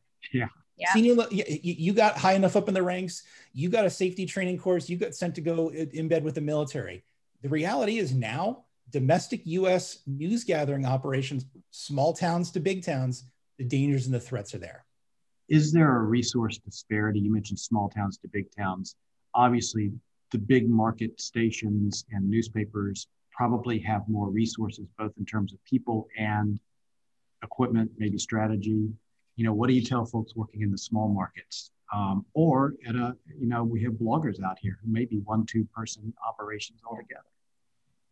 Yeah. 0.78 0.94
Senior, 0.94 1.26
you 1.32 1.94
got 1.94 2.18
high 2.18 2.34
enough 2.34 2.56
up 2.56 2.70
in 2.70 2.74
the 2.74 2.84
ranks, 2.84 3.24
you 3.54 3.70
got 3.70 3.86
a 3.86 3.90
safety 3.90 4.26
training 4.26 4.58
course, 4.58 4.90
you 4.90 4.98
got 4.98 5.14
sent 5.14 5.36
to 5.36 5.42
go 5.42 5.70
in 5.70 6.08
bed 6.08 6.24
with 6.24 6.36
the 6.36 6.42
military. 6.42 7.04
The 7.42 7.50
reality 7.50 7.98
is 7.98 8.14
now 8.14 8.64
domestic 8.90 9.42
US 9.46 10.00
news 10.08 10.44
gathering 10.44 10.86
operations, 10.86 11.46
small 11.72 12.14
towns 12.14 12.52
to 12.52 12.60
big 12.60 12.84
towns, 12.84 13.26
the 13.58 13.66
dangers 13.66 14.06
and 14.06 14.16
the 14.16 14.20
threats 14.20 14.56
are 14.56 14.60
there 14.60 14.86
is 15.50 15.72
there 15.72 15.98
a 15.98 16.04
resource 16.04 16.60
disparity? 16.60 17.20
You 17.20 17.34
mentioned 17.34 17.60
small 17.60 17.90
towns 17.90 18.18
to 18.20 18.28
big 18.28 18.46
towns. 18.56 18.96
Obviously, 19.34 19.92
the 20.32 20.38
big 20.38 20.70
market 20.70 21.20
stations 21.20 22.06
and 22.12 22.30
newspapers 22.30 23.08
probably 23.32 23.80
have 23.80 24.08
more 24.08 24.30
resources, 24.30 24.86
both 24.98 25.12
in 25.18 25.26
terms 25.26 25.52
of 25.52 25.64
people 25.66 26.08
and 26.18 26.60
equipment, 27.44 27.90
maybe 27.98 28.18
strategy. 28.18 28.90
You 29.40 29.46
know, 29.46 29.54
what 29.54 29.70
do 29.70 29.74
you 29.74 29.82
tell 29.82 30.04
folks 30.04 30.36
working 30.36 30.64
in 30.64 30.70
the 30.70 30.78
small 30.78 31.08
markets? 31.08 31.72
Um, 31.96 32.26
or 32.34 32.74
at 32.86 32.96
a, 32.96 33.16
you 33.40 33.48
know, 33.48 33.64
we 33.64 33.82
have 33.84 33.94
bloggers 33.94 34.44
out 34.44 34.60
here 34.60 34.78
who 34.84 34.92
may 34.92 35.06
be 35.06 35.20
one, 35.20 35.46
two 35.46 35.66
person 35.74 36.14
operations 36.28 36.82
altogether. 36.86 37.24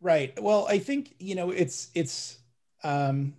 Right. 0.00 0.32
Well, 0.42 0.66
I 0.66 0.78
think, 0.78 1.14
you 1.18 1.34
know, 1.34 1.50
it's, 1.50 1.90
it's, 1.94 2.38
um, 2.82 3.34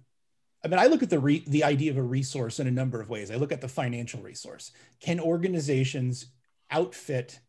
I 0.64 0.68
mean, 0.68 0.78
I 0.78 0.86
look 0.86 1.02
at 1.02 1.10
the 1.10 1.18
re- 1.18 1.44
the 1.48 1.64
idea 1.64 1.90
of 1.90 1.98
a 1.98 2.04
resource 2.04 2.60
in 2.60 2.68
a 2.68 2.72
number 2.72 3.02
of 3.02 3.10
ways. 3.10 3.32
I 3.32 3.38
look 3.38 3.52
at 3.52 3.60
the 3.60 3.68
financial 3.68 4.22
resource. 4.22 4.72
Can 5.00 5.20
organizations 5.20 6.28
outfit 6.70 7.40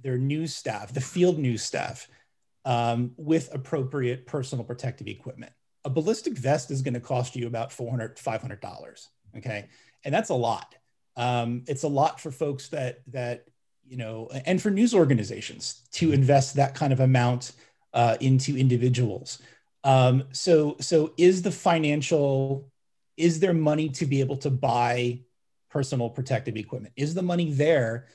their 0.00 0.16
news 0.16 0.54
staff, 0.54 0.94
the 0.94 1.02
field 1.02 1.38
news 1.38 1.62
staff, 1.62 2.08
um, 2.64 3.12
with 3.18 3.52
appropriate 3.52 4.26
personal 4.26 4.64
protective 4.64 5.08
equipment? 5.08 5.52
A 5.84 5.90
ballistic 5.90 6.38
vest 6.38 6.70
is 6.70 6.80
going 6.80 6.94
to 6.94 7.00
cost 7.00 7.36
you 7.36 7.46
about 7.46 7.70
400 7.70 8.16
$500. 8.16 9.08
Okay. 9.36 9.68
And 10.04 10.14
that's 10.14 10.30
a 10.30 10.34
lot. 10.34 10.74
Um, 11.16 11.64
it's 11.66 11.82
a 11.82 11.88
lot 11.88 12.20
for 12.20 12.30
folks 12.30 12.68
that, 12.68 13.00
that, 13.08 13.44
you 13.86 13.96
know, 13.96 14.28
and 14.46 14.60
for 14.60 14.70
news 14.70 14.94
organizations 14.94 15.82
to 15.92 16.12
invest 16.12 16.56
that 16.56 16.74
kind 16.74 16.92
of 16.92 17.00
amount 17.00 17.52
uh, 17.92 18.16
into 18.20 18.56
individuals. 18.56 19.42
Um, 19.84 20.24
so, 20.32 20.76
so 20.80 21.14
is 21.16 21.42
the 21.42 21.50
financial, 21.50 22.70
is 23.16 23.40
there 23.40 23.54
money 23.54 23.88
to 23.90 24.06
be 24.06 24.20
able 24.20 24.36
to 24.38 24.50
buy 24.50 25.20
personal 25.70 26.10
protective 26.10 26.56
equipment? 26.56 26.94
Is 26.96 27.14
the 27.14 27.22
money 27.22 27.50
there 27.50 28.06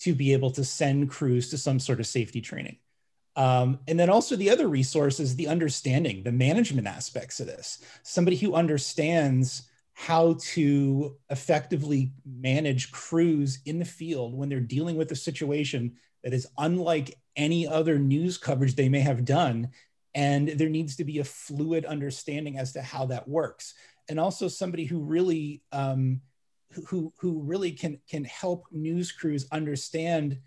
to 0.00 0.14
be 0.14 0.32
able 0.32 0.50
to 0.52 0.64
send 0.64 1.10
crews 1.10 1.50
to 1.50 1.58
some 1.58 1.78
sort 1.78 2.00
of 2.00 2.06
safety 2.06 2.40
training? 2.40 2.78
Um, 3.34 3.78
and 3.88 3.98
then 3.98 4.10
also 4.10 4.36
the 4.36 4.50
other 4.50 4.68
resource 4.68 5.18
is 5.18 5.36
the 5.36 5.48
understanding, 5.48 6.22
the 6.22 6.32
management 6.32 6.86
aspects 6.86 7.40
of 7.40 7.46
this. 7.46 7.82
Somebody 8.02 8.36
who 8.36 8.54
understands 8.54 9.62
how 9.94 10.36
to 10.40 11.16
effectively 11.30 12.12
manage 12.24 12.90
crews 12.92 13.58
in 13.66 13.78
the 13.78 13.84
field 13.84 14.34
when 14.34 14.48
they're 14.48 14.60
dealing 14.60 14.96
with 14.96 15.12
a 15.12 15.16
situation 15.16 15.94
that 16.24 16.32
is 16.32 16.46
unlike 16.58 17.18
any 17.36 17.66
other 17.66 17.98
news 17.98 18.38
coverage 18.38 18.74
they 18.74 18.88
may 18.88 19.00
have 19.00 19.24
done. 19.24 19.70
And 20.14 20.48
there 20.48 20.68
needs 20.68 20.96
to 20.96 21.04
be 21.04 21.18
a 21.18 21.24
fluid 21.24 21.84
understanding 21.84 22.58
as 22.58 22.72
to 22.72 22.82
how 22.82 23.06
that 23.06 23.28
works. 23.28 23.74
And 24.08 24.20
also 24.20 24.48
somebody 24.48 24.84
who 24.84 25.00
really 25.00 25.62
um, 25.72 26.20
who 26.88 27.12
who 27.18 27.40
really 27.42 27.72
can 27.72 27.98
can 28.08 28.24
help 28.24 28.66
news 28.70 29.12
crews 29.12 29.46
understand 29.52 30.38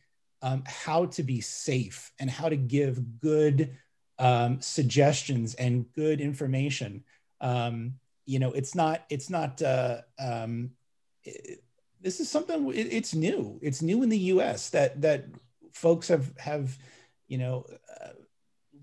um, 0.42 0.64
how 0.66 1.06
to 1.06 1.24
be 1.24 1.42
safe 1.42 2.12
and 2.20 2.30
how 2.30 2.50
to 2.50 2.56
give 2.56 3.20
good 3.20 3.78
um, 4.20 4.62
suggestions 4.62 5.56
and 5.56 5.92
good 5.94 6.22
information. 6.22 7.04
Um, 7.42 7.96
you 8.26 8.40
know 8.40 8.52
it's 8.52 8.76
not 8.76 9.06
it's 9.10 9.30
not 9.30 9.62
uh, 9.62 10.02
um, 10.20 10.72
it, 11.24 11.64
this 12.02 12.20
is 12.20 12.30
something 12.30 12.72
it, 12.74 12.94
it's 12.94 13.14
new 13.14 13.60
it's 13.62 13.82
new 13.82 14.04
in 14.04 14.10
the 14.10 14.18
us 14.20 14.70
that 14.70 15.02
that 15.02 15.26
folks 15.74 16.08
have 16.08 16.32
have 16.38 16.78
you 17.28 17.38
know 17.38 17.66
uh, 18.02 18.10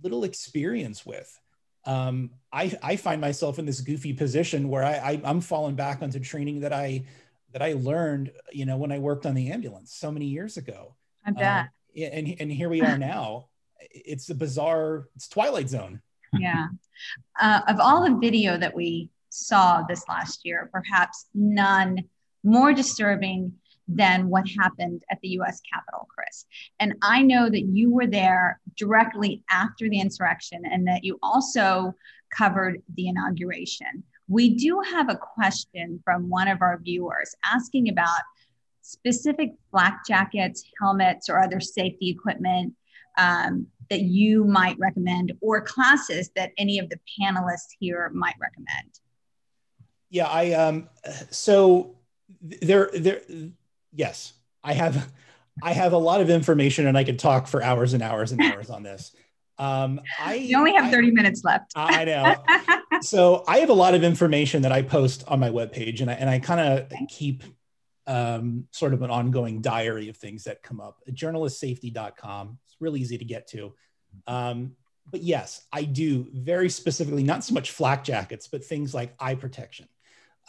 little 0.03 0.25
experience 0.25 1.05
with. 1.07 1.39
Um, 1.85 2.31
I, 2.53 2.77
I 2.83 2.97
find 2.97 3.21
myself 3.21 3.59
in 3.59 3.67
this 3.67 3.81
goofy 3.81 4.13
position 4.13 4.69
where 4.69 4.85
I, 4.85 5.21
I 5.25 5.31
am 5.31 5.41
falling 5.41 5.75
back 5.75 6.01
onto 6.03 6.21
training 6.21 6.61
that 6.61 6.73
I 6.73 7.05
that 7.53 7.63
I 7.63 7.75
learned, 7.75 8.33
you 8.51 8.65
know, 8.65 8.77
when 8.77 8.93
I 8.93 8.99
worked 8.99 9.27
on 9.27 9.35
the 9.35 9.51
ambulance 9.51 9.93
so 9.93 10.11
many 10.11 10.27
years 10.27 10.57
ago. 10.57 10.95
I 11.27 11.33
bet. 11.33 11.61
Um, 11.65 11.69
and 11.97 12.37
and 12.41 12.53
here 12.53 12.69
we 12.69 12.83
are 12.83 12.99
now. 12.99 13.49
It's 13.81 14.31
a 14.31 14.35
bizarre. 14.35 15.09
It's 15.17 15.29
Twilight 15.29 15.69
Zone. 15.69 16.01
yeah. 16.33 16.69
Uh, 17.41 17.61
of 17.69 17.81
all 17.81 18.05
the 18.05 18.17
video 18.19 18.57
that 18.57 18.75
we 18.75 19.11
saw 19.33 19.83
this 19.83 20.05
last 20.09 20.41
year, 20.45 20.69
perhaps 20.73 21.27
none 21.35 22.05
more 22.45 22.73
disturbing 22.73 23.53
than 23.89 24.29
what 24.29 24.45
happened 24.49 25.03
at 25.11 25.19
the 25.23 25.29
US 25.41 25.61
Capitol, 25.73 26.07
Chris. 26.15 26.45
And 26.79 26.95
I 27.03 27.23
know 27.23 27.49
that 27.49 27.63
you 27.63 27.91
were 27.91 28.07
there 28.07 28.61
directly 28.77 29.43
after 29.51 29.89
the 29.89 30.01
insurrection 30.01 30.63
and 30.65 30.87
that 30.87 31.05
you 31.05 31.19
also 31.23 31.95
covered 32.37 32.83
the 32.95 33.09
inauguration. 33.09 34.05
We 34.29 34.55
do 34.55 34.81
have 34.81 35.11
a 35.11 35.17
question 35.17 36.01
from 36.05 36.29
one 36.29 36.49
of 36.49 36.63
our 36.63 36.79
viewers 36.79 37.35
asking 37.45 37.89
about 37.89 38.21
specific 38.83 39.53
flak 39.71 40.01
jackets, 40.07 40.65
helmets, 40.81 41.29
or 41.29 41.41
other 41.41 41.61
safety 41.61 42.11
equipment 42.11 42.75
um, 43.19 43.67
that 43.91 44.03
you 44.03 44.45
might 44.45 44.79
recommend, 44.79 45.33
or 45.41 45.61
classes 45.61 46.31
that 46.35 46.53
any 46.57 46.79
of 46.79 46.89
the 46.89 46.99
panelists 47.21 47.77
here 47.79 48.11
might 48.15 48.35
recommend. 48.41 49.01
Yeah, 50.13 50.27
I 50.27 50.53
um, 50.53 50.91
so 51.31 51.97
there 52.41 52.91
there 52.93 53.23
yes, 53.95 54.35
I 54.63 54.75
have 54.75 55.11
I 55.63 55.73
have 55.73 55.95
a 55.95 55.99
lot 55.99 56.21
of 56.21 56.29
information 56.29 56.87
and 56.87 56.99
I 56.99 57.05
could 57.05 57.19
talk 57.19 57.47
for 57.47 57.63
hours 57.63 57.95
and 57.95 58.03
hours 58.03 58.31
and 58.31 58.43
hours 58.43 58.69
on 58.69 58.83
this. 58.83 59.17
Um, 59.59 60.03
I 60.21 60.35
you 60.35 60.59
only 60.59 60.75
have 60.75 60.91
30 60.91 61.09
I, 61.09 61.11
minutes 61.13 61.43
left. 61.45 61.73
I 61.77 62.05
know. 62.05 62.35
so 63.01 63.43
I 63.49 63.61
have 63.61 63.71
a 63.71 63.75
lot 63.75 63.95
of 63.95 64.05
information 64.05 64.63
that 64.63 64.73
I 64.73 64.83
post 64.83 65.25
on 65.29 65.41
my 65.41 65.49
webpage 65.49 66.03
and 66.03 66.11
I, 66.11 66.15
and 66.15 66.29
I 66.29 66.39
kind 66.41 66.61
of 66.61 66.93
keep 67.09 67.43
um, 68.07 68.67
sort 68.71 68.93
of 68.93 69.01
an 69.01 69.11
ongoing 69.11 69.63
diary 69.63 70.11
of 70.11 70.19
things 70.19 70.45
that 70.45 70.63
come 70.63 70.79
up. 70.79 70.99
Journalistsafety.com. 71.11 72.59
It's 72.67 72.77
really 72.81 73.01
easy 73.01 73.17
to 73.17 73.25
get 73.25 73.49
to. 73.49 73.73
Um, 74.27 74.77
but 75.11 75.23
yes, 75.23 75.67
I 75.73 75.85
do 75.85 76.29
very 76.33 76.69
specifically, 76.69 77.23
not 77.23 77.45
so 77.45 77.55
much 77.55 77.71
flak 77.71 78.05
jackets, 78.05 78.49
but 78.49 78.65
things 78.65 78.95
like 78.95 79.15
eye 79.19 79.35
protection, 79.35 79.89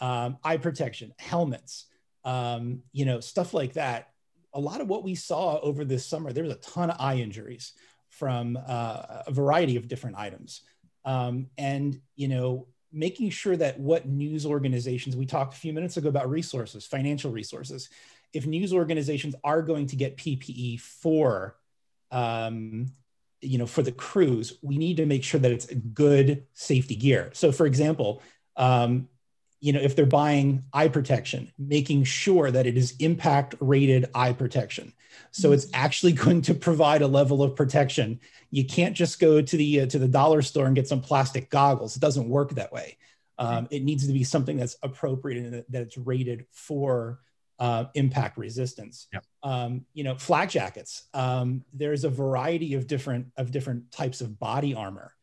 um, 0.00 0.38
eye 0.42 0.56
protection, 0.56 1.12
helmets, 1.18 1.86
um, 2.24 2.82
you 2.92 3.04
know, 3.04 3.20
stuff 3.20 3.54
like 3.54 3.74
that. 3.74 4.10
A 4.54 4.60
lot 4.60 4.80
of 4.80 4.88
what 4.88 5.04
we 5.04 5.14
saw 5.14 5.58
over 5.60 5.84
this 5.84 6.06
summer, 6.06 6.32
there 6.32 6.44
was 6.44 6.52
a 6.52 6.56
ton 6.56 6.90
of 6.90 6.96
eye 6.98 7.16
injuries 7.16 7.72
from 8.10 8.56
uh, 8.56 9.22
a 9.26 9.32
variety 9.32 9.76
of 9.76 9.88
different 9.88 10.16
items. 10.16 10.62
Um, 11.04 11.48
and, 11.58 12.00
you 12.16 12.28
know, 12.28 12.68
making 12.92 13.30
sure 13.30 13.56
that 13.56 13.78
what 13.78 14.06
news 14.06 14.46
organizations, 14.46 15.16
we 15.16 15.26
talked 15.26 15.54
a 15.54 15.56
few 15.56 15.72
minutes 15.72 15.96
ago 15.96 16.08
about 16.08 16.30
resources, 16.30 16.86
financial 16.86 17.32
resources. 17.32 17.88
If 18.32 18.46
news 18.46 18.72
organizations 18.72 19.34
are 19.42 19.62
going 19.62 19.88
to 19.88 19.96
get 19.96 20.16
PPE 20.16 20.80
for, 20.80 21.56
um, 22.12 22.86
you 23.40 23.58
know, 23.58 23.66
for 23.66 23.82
the 23.82 23.92
crews, 23.92 24.58
we 24.62 24.78
need 24.78 24.96
to 24.98 25.06
make 25.06 25.24
sure 25.24 25.40
that 25.40 25.50
it's 25.50 25.66
good 25.66 26.46
safety 26.54 26.94
gear. 26.94 27.30
So, 27.34 27.50
for 27.50 27.66
example, 27.66 28.22
um, 28.56 29.08
you 29.64 29.72
know, 29.72 29.80
if 29.80 29.96
they're 29.96 30.04
buying 30.04 30.62
eye 30.74 30.88
protection, 30.88 31.50
making 31.58 32.04
sure 32.04 32.50
that 32.50 32.66
it 32.66 32.76
is 32.76 32.94
impact 32.98 33.54
rated 33.60 34.04
eye 34.14 34.34
protection. 34.34 34.92
So 35.30 35.52
it's 35.52 35.64
mm-hmm. 35.64 35.82
actually 35.82 36.12
going 36.24 36.42
to 36.42 36.54
provide 36.54 37.00
a 37.00 37.06
level 37.06 37.42
of 37.42 37.56
protection. 37.56 38.20
You 38.50 38.66
can't 38.66 38.94
just 38.94 39.18
go 39.18 39.40
to 39.40 39.56
the 39.56 39.80
uh, 39.80 39.86
to 39.86 39.98
the 39.98 40.06
dollar 40.06 40.42
store 40.42 40.66
and 40.66 40.76
get 40.76 40.86
some 40.86 41.00
plastic 41.00 41.48
goggles. 41.48 41.96
It 41.96 42.00
doesn't 42.00 42.28
work 42.28 42.50
that 42.50 42.74
way. 42.74 42.98
Um, 43.38 43.66
it 43.70 43.82
needs 43.82 44.06
to 44.06 44.12
be 44.12 44.22
something 44.22 44.58
that's 44.58 44.76
appropriate 44.82 45.42
and 45.42 45.64
that 45.70 45.82
it's 45.82 45.96
rated 45.96 46.44
for 46.52 47.20
uh, 47.58 47.86
impact 47.94 48.36
resistance. 48.36 49.06
Yep. 49.14 49.24
Um, 49.44 49.86
you 49.94 50.04
know, 50.04 50.16
flak 50.16 50.50
jackets. 50.50 51.04
Um, 51.14 51.64
there's 51.72 52.04
a 52.04 52.10
variety 52.10 52.74
of 52.74 52.86
different 52.86 53.28
of 53.38 53.50
different 53.50 53.92
types 53.92 54.20
of 54.20 54.38
body 54.38 54.74
armor. 54.74 55.14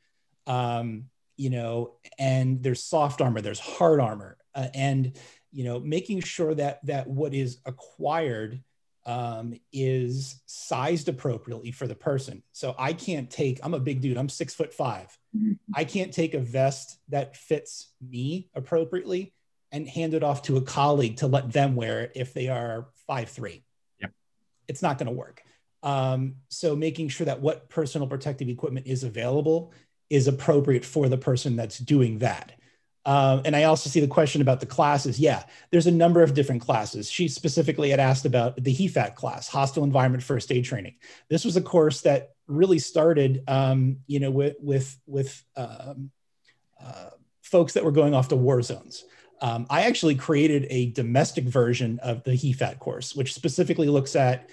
Um, 0.47 1.11
you 1.41 1.49
know, 1.49 1.95
and 2.19 2.61
there's 2.61 2.83
soft 2.83 3.19
armor, 3.19 3.41
there's 3.41 3.59
hard 3.59 3.99
armor, 3.99 4.37
uh, 4.53 4.67
and 4.75 5.17
you 5.51 5.63
know, 5.63 5.79
making 5.79 6.21
sure 6.21 6.53
that 6.53 6.85
that 6.85 7.07
what 7.07 7.33
is 7.33 7.57
acquired 7.65 8.61
um, 9.07 9.55
is 9.73 10.39
sized 10.45 11.09
appropriately 11.09 11.71
for 11.71 11.87
the 11.87 11.95
person. 11.95 12.43
So 12.51 12.75
I 12.77 12.93
can't 12.93 13.27
take. 13.27 13.59
I'm 13.63 13.73
a 13.73 13.79
big 13.79 14.01
dude. 14.01 14.17
I'm 14.17 14.29
six 14.29 14.53
foot 14.53 14.71
5 14.71 15.17
mm-hmm. 15.35 15.53
I 15.73 15.83
can't 15.83 16.13
take 16.13 16.35
a 16.35 16.39
vest 16.39 16.99
that 17.09 17.35
fits 17.35 17.91
me 18.07 18.51
appropriately 18.53 19.33
and 19.71 19.87
hand 19.87 20.13
it 20.13 20.21
off 20.21 20.43
to 20.43 20.57
a 20.57 20.61
colleague 20.61 21.17
to 21.17 21.27
let 21.27 21.51
them 21.51 21.75
wear 21.75 22.01
it 22.01 22.11
if 22.13 22.35
they 22.35 22.49
are 22.49 22.89
five 23.07 23.29
three. 23.29 23.63
Yep. 23.99 24.11
It's 24.67 24.83
not 24.83 24.99
going 24.99 25.07
to 25.07 25.17
work. 25.17 25.41
Um, 25.81 26.35
so 26.49 26.75
making 26.75 27.09
sure 27.09 27.25
that 27.25 27.41
what 27.41 27.67
personal 27.67 28.07
protective 28.07 28.47
equipment 28.47 28.85
is 28.85 29.03
available 29.03 29.73
is 30.11 30.27
appropriate 30.27 30.85
for 30.85 31.07
the 31.07 31.17
person 31.17 31.55
that's 31.55 31.79
doing 31.79 32.19
that. 32.19 32.51
Um, 33.05 33.41
and 33.45 33.55
I 33.55 33.63
also 33.63 33.89
see 33.89 33.99
the 33.99 34.07
question 34.07 34.41
about 34.41 34.59
the 34.59 34.65
classes. 34.67 35.19
Yeah, 35.19 35.43
there's 35.71 35.87
a 35.87 35.91
number 35.91 36.21
of 36.21 36.35
different 36.35 36.61
classes. 36.61 37.09
She 37.09 37.27
specifically 37.27 37.89
had 37.89 37.99
asked 37.99 38.25
about 38.25 38.61
the 38.61 38.75
HEFAT 38.75 39.15
class, 39.15 39.47
Hostile 39.47 39.83
Environment 39.83 40.21
First 40.21 40.51
Aid 40.51 40.65
Training. 40.65 40.95
This 41.29 41.43
was 41.43 41.57
a 41.57 41.61
course 41.61 42.01
that 42.01 42.31
really 42.45 42.77
started, 42.77 43.43
um, 43.47 43.97
you 44.05 44.19
know, 44.19 44.29
with 44.29 44.55
with 44.59 44.99
with 45.07 45.43
um, 45.55 46.11
uh, 46.79 47.11
folks 47.41 47.73
that 47.73 47.85
were 47.85 47.91
going 47.91 48.13
off 48.13 48.27
to 48.27 48.35
war 48.35 48.61
zones. 48.61 49.03
Um, 49.41 49.65
I 49.69 49.81
actually 49.81 50.15
created 50.15 50.67
a 50.69 50.91
domestic 50.91 51.45
version 51.45 51.99
of 52.03 52.23
the 52.23 52.31
HEFAT 52.31 52.77
course, 52.77 53.15
which 53.15 53.33
specifically 53.33 53.89
looks 53.89 54.15
at 54.15 54.49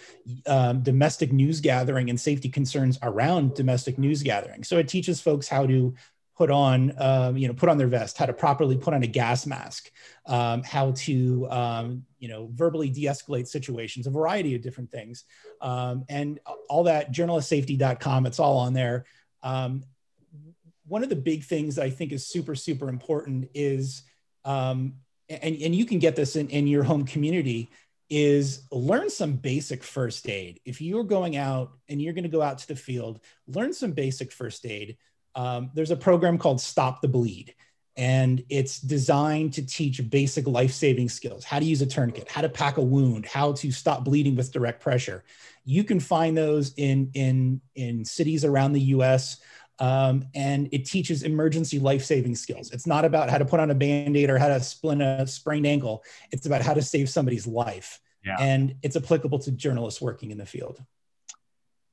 um, 0.47 0.83
domestic 0.83 1.31
news 1.31 1.61
gathering 1.61 2.09
and 2.09 2.19
safety 2.19 2.49
concerns 2.49 2.99
around 3.03 3.55
domestic 3.55 3.99
news 3.99 4.23
gathering. 4.23 4.65
So 4.65 4.79
it 4.79 4.89
teaches 4.89 5.21
folks 5.21 5.47
how 5.47 5.67
to 5.67 5.95
put 6.39 6.51
on, 6.51 6.95
um, 6.99 7.37
you 7.37 7.49
know, 7.49 7.53
put 7.53 7.69
on 7.69 7.77
their 7.77 7.89
vest, 7.89 8.17
how 8.17 8.25
to 8.25 8.33
properly 8.33 8.77
put 8.77 8.95
on 8.95 9.03
a 9.03 9.07
gas 9.07 9.45
mask, 9.45 9.91
um, 10.27 10.63
how 10.63 10.93
to, 10.93 11.47
um, 11.51 12.05
you 12.19 12.29
know, 12.29 12.49
verbally 12.55 12.89
de-escalate 12.89 13.49
situations, 13.49 14.07
a 14.07 14.11
variety 14.11 14.55
of 14.55 14.63
different 14.63 14.91
things. 14.91 15.25
Um, 15.61 16.05
and 16.09 16.41
all 16.71 16.85
that, 16.85 17.13
journalistsafety.com, 17.13 18.25
it's 18.25 18.39
all 18.39 18.59
on 18.59 18.73
there. 18.73 19.05
One 19.43 21.03
of 21.03 21.11
the 21.11 21.17
big 21.17 21.45
things 21.45 21.79
I 21.79 21.91
think 21.91 22.13
is 22.13 22.27
super, 22.27 22.55
super 22.55 22.89
important 22.89 23.51
is, 23.53 24.05
um, 24.45 24.95
and, 25.29 25.57
and 25.57 25.75
you 25.75 25.85
can 25.85 25.99
get 25.99 26.17
this 26.17 26.37
in, 26.37 26.49
in 26.49 26.67
your 26.67 26.85
home 26.85 27.05
community, 27.05 27.71
is 28.11 28.63
learn 28.73 29.11
some 29.11 29.35
basic 29.35 29.83
first 29.83 30.29
aid. 30.29 30.61
If 30.65 30.81
you're 30.81 31.05
going 31.05 31.37
out 31.37 31.73
and 31.89 32.01
you're 32.01 32.15
going 32.15 32.25
to 32.25 32.31
go 32.31 32.41
out 32.41 32.59
to 32.59 32.69
the 32.69 32.77
field, 32.77 33.21
learn 33.47 33.73
some 33.75 33.93
basic 33.93 34.33
first 34.33 34.65
aid 34.65 34.97
um, 35.39 35.71
there's 35.73 35.93
a 35.93 35.97
program 35.97 36.37
called 36.37 36.61
Stop 36.61 37.01
the 37.01 37.07
Bleed, 37.07 37.55
and 37.97 38.43
it's 38.49 38.81
designed 38.81 39.53
to 39.55 39.65
teach 39.65 40.09
basic 40.11 40.49
life 40.49 40.73
saving 40.73 41.09
skills 41.09 41.45
how 41.45 41.61
to 41.61 41.65
use 41.65 41.81
a 41.81 41.87
tourniquet, 41.87 42.29
how 42.29 42.41
to 42.41 42.49
pack 42.49 42.77
a 42.77 42.83
wound, 42.83 43.25
how 43.25 43.53
to 43.53 43.71
stop 43.71 44.05
bleeding 44.05 44.35
with 44.35 44.53
direct 44.53 44.81
pressure. 44.81 45.23
You 45.65 45.85
can 45.85 46.01
find 46.01 46.37
those 46.37 46.75
in, 46.77 47.11
in, 47.15 47.61
in 47.77 48.05
cities 48.05 48.45
around 48.45 48.73
the 48.73 48.81
US. 48.81 49.39
Um, 49.81 50.27
and 50.35 50.69
it 50.73 50.85
teaches 50.87 51.23
emergency 51.23 51.79
life-saving 51.79 52.35
skills. 52.35 52.73
It's 52.73 52.87
not 52.87 53.05
about 53.05 53.31
how 53.31 53.39
to 53.39 53.45
put 53.45 53.61
on 53.61 53.71
a 53.71 53.75
band-aid 53.75 54.29
or 54.29 54.39
how 54.39 54.49
to 54.49 54.61
splint 54.61 55.03
a 55.03 55.27
sprained 55.27 55.67
ankle. 55.67 56.03
It's 56.33 56.47
about 56.47 56.63
how 56.63 56.75
to 56.75 56.83
save 56.83 57.09
somebody's 57.09 57.47
life. 57.47 58.01
Yeah. 58.25 58.37
And 58.41 58.75
it's 58.83 58.97
applicable 58.97 59.39
to 59.41 59.53
journalists 59.53 60.01
working 60.01 60.31
in 60.31 60.39
the 60.39 60.47
field. 60.47 60.83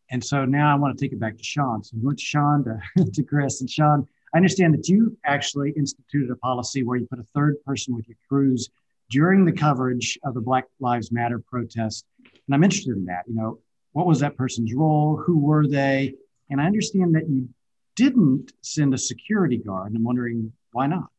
And 0.10 0.24
so 0.24 0.46
now 0.46 0.72
I 0.72 0.80
want 0.80 0.98
to 0.98 1.04
take 1.04 1.14
it 1.14 1.20
back 1.20 1.38
to 1.38 1.44
Sean. 1.44 1.84
So 1.84 1.96
we 1.98 2.06
went 2.06 2.20
to 2.20 2.26
Sean 2.26 2.64
to, 2.64 3.06
to 3.14 3.24
Chris. 3.24 3.62
And 3.62 3.70
Sean, 3.70 4.08
I 4.34 4.38
understand 4.38 4.74
that 4.74 4.88
you 4.88 5.18
actually 5.24 5.72
instituted 5.72 6.32
a 6.32 6.36
policy 6.36 6.84
where 6.84 6.98
you 6.98 7.08
put 7.08 7.20
a 7.20 7.24
third 7.24 7.56
person 7.66 7.96
with 7.96 8.08
your 8.08 8.18
crews 8.28 8.70
during 9.10 9.46
the 9.46 9.52
coverage 9.52 10.18
of 10.24 10.34
the 10.34 10.42
Black 10.42 10.66
Lives 10.80 11.12
Matter 11.12 11.40
protest. 11.40 12.06
And 12.24 12.56
I'm 12.56 12.64
interested 12.64 12.96
in 12.96 13.06
that. 13.06 13.24
You 13.28 13.36
know, 13.36 13.60
what 13.94 14.06
was 14.06 14.20
that 14.20 14.36
person's 14.36 14.74
role? 14.74 15.22
Who 15.26 15.38
were 15.38 15.68
they? 15.68 16.16
And 16.50 16.62
I 16.62 16.66
understand 16.66 17.16
that 17.16 17.30
you 17.30 17.50
didn't 17.96 18.54
send 18.62 18.94
a 18.94 18.98
security 18.98 19.58
guard. 19.58 19.88
And 19.88 19.98
I'm 19.98 20.04
wondering 20.04 20.54
why 20.72 20.88
not? 20.88 21.10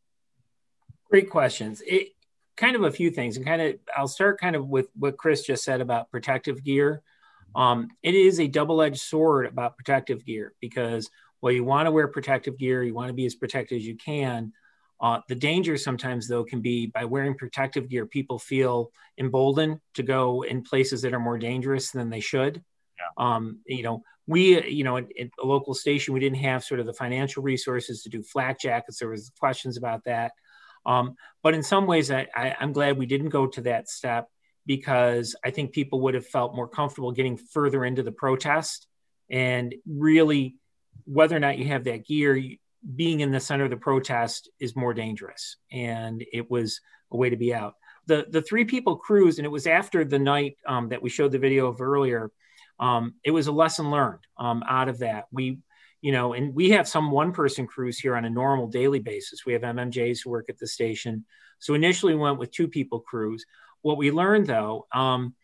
Great 1.10 1.30
questions. 1.30 1.82
It 1.86 2.08
kind 2.56 2.76
of 2.76 2.84
a 2.84 2.90
few 2.90 3.10
things, 3.10 3.36
and 3.36 3.46
kind 3.46 3.62
of 3.62 3.76
I'll 3.96 4.08
start 4.08 4.40
kind 4.40 4.56
of 4.56 4.66
with 4.68 4.88
what 4.98 5.16
Chris 5.16 5.42
just 5.42 5.64
said 5.64 5.80
about 5.80 6.10
protective 6.10 6.64
gear. 6.64 7.02
Um, 7.54 7.88
it 8.02 8.14
is 8.14 8.38
a 8.38 8.46
double-edged 8.46 9.00
sword 9.00 9.46
about 9.46 9.76
protective 9.76 10.26
gear 10.26 10.52
because 10.60 11.08
while 11.40 11.52
you 11.52 11.64
want 11.64 11.86
to 11.86 11.90
wear 11.90 12.08
protective 12.08 12.58
gear, 12.58 12.82
you 12.82 12.92
want 12.92 13.08
to 13.08 13.14
be 13.14 13.24
as 13.24 13.34
protected 13.34 13.78
as 13.78 13.86
you 13.86 13.96
can. 13.96 14.52
Uh, 15.00 15.20
the 15.28 15.34
danger 15.34 15.76
sometimes, 15.76 16.26
though, 16.28 16.44
can 16.44 16.60
be 16.60 16.86
by 16.86 17.04
wearing 17.04 17.34
protective 17.34 17.88
gear, 17.88 18.06
people 18.06 18.38
feel 18.38 18.90
emboldened 19.18 19.78
to 19.94 20.02
go 20.02 20.42
in 20.42 20.62
places 20.62 21.02
that 21.02 21.14
are 21.14 21.20
more 21.20 21.38
dangerous 21.38 21.90
than 21.90 22.10
they 22.10 22.20
should. 22.20 22.62
Um, 23.16 23.60
you 23.66 23.82
know, 23.82 24.02
we, 24.26 24.68
you 24.68 24.84
know, 24.84 24.96
at, 24.96 25.06
a 25.18 25.46
local 25.46 25.74
station, 25.74 26.14
we 26.14 26.20
didn't 26.20 26.38
have 26.38 26.64
sort 26.64 26.80
of 26.80 26.86
the 26.86 26.92
financial 26.92 27.42
resources 27.42 28.02
to 28.02 28.08
do 28.08 28.22
flak 28.22 28.60
jackets. 28.60 28.98
There 28.98 29.08
was 29.08 29.30
questions 29.38 29.76
about 29.76 30.04
that. 30.04 30.32
Um, 30.84 31.16
but 31.42 31.54
in 31.54 31.62
some 31.62 31.86
ways, 31.86 32.10
I, 32.10 32.26
I, 32.34 32.56
I'm 32.60 32.72
glad 32.72 32.98
we 32.98 33.06
didn't 33.06 33.30
go 33.30 33.46
to 33.48 33.60
that 33.62 33.88
step 33.88 34.28
because 34.66 35.36
I 35.44 35.50
think 35.50 35.72
people 35.72 36.00
would 36.02 36.14
have 36.14 36.26
felt 36.26 36.54
more 36.54 36.68
comfortable 36.68 37.12
getting 37.12 37.36
further 37.36 37.84
into 37.84 38.02
the 38.02 38.12
protest 38.12 38.86
and 39.30 39.74
really 39.86 40.56
whether 41.04 41.36
or 41.36 41.40
not 41.40 41.58
you 41.58 41.66
have 41.66 41.84
that 41.84 42.06
gear 42.06 42.40
being 42.94 43.20
in 43.20 43.30
the 43.30 43.40
center 43.40 43.64
of 43.64 43.70
the 43.70 43.76
protest 43.76 44.50
is 44.60 44.76
more 44.76 44.94
dangerous 44.94 45.56
and 45.72 46.24
it 46.32 46.50
was 46.50 46.80
a 47.10 47.16
way 47.16 47.30
to 47.30 47.36
be 47.36 47.52
out 47.52 47.74
the 48.06 48.26
the 48.30 48.42
three 48.42 48.64
people 48.64 48.96
crews 48.96 49.38
and 49.38 49.46
it 49.46 49.50
was 49.50 49.66
after 49.66 50.04
the 50.04 50.18
night 50.18 50.56
um, 50.66 50.88
that 50.88 51.02
we 51.02 51.10
showed 51.10 51.32
the 51.32 51.38
video 51.38 51.66
of 51.66 51.80
earlier 51.80 52.30
um, 52.78 53.14
it 53.24 53.30
was 53.30 53.46
a 53.46 53.52
lesson 53.52 53.90
learned 53.90 54.20
um, 54.38 54.62
out 54.68 54.88
of 54.88 54.98
that 54.98 55.24
we 55.30 55.58
you 56.00 56.12
know 56.12 56.32
and 56.34 56.54
we 56.54 56.70
have 56.70 56.88
some 56.88 57.10
one 57.10 57.32
person 57.32 57.66
crews 57.66 57.98
here 57.98 58.16
on 58.16 58.24
a 58.24 58.30
normal 58.30 58.66
daily 58.66 59.00
basis 59.00 59.46
we 59.46 59.52
have 59.52 59.62
mmjs 59.62 60.20
who 60.22 60.30
work 60.30 60.46
at 60.48 60.58
the 60.58 60.66
station 60.66 61.24
so 61.58 61.74
initially 61.74 62.14
we 62.14 62.20
went 62.20 62.38
with 62.38 62.50
two 62.50 62.68
people 62.68 63.00
crews 63.00 63.44
what 63.86 63.98
we 63.98 64.10
learned 64.10 64.48
though, 64.48 64.88
um, 64.92 65.36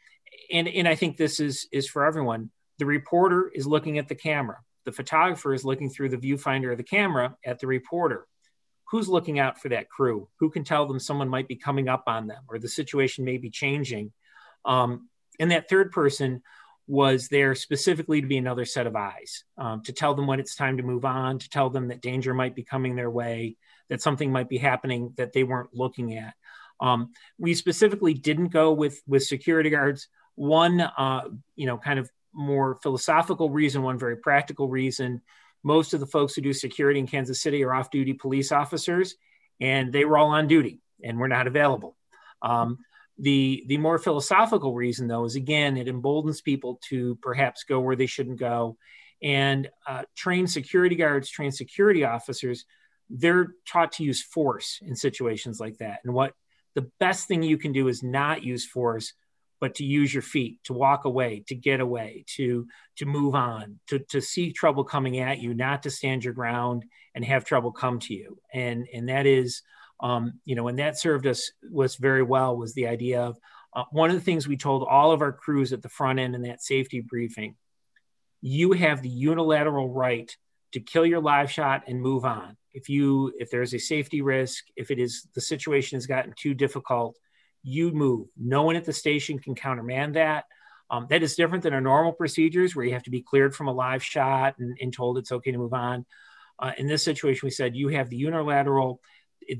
and, 0.50 0.66
and 0.66 0.88
I 0.88 0.96
think 0.96 1.16
this 1.16 1.38
is, 1.38 1.68
is 1.70 1.88
for 1.88 2.04
everyone, 2.04 2.50
the 2.78 2.86
reporter 2.86 3.48
is 3.54 3.68
looking 3.68 3.98
at 3.98 4.08
the 4.08 4.16
camera. 4.16 4.58
The 4.84 4.90
photographer 4.90 5.54
is 5.54 5.64
looking 5.64 5.88
through 5.88 6.08
the 6.08 6.16
viewfinder 6.16 6.72
of 6.72 6.76
the 6.76 6.82
camera 6.82 7.36
at 7.46 7.60
the 7.60 7.68
reporter. 7.68 8.26
Who's 8.90 9.08
looking 9.08 9.38
out 9.38 9.60
for 9.60 9.68
that 9.68 9.88
crew? 9.88 10.28
Who 10.40 10.50
can 10.50 10.64
tell 10.64 10.86
them 10.86 10.98
someone 10.98 11.28
might 11.28 11.46
be 11.46 11.54
coming 11.54 11.88
up 11.88 12.02
on 12.08 12.26
them 12.26 12.42
or 12.48 12.58
the 12.58 12.68
situation 12.68 13.24
may 13.24 13.38
be 13.38 13.48
changing? 13.48 14.12
Um, 14.64 15.08
and 15.38 15.52
that 15.52 15.68
third 15.68 15.92
person 15.92 16.42
was 16.86 17.28
there 17.28 17.54
specifically 17.54 18.20
to 18.20 18.26
be 18.26 18.38
another 18.38 18.64
set 18.64 18.86
of 18.86 18.96
eyes, 18.96 19.44
um, 19.56 19.82
to 19.82 19.92
tell 19.92 20.14
them 20.14 20.26
when 20.26 20.40
it's 20.40 20.56
time 20.56 20.76
to 20.76 20.82
move 20.82 21.04
on, 21.04 21.38
to 21.38 21.48
tell 21.48 21.70
them 21.70 21.88
that 21.88 22.02
danger 22.02 22.34
might 22.34 22.54
be 22.54 22.64
coming 22.64 22.96
their 22.96 23.10
way, 23.10 23.56
that 23.88 24.02
something 24.02 24.32
might 24.32 24.48
be 24.48 24.58
happening 24.58 25.12
that 25.16 25.32
they 25.32 25.44
weren't 25.44 25.74
looking 25.74 26.16
at. 26.18 26.34
Um, 26.80 27.12
we 27.38 27.54
specifically 27.54 28.14
didn't 28.14 28.48
go 28.48 28.72
with 28.72 29.00
with 29.06 29.22
security 29.22 29.70
guards. 29.70 30.08
One, 30.34 30.80
uh, 30.80 31.28
you 31.54 31.66
know, 31.66 31.78
kind 31.78 31.98
of 31.98 32.10
more 32.32 32.78
philosophical 32.82 33.50
reason. 33.50 33.82
One 33.82 33.98
very 33.98 34.16
practical 34.16 34.68
reason. 34.68 35.22
Most 35.62 35.94
of 35.94 36.00
the 36.00 36.06
folks 36.06 36.34
who 36.34 36.42
do 36.42 36.52
security 36.52 36.98
in 36.98 37.06
Kansas 37.06 37.40
City 37.40 37.62
are 37.62 37.72
off-duty 37.72 38.14
police 38.14 38.50
officers, 38.50 39.14
and 39.60 39.92
they 39.92 40.04
were 40.04 40.18
all 40.18 40.30
on 40.30 40.48
duty 40.48 40.80
and 41.04 41.18
were 41.18 41.28
not 41.28 41.46
available. 41.46 41.96
Um, 42.40 42.78
the 43.18 43.64
the 43.66 43.78
more 43.78 43.98
philosophical 43.98 44.74
reason, 44.74 45.06
though, 45.06 45.24
is 45.24 45.36
again 45.36 45.76
it 45.76 45.88
emboldens 45.88 46.40
people 46.40 46.80
to 46.88 47.16
perhaps 47.22 47.64
go 47.64 47.80
where 47.80 47.96
they 47.96 48.06
shouldn't 48.06 48.38
go, 48.38 48.76
and 49.22 49.68
uh, 49.86 50.02
train 50.16 50.46
security 50.46 50.96
guards, 50.96 51.30
train 51.30 51.52
security 51.52 52.04
officers. 52.04 52.64
They're 53.10 53.48
taught 53.68 53.92
to 53.92 54.04
use 54.04 54.22
force 54.22 54.80
in 54.82 54.96
situations 54.96 55.60
like 55.60 55.78
that, 55.78 56.00
and 56.04 56.14
what 56.14 56.32
the 56.74 56.90
best 56.98 57.28
thing 57.28 57.42
you 57.42 57.58
can 57.58 57.72
do 57.72 57.88
is 57.88 58.02
not 58.02 58.42
use 58.42 58.66
force 58.66 59.12
but 59.60 59.76
to 59.76 59.84
use 59.84 60.12
your 60.12 60.24
feet 60.24 60.58
to 60.64 60.72
walk 60.72 61.04
away 61.04 61.44
to 61.46 61.54
get 61.54 61.80
away 61.80 62.24
to 62.26 62.66
to 62.96 63.06
move 63.06 63.34
on 63.34 63.78
to 63.86 64.00
to 64.00 64.20
see 64.20 64.52
trouble 64.52 64.82
coming 64.82 65.20
at 65.20 65.38
you 65.38 65.54
not 65.54 65.84
to 65.84 65.90
stand 65.90 66.24
your 66.24 66.34
ground 66.34 66.84
and 67.14 67.24
have 67.24 67.44
trouble 67.44 67.70
come 67.70 68.00
to 68.00 68.12
you 68.12 68.36
and 68.52 68.88
and 68.92 69.08
that 69.08 69.24
is 69.24 69.62
um, 70.02 70.40
you 70.44 70.54
know 70.54 70.68
and 70.68 70.78
that 70.78 70.98
served 70.98 71.26
us 71.26 71.50
was 71.70 71.96
very 71.96 72.22
well 72.22 72.56
was 72.56 72.74
the 72.74 72.86
idea 72.86 73.22
of 73.22 73.38
uh, 73.74 73.84
one 73.90 74.10
of 74.10 74.16
the 74.16 74.22
things 74.22 74.46
we 74.46 74.56
told 74.56 74.86
all 74.88 75.12
of 75.12 75.22
our 75.22 75.32
crews 75.32 75.72
at 75.72 75.80
the 75.80 75.88
front 75.88 76.18
end 76.18 76.34
in 76.34 76.42
that 76.42 76.62
safety 76.62 77.00
briefing 77.00 77.54
you 78.42 78.72
have 78.72 79.00
the 79.00 79.08
unilateral 79.08 79.88
right 79.88 80.36
to 80.72 80.80
kill 80.80 81.06
your 81.06 81.20
live 81.20 81.50
shot 81.50 81.84
and 81.86 82.00
move 82.00 82.24
on. 82.24 82.56
If 82.74 82.88
you 82.88 83.32
if 83.38 83.50
there's 83.50 83.74
a 83.74 83.78
safety 83.78 84.20
risk 84.20 84.64
if 84.76 84.90
it 84.90 84.98
is 84.98 85.26
the 85.34 85.40
situation 85.40 85.96
has 85.96 86.06
gotten 86.06 86.34
too 86.36 86.52
difficult 86.52 87.16
you 87.62 87.92
move. 87.92 88.26
No 88.36 88.64
one 88.64 88.74
at 88.74 88.84
the 88.84 88.92
station 88.92 89.38
can 89.38 89.54
countermand 89.54 90.16
that. 90.16 90.46
Um, 90.90 91.06
that 91.10 91.22
is 91.22 91.36
different 91.36 91.62
than 91.62 91.72
our 91.72 91.80
normal 91.80 92.12
procedures 92.12 92.74
where 92.74 92.84
you 92.84 92.92
have 92.92 93.04
to 93.04 93.10
be 93.10 93.22
cleared 93.22 93.54
from 93.54 93.68
a 93.68 93.72
live 93.72 94.02
shot 94.02 94.56
and, 94.58 94.76
and 94.80 94.92
told 94.92 95.16
it's 95.16 95.30
okay 95.30 95.52
to 95.52 95.58
move 95.58 95.72
on. 95.72 96.04
Uh, 96.58 96.72
in 96.76 96.86
this 96.86 97.04
situation 97.04 97.46
we 97.46 97.50
said 97.50 97.76
you 97.76 97.88
have 97.88 98.10
the 98.10 98.16
unilateral 98.16 99.00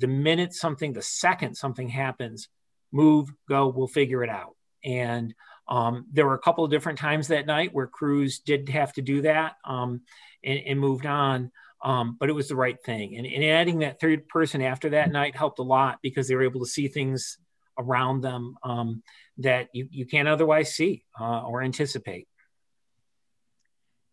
the 0.01 0.07
minute 0.07 0.53
something 0.53 0.93
the 0.93 1.03
second 1.03 1.55
something 1.55 1.89
happens 1.89 2.49
move 2.93 3.33
go 3.49 3.69
we'll 3.69 3.87
figure 3.87 4.23
it 4.23 4.31
out 4.31 4.57
and 4.85 5.35
um, 5.69 6.07
there 6.13 6.27
were 6.27 6.35
a 6.35 6.41
couple 6.41 6.65
of 6.65 6.71
different 6.71 6.99
times 6.99 7.29
that 7.29 7.47
night 7.47 7.73
where 7.73 7.87
crews 7.87 8.41
did 8.41 8.69
have 8.69 8.93
to 8.95 9.03
do 9.03 9.23
that 9.23 9.55
um, 9.65 10.01
and, 10.45 10.59
and 10.67 10.81
moved 10.81 11.07
on 11.07 11.51
um, 11.83 12.17
but 12.19 12.29
it 12.29 12.33
was 12.33 12.49
the 12.49 12.57
right 12.57 12.81
thing. 12.81 13.17
And, 13.17 13.27
and, 13.27 13.45
adding 13.45 13.81
that 13.81 14.01
third 14.01 14.29
person 14.29 14.63
after 14.63 14.91
that 14.91 15.11
night 15.11 15.35
helped 15.35 15.59
a 15.59 15.65
lot 15.65 15.99
because 16.01 16.29
they 16.29 16.37
were 16.37 16.45
able 16.45 16.61
to 16.61 16.67
see 16.67 16.87
things 16.87 17.39
around 17.79 18.21
them 18.21 18.57
um, 18.63 19.03
that 19.39 19.69
you, 19.73 19.89
you 19.91 20.07
can't 20.07 20.29
otherwise 20.29 20.75
see 20.75 21.05
uh, 21.21 21.43
or 21.43 21.63
anticipate. 21.63 22.29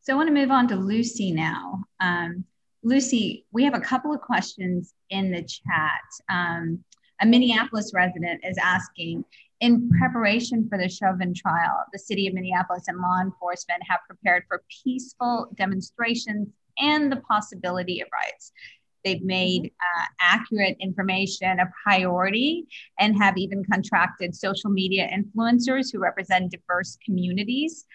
So 0.02 0.14
I 0.14 0.16
want 0.16 0.28
to 0.28 0.34
move 0.34 0.50
on 0.50 0.68
to 0.70 0.76
Lucy 0.76 1.32
now. 1.32 1.84
Um, 2.00 2.46
Lucy, 2.84 3.46
we 3.52 3.64
have 3.64 3.74
a 3.74 3.80
couple 3.80 4.14
of 4.14 4.22
questions 4.22 4.94
in 5.10 5.32
the 5.32 5.44
chat. 5.44 6.02
Um, 6.30 6.84
a 7.22 7.26
Minneapolis 7.26 7.92
resident 7.94 8.42
is 8.44 8.58
asking, 8.58 9.26
in 9.60 9.90
preparation 9.90 10.68
for 10.70 10.78
the 10.78 10.88
Chauvin 10.88 11.34
trial, 11.34 11.84
the 11.92 12.00
city 12.00 12.28
of 12.28 12.34
Minneapolis 12.34 12.86
and 12.88 12.98
law 12.98 13.20
enforcement 13.22 13.82
have 13.90 14.00
prepared 14.08 14.44
for 14.48 14.64
peaceful 14.84 15.48
demonstrations 15.56 16.48
and 16.78 17.12
the 17.12 17.18
possibility 17.18 18.00
of 18.00 18.08
riots. 18.14 18.54
They've 19.04 19.24
made 19.24 19.66
uh, 19.66 20.06
accurate 20.22 20.78
information 20.80 21.60
a 21.60 21.70
priority 21.84 22.66
and 23.00 23.18
have 23.18 23.38
even 23.38 23.64
contracted 23.70 24.36
social 24.36 24.70
media 24.70 25.10
influencers 25.14 25.92
who 25.92 26.00
represent 26.00 26.52
diverse 26.52 26.98
communities. 27.06 27.86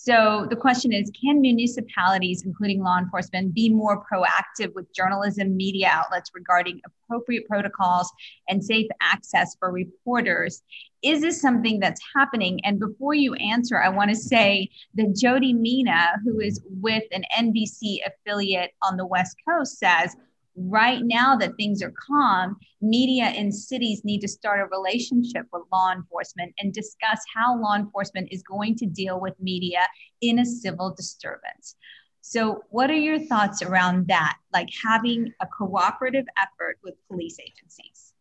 So 0.00 0.46
the 0.48 0.54
question 0.54 0.92
is 0.92 1.10
Can 1.20 1.40
municipalities, 1.40 2.44
including 2.44 2.84
law 2.84 2.98
enforcement, 2.98 3.52
be 3.52 3.68
more 3.68 4.04
proactive 4.04 4.72
with 4.74 4.94
journalism 4.94 5.56
media 5.56 5.88
outlets 5.90 6.30
regarding 6.32 6.80
appropriate 6.86 7.48
protocols 7.48 8.10
and 8.48 8.64
safe 8.64 8.86
access 9.02 9.56
for 9.58 9.72
reporters? 9.72 10.62
Is 11.02 11.20
this 11.20 11.40
something 11.40 11.80
that's 11.80 12.00
happening? 12.14 12.60
And 12.64 12.78
before 12.78 13.14
you 13.14 13.34
answer, 13.34 13.82
I 13.82 13.88
want 13.88 14.10
to 14.10 14.16
say 14.16 14.70
that 14.94 15.16
Jody 15.16 15.52
Mina, 15.52 16.20
who 16.24 16.38
is 16.38 16.60
with 16.80 17.04
an 17.10 17.24
NBC 17.36 17.98
affiliate 18.06 18.70
on 18.84 18.96
the 18.96 19.06
West 19.06 19.36
Coast, 19.48 19.78
says 19.78 20.14
right 20.58 21.00
now 21.02 21.36
that 21.36 21.56
things 21.56 21.82
are 21.82 21.92
calm, 22.06 22.56
media 22.80 23.24
and 23.24 23.54
cities 23.54 24.04
need 24.04 24.20
to 24.20 24.28
start 24.28 24.60
a 24.60 24.76
relationship 24.76 25.46
with 25.52 25.62
law 25.72 25.92
enforcement 25.92 26.52
and 26.58 26.72
discuss 26.72 27.20
how 27.34 27.58
law 27.60 27.74
enforcement 27.74 28.28
is 28.30 28.42
going 28.42 28.76
to 28.76 28.86
deal 28.86 29.20
with 29.20 29.34
media 29.40 29.86
in 30.20 30.38
a 30.38 30.44
civil 30.44 30.94
disturbance. 30.94 31.76
So, 32.20 32.64
what 32.70 32.90
are 32.90 32.94
your 32.94 33.18
thoughts 33.18 33.62
around 33.62 34.08
that? 34.08 34.36
Like 34.52 34.68
having 34.84 35.32
a 35.40 35.46
cooperative 35.46 36.26
effort 36.36 36.78
with 36.82 36.94
police 37.08 37.38
agencies? 37.40 38.12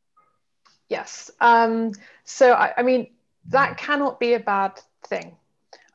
Yes. 0.87 1.29
Um, 1.41 1.91
so, 2.23 2.53
I, 2.53 2.73
I, 2.77 2.83
mean, 2.83 3.07
that 3.49 3.77
cannot 3.77 4.19
be 4.19 4.33
a 4.33 4.39
bad 4.39 4.79
thing. 5.07 5.35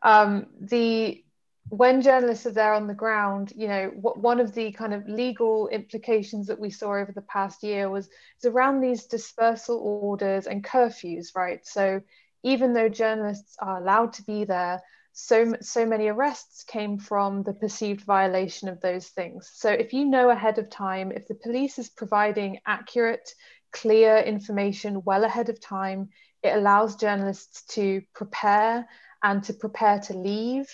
Um, 0.03 0.47
the 0.61 1.25
when 1.73 2.03
journalists 2.03 2.45
are 2.45 2.51
there 2.51 2.75
on 2.75 2.87
the 2.87 2.93
ground, 2.93 3.51
you 3.57 3.67
know, 3.67 3.91
what, 3.95 4.19
one 4.19 4.41
of 4.41 4.53
the 4.55 4.73
kind 4.73 4.93
of 4.93 5.09
legal 5.09 5.69
implications 5.69 6.47
that 6.49 6.61
we 6.61 6.69
saw 6.69 6.97
over 6.97 7.13
the 7.15 7.23
past 7.23 7.63
year 7.63 7.89
was 7.89 8.11
is 8.39 8.45
around 8.45 8.81
these 8.81 9.07
dispersal 9.07 9.79
orders 9.79 10.47
and 10.47 10.63
curfews, 10.63 11.35
right? 11.35 11.67
So 11.67 12.03
even 12.43 12.75
though 12.75 12.91
journalists 12.91 13.57
are 13.59 13.81
allowed 13.81 14.13
to 14.15 14.23
be 14.25 14.45
there, 14.45 14.83
so 15.15 15.55
so 15.63 15.87
many 15.87 16.09
arrests 16.09 16.63
came 16.63 16.99
from 16.99 17.43
the 17.43 17.55
perceived 17.55 18.03
violation 18.03 18.69
of 18.69 18.83
those 18.83 19.09
things. 19.09 19.51
So 19.55 19.71
if 19.71 19.95
you 19.95 20.05
know 20.05 20.29
ahead 20.29 20.59
of 20.59 20.69
time, 20.69 21.11
if 21.11 21.27
the 21.27 21.37
police 21.37 21.79
is 21.79 21.89
providing 21.89 22.59
accurate, 22.67 23.35
clear 23.73 24.19
information 24.19 25.05
well 25.07 25.25
ahead 25.25 25.49
of 25.49 25.59
time, 25.59 26.11
it 26.43 26.55
allows 26.55 26.97
journalists 26.97 27.65
to 27.77 28.03
prepare 28.15 28.87
and 29.23 29.43
to 29.45 29.55
prepare 29.55 30.01
to 30.01 30.13
leave 30.13 30.69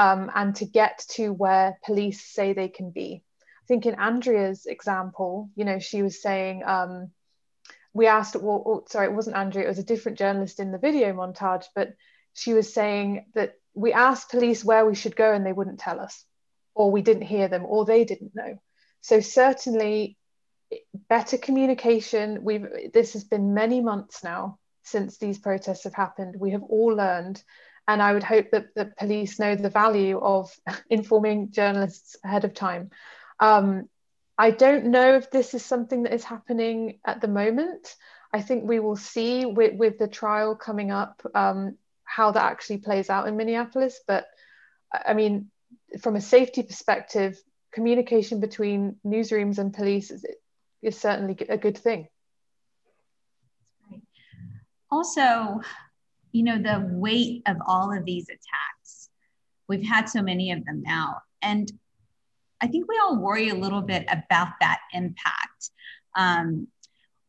um, 0.00 0.30
and 0.34 0.56
to 0.56 0.64
get 0.64 1.04
to 1.10 1.30
where 1.30 1.78
police 1.84 2.24
say 2.24 2.54
they 2.54 2.68
can 2.68 2.90
be. 2.90 3.22
I 3.42 3.66
think 3.68 3.84
in 3.84 3.96
Andrea's 3.96 4.64
example, 4.64 5.50
you 5.54 5.66
know, 5.66 5.78
she 5.78 6.02
was 6.02 6.22
saying, 6.22 6.62
um, 6.64 7.10
we 7.92 8.06
asked, 8.06 8.34
well, 8.34 8.62
oh, 8.66 8.84
sorry, 8.88 9.08
it 9.08 9.12
wasn't 9.12 9.36
Andrea, 9.36 9.66
it 9.66 9.68
was 9.68 9.78
a 9.78 9.84
different 9.84 10.16
journalist 10.16 10.58
in 10.58 10.72
the 10.72 10.78
video 10.78 11.12
montage, 11.12 11.66
but 11.74 11.94
she 12.32 12.54
was 12.54 12.72
saying 12.72 13.26
that 13.34 13.56
we 13.74 13.92
asked 13.92 14.30
police 14.30 14.64
where 14.64 14.86
we 14.86 14.94
should 14.94 15.14
go 15.14 15.34
and 15.34 15.44
they 15.44 15.52
wouldn't 15.52 15.80
tell 15.80 16.00
us, 16.00 16.24
or 16.74 16.90
we 16.90 17.02
didn't 17.02 17.34
hear 17.34 17.48
them, 17.48 17.66
or 17.66 17.84
they 17.84 18.04
didn't 18.04 18.34
know. 18.34 18.58
So 19.02 19.20
certainly 19.20 20.16
better 21.10 21.36
communication. 21.36 22.42
We've 22.42 22.66
this 22.94 23.12
has 23.12 23.24
been 23.24 23.54
many 23.54 23.80
months 23.82 24.24
now 24.24 24.58
since 24.82 25.18
these 25.18 25.38
protests 25.38 25.84
have 25.84 25.94
happened. 25.94 26.36
We 26.38 26.52
have 26.52 26.62
all 26.62 26.94
learned 26.94 27.42
and 27.90 28.00
I 28.00 28.12
would 28.12 28.22
hope 28.22 28.52
that 28.52 28.72
the 28.76 28.84
police 28.84 29.40
know 29.40 29.56
the 29.56 29.68
value 29.68 30.20
of 30.20 30.54
informing 30.90 31.50
journalists 31.50 32.16
ahead 32.22 32.44
of 32.44 32.54
time. 32.54 32.90
Um, 33.40 33.88
I 34.38 34.52
don't 34.52 34.86
know 34.86 35.16
if 35.16 35.30
this 35.32 35.54
is 35.54 35.64
something 35.64 36.04
that 36.04 36.14
is 36.14 36.22
happening 36.22 37.00
at 37.04 37.20
the 37.20 37.26
moment. 37.26 37.96
I 38.32 38.42
think 38.42 38.62
we 38.62 38.78
will 38.78 38.96
see 38.96 39.44
with, 39.44 39.74
with 39.74 39.98
the 39.98 40.06
trial 40.06 40.54
coming 40.54 40.92
up 40.92 41.20
um, 41.34 41.76
how 42.04 42.30
that 42.30 42.44
actually 42.44 42.78
plays 42.78 43.10
out 43.10 43.26
in 43.26 43.36
Minneapolis. 43.36 43.98
But 44.06 44.26
I 44.92 45.14
mean, 45.14 45.50
from 46.00 46.14
a 46.14 46.20
safety 46.20 46.62
perspective, 46.62 47.42
communication 47.72 48.38
between 48.38 48.96
newsrooms 49.04 49.58
and 49.58 49.74
police 49.74 50.12
is, 50.12 50.24
is 50.80 50.96
certainly 50.96 51.36
a 51.48 51.58
good 51.58 51.76
thing. 51.76 52.06
Also, 54.92 55.60
you 56.32 56.42
know, 56.42 56.58
the 56.58 56.86
weight 56.92 57.42
of 57.46 57.56
all 57.66 57.96
of 57.96 58.04
these 58.04 58.28
attacks. 58.28 59.08
We've 59.68 59.86
had 59.86 60.08
so 60.08 60.22
many 60.22 60.52
of 60.52 60.64
them 60.64 60.82
now. 60.82 61.22
And 61.42 61.70
I 62.60 62.66
think 62.66 62.88
we 62.88 62.98
all 63.02 63.16
worry 63.16 63.48
a 63.48 63.54
little 63.54 63.82
bit 63.82 64.04
about 64.10 64.48
that 64.60 64.80
impact. 64.92 65.70
Um, 66.16 66.68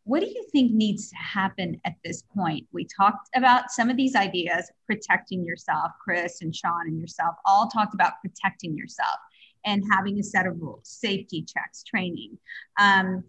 what 0.04 0.22
do 0.22 0.26
you 0.26 0.46
think 0.52 0.72
needs 0.72 1.10
to 1.10 1.16
happen 1.16 1.80
at 1.86 1.96
this 2.04 2.24
point? 2.36 2.68
We 2.72 2.86
talked 2.86 3.30
about 3.36 3.70
some 3.70 3.90
of 3.90 3.98
these 3.98 4.16
ideas, 4.16 4.70
protecting 4.88 5.46
yourself, 5.46 5.92
Chris 6.04 6.42
and 6.42 6.56
Sean 6.56 6.88
and 6.88 7.00
yourself 7.00 7.36
all 7.46 7.68
talked 7.68 7.94
about 7.94 8.14
protecting 8.22 8.76
yourself 8.76 9.20
and 9.64 9.84
having 9.92 10.20
a 10.20 10.24
set 10.24 10.48
of 10.48 10.60
rules, 10.60 10.88
safety 10.88 11.44
checks, 11.44 11.84
training. 11.84 12.38
Um, 12.80 13.24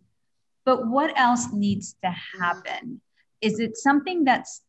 but 0.65 0.89
what 0.89 1.13
else 1.19 1.53
needs 1.53 1.97
to 2.03 2.11
happen? 2.41 3.01
Is 3.43 3.61
it 3.61 3.77
something 3.77 4.25
that's 4.25 4.63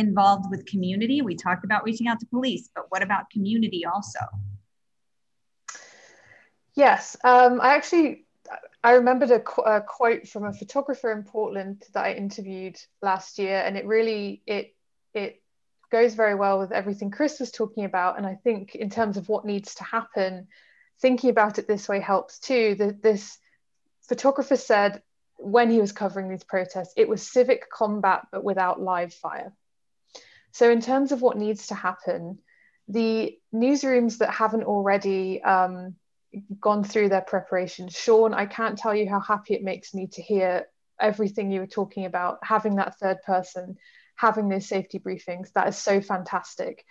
involved 0.00 0.50
with 0.50 0.66
community? 0.66 1.22
We 1.22 1.36
talked 1.36 1.64
about 1.64 1.84
reaching 1.84 2.08
out 2.08 2.18
to 2.20 2.26
police, 2.26 2.68
but 2.74 2.86
what 2.88 3.02
about 3.02 3.30
community 3.30 3.84
also? 3.84 4.18
Yes, 6.74 7.16
um, 7.22 7.60
I 7.60 7.74
actually 7.74 8.26
I 8.82 8.92
remembered 8.92 9.30
a, 9.30 9.40
qu- 9.40 9.62
a, 9.62 9.80
quote 9.80 10.26
from 10.26 10.44
a 10.44 10.52
photographer 10.52 11.12
in 11.12 11.22
Portland 11.22 11.84
that 11.92 12.04
I 12.04 12.14
interviewed 12.14 12.76
last 13.02 13.38
year, 13.38 13.58
and 13.58 13.76
it 13.76 13.86
really 13.86 14.42
it 14.46 14.74
it 15.12 15.42
goes 15.92 16.14
very 16.14 16.34
well 16.34 16.58
with 16.58 16.72
everything 16.72 17.10
Chris 17.10 17.40
was 17.40 17.50
talking 17.50 17.84
about. 17.84 18.16
And 18.16 18.26
I 18.26 18.36
think 18.36 18.74
in 18.74 18.90
terms 18.90 19.16
of 19.16 19.28
what 19.28 19.44
needs 19.44 19.74
to 19.76 19.84
happen, 19.84 20.46
thinking 21.00 21.30
about 21.30 21.58
it 21.58 21.68
this 21.68 21.88
way 21.88 22.00
helps 22.00 22.38
too. 22.38 22.76
That 22.76 23.02
this 23.02 23.38
photographer 24.08 24.56
said 24.56 25.02
when 25.36 25.70
he 25.70 25.78
was 25.78 25.92
covering 25.92 26.28
these 26.28 26.44
protests, 26.44 26.94
it 26.96 27.08
was 27.08 27.30
civic 27.30 27.68
combat 27.70 28.26
but 28.32 28.44
without 28.44 28.80
live 28.80 29.12
fire. 29.12 29.52
So, 30.52 30.70
in 30.70 30.80
terms 30.80 31.12
of 31.12 31.22
what 31.22 31.36
needs 31.36 31.68
to 31.68 31.74
happen, 31.74 32.38
the 32.88 33.38
newsrooms 33.54 34.18
that 34.18 34.30
haven't 34.30 34.64
already 34.64 35.42
um, 35.42 35.94
gone 36.60 36.84
through 36.84 37.08
their 37.08 37.20
preparation, 37.20 37.88
Sean, 37.88 38.34
I 38.34 38.46
can't 38.46 38.78
tell 38.78 38.94
you 38.94 39.08
how 39.08 39.20
happy 39.20 39.54
it 39.54 39.62
makes 39.62 39.94
me 39.94 40.08
to 40.08 40.22
hear 40.22 40.66
everything 41.00 41.50
you 41.50 41.60
were 41.60 41.66
talking 41.66 42.04
about, 42.04 42.38
having 42.42 42.76
that 42.76 42.98
third 42.98 43.22
person, 43.22 43.76
having 44.16 44.48
those 44.48 44.68
safety 44.68 44.98
briefings. 44.98 45.52
That 45.52 45.68
is 45.68 45.78
so 45.78 46.00
fantastic. 46.00 46.84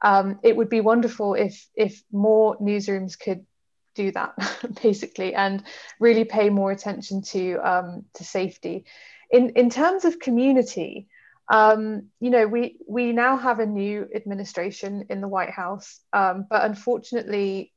Um, 0.00 0.40
it 0.42 0.56
would 0.56 0.68
be 0.68 0.80
wonderful 0.80 1.34
if 1.34 1.68
if 1.76 2.02
more 2.10 2.56
newsrooms 2.58 3.18
could 3.18 3.46
do 3.94 4.10
that 4.12 4.34
basically 4.82 5.34
and 5.34 5.62
really 6.00 6.24
pay 6.24 6.48
more 6.50 6.72
attention 6.72 7.22
to 7.22 7.56
um, 7.56 8.04
to 8.14 8.24
safety 8.24 8.84
in 9.30 9.50
in 9.50 9.70
terms 9.70 10.04
of 10.04 10.18
community 10.18 11.08
um, 11.52 12.08
you 12.18 12.30
know, 12.30 12.46
we 12.46 12.78
we 12.88 13.12
now 13.12 13.36
have 13.36 13.60
a 13.60 13.66
new 13.66 14.08
administration 14.14 15.04
in 15.10 15.20
the 15.20 15.28
White 15.28 15.50
House, 15.50 16.00
um, 16.14 16.46
but 16.48 16.64
unfortunately, 16.64 17.74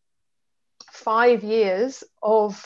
five 0.93 1.43
years 1.43 2.01
of 2.23 2.65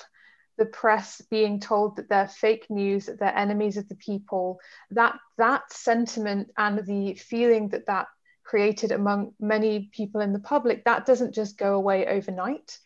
the 0.60 0.68
press 0.68 1.20
being 1.32 1.60
told 1.60 1.96
that 1.96 2.10
they're 2.10 2.28
fake 2.28 2.68
news, 2.70 3.08
that 3.08 3.18
they're 3.20 3.36
enemies 3.36 3.78
of 3.78 3.90
the 3.90 3.96
people, 3.96 4.60
that 4.92 5.18
that 5.40 5.74
sentiment 5.74 6.52
and 6.60 6.86
the 6.86 7.16
feeling 7.16 7.70
that 7.70 7.88
that 7.88 8.06
created 8.44 8.92
among 8.92 9.34
many 9.40 9.90
people 9.92 10.22
in 10.22 10.32
the 10.32 10.40
public, 10.40 10.86
that 10.86 11.08
doesn't 11.08 11.34
just 11.34 11.58
go 11.58 11.74
away 11.74 12.06
overnight. 12.06 12.78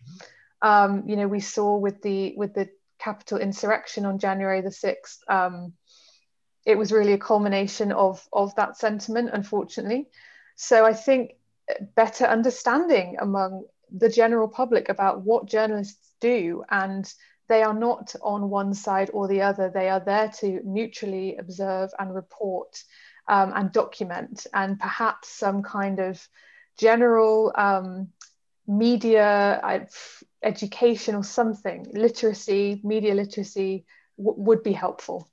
Um, 0.62 1.04
you 1.08 1.18
know, 1.18 1.28
we 1.28 1.42
saw 1.42 1.76
with 1.76 2.02
the 2.02 2.36
with 2.38 2.54
the 2.54 2.70
Capitol 3.00 3.38
insurrection 3.38 4.06
on 4.06 4.18
January 4.18 4.62
the 4.62 4.72
sixth. 4.72 5.20
Um, 5.28 5.74
it 6.66 6.78
was 6.78 6.92
really 6.92 7.14
a 7.14 7.18
culmination 7.18 7.92
of 7.92 8.28
of 8.32 8.56
that 8.56 8.78
sentiment 8.78 9.30
unfortunately. 9.34 10.08
So 10.56 10.86
i 10.86 10.94
think 10.94 11.36
better 11.96 12.26
understanding 12.26 13.18
among 13.20 13.66
the 13.92 14.10
general 14.10 14.48
public 14.48 14.90
about 14.90 15.22
what 15.22 15.46
journalists 15.46 16.14
do 16.20 16.64
and 16.70 17.12
they 17.48 17.62
are 17.62 17.74
not 17.74 18.16
on 18.22 18.50
one 18.50 18.74
side 18.74 19.10
or 19.14 19.28
the 19.28 19.42
other. 19.42 19.70
They 19.70 19.90
are 19.90 20.00
there 20.00 20.30
to 20.40 20.62
neutrally 20.64 21.36
observe 21.38 21.92
and 22.00 22.16
report 22.16 22.82
um, 23.28 23.52
and 23.56 23.72
document 23.72 24.48
and 24.54 24.80
perhaps 24.80 25.30
some 25.30 25.62
kind 25.62 26.00
of 26.00 26.28
general 26.78 27.52
um, 27.56 28.10
media 28.66 29.60
uh, 29.62 29.86
education 30.42 31.16
or 31.16 31.24
something 31.24 31.86
literacy 31.94 32.82
media 32.84 33.14
literacy 33.14 33.86
would 34.18 34.64
be 34.64 34.74
helpful 34.74 35.28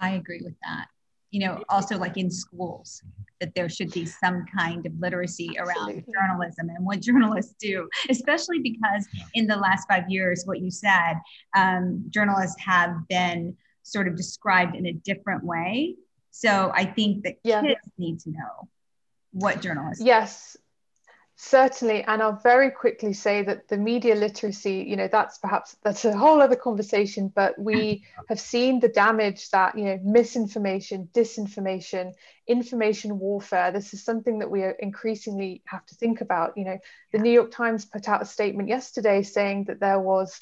I 0.00 0.10
agree 0.12 0.40
with 0.42 0.54
that. 0.64 0.86
You 1.30 1.46
know, 1.46 1.62
also 1.68 1.96
like 1.96 2.16
in 2.16 2.30
schools, 2.30 3.02
that 3.40 3.54
there 3.54 3.68
should 3.68 3.92
be 3.92 4.04
some 4.04 4.44
kind 4.56 4.84
of 4.84 4.92
literacy 4.98 5.56
around 5.58 6.04
journalism 6.12 6.68
and 6.68 6.84
what 6.84 7.00
journalists 7.08 7.54
do, 7.58 7.88
especially 8.08 8.58
because 8.58 9.06
in 9.34 9.46
the 9.46 9.56
last 9.56 9.86
five 9.88 10.08
years, 10.08 10.42
what 10.44 10.60
you 10.60 10.70
said, 10.70 11.14
um, 11.56 12.04
journalists 12.10 12.60
have 12.60 12.96
been 13.08 13.56
sort 13.82 14.08
of 14.08 14.16
described 14.16 14.76
in 14.76 14.86
a 14.86 14.92
different 14.92 15.44
way. 15.44 15.94
So 16.30 16.72
I 16.74 16.84
think 16.84 17.24
that 17.24 17.36
yeah. 17.44 17.62
kids 17.62 17.80
need 17.98 18.20
to 18.20 18.30
know 18.30 18.68
what 19.32 19.60
journalists. 19.62 20.02
Yes, 20.04 20.56
certainly 21.42 22.02
and 22.02 22.22
i'll 22.22 22.38
very 22.42 22.70
quickly 22.70 23.14
say 23.14 23.42
that 23.42 23.66
the 23.68 23.76
media 23.78 24.14
literacy 24.14 24.84
you 24.86 24.94
know 24.94 25.08
that's 25.10 25.38
perhaps 25.38 25.74
that's 25.82 26.04
a 26.04 26.14
whole 26.14 26.42
other 26.42 26.54
conversation 26.54 27.32
but 27.34 27.58
we 27.58 28.04
have 28.28 28.38
seen 28.38 28.78
the 28.78 28.90
damage 28.90 29.48
that 29.48 29.76
you 29.76 29.86
know 29.86 29.98
misinformation 30.04 31.08
disinformation 31.14 32.12
information 32.46 33.18
warfare 33.18 33.72
this 33.72 33.94
is 33.94 34.04
something 34.04 34.38
that 34.40 34.50
we 34.50 34.62
increasingly 34.80 35.62
have 35.64 35.84
to 35.86 35.94
think 35.94 36.20
about 36.20 36.52
you 36.58 36.64
know. 36.64 36.78
The 37.12 37.18
new 37.18 37.32
york 37.32 37.50
times 37.52 37.86
put 37.86 38.06
out 38.06 38.20
a 38.20 38.26
statement 38.26 38.68
yesterday 38.68 39.22
saying 39.22 39.64
that 39.64 39.80
there 39.80 39.98
was 39.98 40.38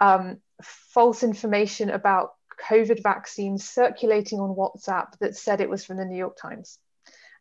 um, 0.00 0.38
false 0.60 1.22
information 1.22 1.88
about 1.88 2.32
covid 2.68 3.00
vaccines 3.00 3.68
circulating 3.68 4.40
on 4.40 4.56
whatsapp 4.56 5.16
that 5.20 5.36
said 5.36 5.60
it 5.60 5.70
was 5.70 5.84
from 5.84 5.98
the 5.98 6.04
new 6.04 6.18
york 6.18 6.36
times 6.36 6.80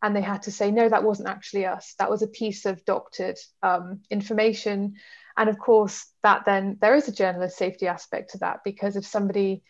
and 0.01 0.15
they 0.15 0.21
had 0.21 0.43
to 0.43 0.51
say 0.51 0.71
no 0.71 0.89
that 0.89 1.03
wasn't 1.03 1.29
actually 1.29 1.65
us. 1.65 1.95
That 1.99 2.09
was 2.09 2.21
a 2.21 2.27
piece 2.27 2.65
of 2.65 2.83
doctored 2.85 3.37
um, 3.61 4.01
information. 4.09 4.95
And 5.37 5.49
of 5.49 5.57
course 5.59 6.05
that 6.23 6.45
then 6.45 6.77
there 6.81 6.95
is 6.95 7.07
a 7.07 7.11
journalist 7.11 7.57
safety 7.57 7.87
aspect 7.87 8.31
to 8.31 8.39
that 8.39 8.59
because 8.63 8.95
if 8.95 9.05
somebody 9.05 9.63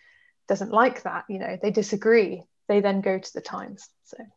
doesn't 0.48 0.72
like 0.72 1.04
that 1.04 1.24
you 1.30 1.40
know 1.40 1.58
they 1.62 1.72
disagree 1.72 2.44
they 2.68 2.82
then 2.82 3.00
go 3.00 3.18
to 3.18 3.34
the 3.34 3.40
times 3.40 3.88
so. 4.04 4.18
I'm 4.20 4.28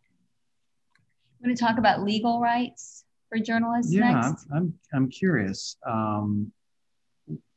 going 1.42 1.56
to 1.56 1.60
talk 1.60 1.78
about 1.78 2.02
legal 2.02 2.40
rights 2.40 3.04
for 3.28 3.38
journalists 3.38 3.92
yeah 3.92 4.12
next. 4.12 4.46
I'm, 4.54 4.74
I'm 4.92 5.08
curious 5.08 5.76
um, 5.84 6.52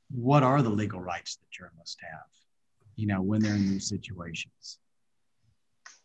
what 0.09 0.41
are 0.41 0.61
the 0.61 0.69
legal 0.69 0.99
rights 0.99 1.35
that 1.35 1.51
journalists 1.51 1.97
have 2.01 2.29
you 2.95 3.05
know 3.05 3.21
when 3.21 3.41
they're 3.41 3.53
in 3.55 3.69
these 3.69 3.87
situations 3.87 4.79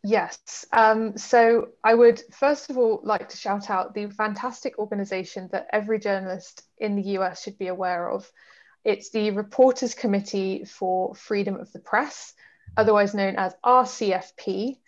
Yes. 0.04 0.66
Um, 0.72 1.16
so 1.16 1.68
I 1.84 1.94
would 1.94 2.20
first 2.32 2.70
of 2.70 2.76
all 2.76 3.00
like 3.04 3.28
to 3.28 3.36
shout 3.36 3.70
out 3.70 3.94
the 3.94 4.08
fantastic 4.08 4.78
organization 4.78 5.48
that 5.52 5.68
every 5.72 6.00
journalist 6.00 6.62
in 6.78 6.96
the 6.96 7.10
US 7.18 7.42
should 7.42 7.56
be 7.56 7.68
aware 7.68 8.10
of. 8.10 8.30
It's 8.84 9.10
the 9.10 9.30
Reporters 9.30 9.94
Committee 9.94 10.64
for 10.64 11.14
Freedom 11.14 11.54
of 11.54 11.70
the 11.72 11.78
Press, 11.78 12.34
otherwise 12.76 13.14
known 13.14 13.36
as 13.36 13.54
RCFP. 13.64 14.78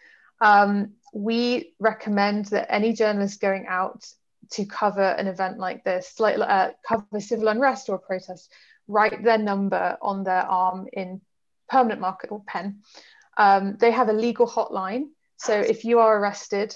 Um, 0.40 0.94
we 1.12 1.74
recommend 1.78 2.46
that 2.46 2.72
any 2.72 2.92
journalist 2.92 3.40
going 3.40 3.66
out 3.68 4.04
to 4.50 4.66
cover 4.66 5.00
an 5.00 5.28
event 5.28 5.58
like 5.60 5.84
this, 5.84 6.18
like 6.18 6.38
uh, 6.38 6.70
cover 6.86 7.20
civil 7.20 7.46
unrest 7.46 7.88
or 7.88 7.98
protest, 7.98 8.50
write 8.88 9.22
their 9.22 9.38
number 9.38 9.96
on 10.02 10.24
their 10.24 10.42
arm 10.42 10.88
in 10.92 11.20
permanent 11.68 12.00
marker 12.00 12.28
or 12.28 12.42
pen 12.46 12.80
um, 13.36 13.76
they 13.78 13.90
have 13.90 14.08
a 14.08 14.12
legal 14.12 14.46
hotline. 14.46 15.04
So 15.36 15.58
if 15.58 15.84
you 15.84 15.98
are 15.98 16.18
arrested, 16.18 16.74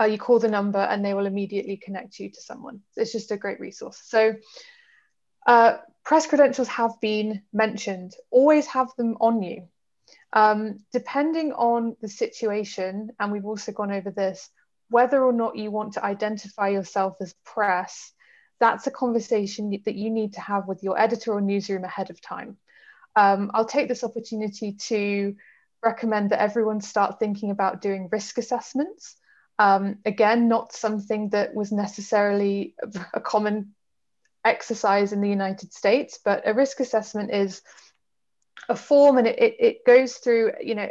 uh, 0.00 0.04
you 0.04 0.18
call 0.18 0.38
the 0.38 0.48
number 0.48 0.78
and 0.78 1.04
they 1.04 1.14
will 1.14 1.26
immediately 1.26 1.76
connect 1.76 2.18
you 2.18 2.30
to 2.30 2.40
someone. 2.40 2.80
It's 2.96 3.12
just 3.12 3.30
a 3.30 3.36
great 3.36 3.60
resource. 3.60 4.00
So 4.04 4.34
uh, 5.46 5.78
press 6.04 6.26
credentials 6.26 6.68
have 6.68 7.00
been 7.00 7.42
mentioned. 7.52 8.14
Always 8.30 8.66
have 8.66 8.88
them 8.96 9.16
on 9.20 9.42
you. 9.42 9.68
Um, 10.32 10.80
depending 10.92 11.52
on 11.52 11.96
the 12.02 12.08
situation, 12.08 13.10
and 13.18 13.32
we've 13.32 13.46
also 13.46 13.72
gone 13.72 13.92
over 13.92 14.10
this, 14.10 14.50
whether 14.90 15.22
or 15.24 15.32
not 15.32 15.56
you 15.56 15.70
want 15.70 15.94
to 15.94 16.04
identify 16.04 16.68
yourself 16.68 17.16
as 17.20 17.34
press, 17.44 18.12
that's 18.60 18.86
a 18.86 18.90
conversation 18.90 19.70
that 19.84 19.94
you 19.94 20.10
need 20.10 20.34
to 20.34 20.40
have 20.40 20.66
with 20.66 20.82
your 20.82 20.98
editor 20.98 21.32
or 21.32 21.40
newsroom 21.40 21.84
ahead 21.84 22.10
of 22.10 22.20
time 22.20 22.56
um, 23.16 23.50
I'll 23.54 23.64
take 23.64 23.88
this 23.88 24.04
opportunity 24.04 24.74
to 24.74 25.34
recommend 25.82 26.30
that 26.30 26.42
everyone 26.42 26.80
start 26.80 27.18
thinking 27.18 27.50
about 27.50 27.80
doing 27.80 28.08
risk 28.12 28.38
assessments. 28.38 29.16
Um, 29.58 29.98
again, 30.04 30.48
not 30.48 30.72
something 30.72 31.30
that 31.30 31.54
was 31.54 31.72
necessarily 31.72 32.74
a 33.14 33.20
common 33.20 33.74
exercise 34.44 35.12
in 35.12 35.22
the 35.22 35.30
United 35.30 35.72
States, 35.72 36.18
but 36.22 36.46
a 36.46 36.52
risk 36.52 36.80
assessment 36.80 37.32
is 37.32 37.62
a 38.68 38.76
form 38.76 39.16
and 39.16 39.26
it, 39.26 39.38
it, 39.38 39.56
it 39.58 39.84
goes 39.86 40.16
through, 40.16 40.52
you 40.60 40.74
know, 40.74 40.88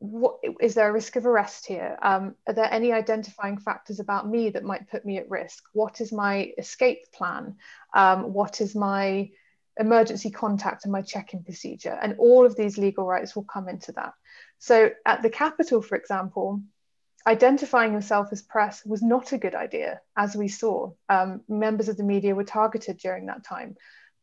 what 0.00 0.36
is 0.60 0.74
there 0.74 0.88
a 0.88 0.92
risk 0.92 1.16
of 1.16 1.26
arrest 1.26 1.66
here? 1.66 1.98
Um, 2.00 2.36
are 2.46 2.54
there 2.54 2.72
any 2.72 2.92
identifying 2.92 3.58
factors 3.58 3.98
about 3.98 4.28
me 4.28 4.50
that 4.50 4.62
might 4.62 4.88
put 4.88 5.04
me 5.04 5.18
at 5.18 5.28
risk? 5.28 5.64
What 5.72 6.00
is 6.00 6.12
my 6.12 6.52
escape 6.56 7.10
plan? 7.12 7.56
Um, 7.92 8.32
what 8.32 8.60
is 8.60 8.76
my 8.76 9.30
emergency 9.78 10.30
contact 10.30 10.84
and 10.84 10.92
my 10.92 11.02
check-in 11.02 11.44
procedure. 11.44 11.98
And 12.02 12.16
all 12.18 12.44
of 12.44 12.56
these 12.56 12.78
legal 12.78 13.06
rights 13.06 13.36
will 13.36 13.44
come 13.44 13.68
into 13.68 13.92
that. 13.92 14.12
So 14.58 14.90
at 15.06 15.22
the 15.22 15.30
Capitol, 15.30 15.82
for 15.82 15.96
example, 15.96 16.62
identifying 17.26 17.92
yourself 17.92 18.28
as 18.32 18.42
press 18.42 18.84
was 18.84 19.02
not 19.02 19.32
a 19.32 19.38
good 19.38 19.54
idea, 19.54 20.00
as 20.16 20.34
we 20.34 20.48
saw. 20.48 20.92
Um, 21.08 21.42
members 21.48 21.88
of 21.88 21.96
the 21.96 22.04
media 22.04 22.34
were 22.34 22.44
targeted 22.44 22.98
during 22.98 23.26
that 23.26 23.44
time. 23.44 23.76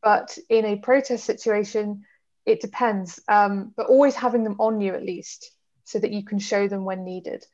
But 0.03 0.37
in 0.49 0.65
a 0.65 0.77
protest 0.77 1.23
situation, 1.25 2.03
it 2.45 2.61
depends. 2.61 3.19
Um, 3.27 3.73
but 3.75 3.87
always 3.87 4.15
having 4.15 4.43
them 4.43 4.57
on 4.59 4.81
you 4.81 4.93
at 4.93 5.03
least, 5.03 5.51
so 5.83 5.99
that 5.99 6.11
you 6.11 6.23
can 6.23 6.39
show 6.39 6.67
them 6.67 6.83
when 6.83 7.03
needed. 7.03 7.45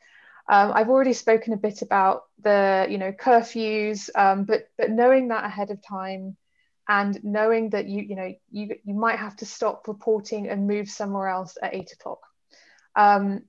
Um, 0.49 0.71
I've 0.73 0.89
already 0.89 1.13
spoken 1.13 1.53
a 1.53 1.57
bit 1.57 1.81
about 1.81 2.23
the, 2.41 2.87
you 2.89 2.97
know, 2.97 3.11
curfews, 3.11 4.09
um, 4.15 4.43
but 4.45 4.69
but 4.77 4.89
knowing 4.89 5.27
that 5.29 5.45
ahead 5.45 5.69
of 5.69 5.85
time, 5.85 6.35
and 6.88 7.23
knowing 7.23 7.69
that 7.71 7.88
you 7.88 8.01
you 8.01 8.15
know 8.15 8.34
you 8.51 8.75
you 8.84 8.93
might 8.93 9.19
have 9.19 9.36
to 9.38 9.45
stop 9.45 9.88
reporting 9.88 10.49
and 10.49 10.67
move 10.67 10.89
somewhere 10.89 11.27
else 11.27 11.57
at 11.61 11.73
eight 11.73 11.91
o'clock. 11.93 12.19
Um, 12.95 13.43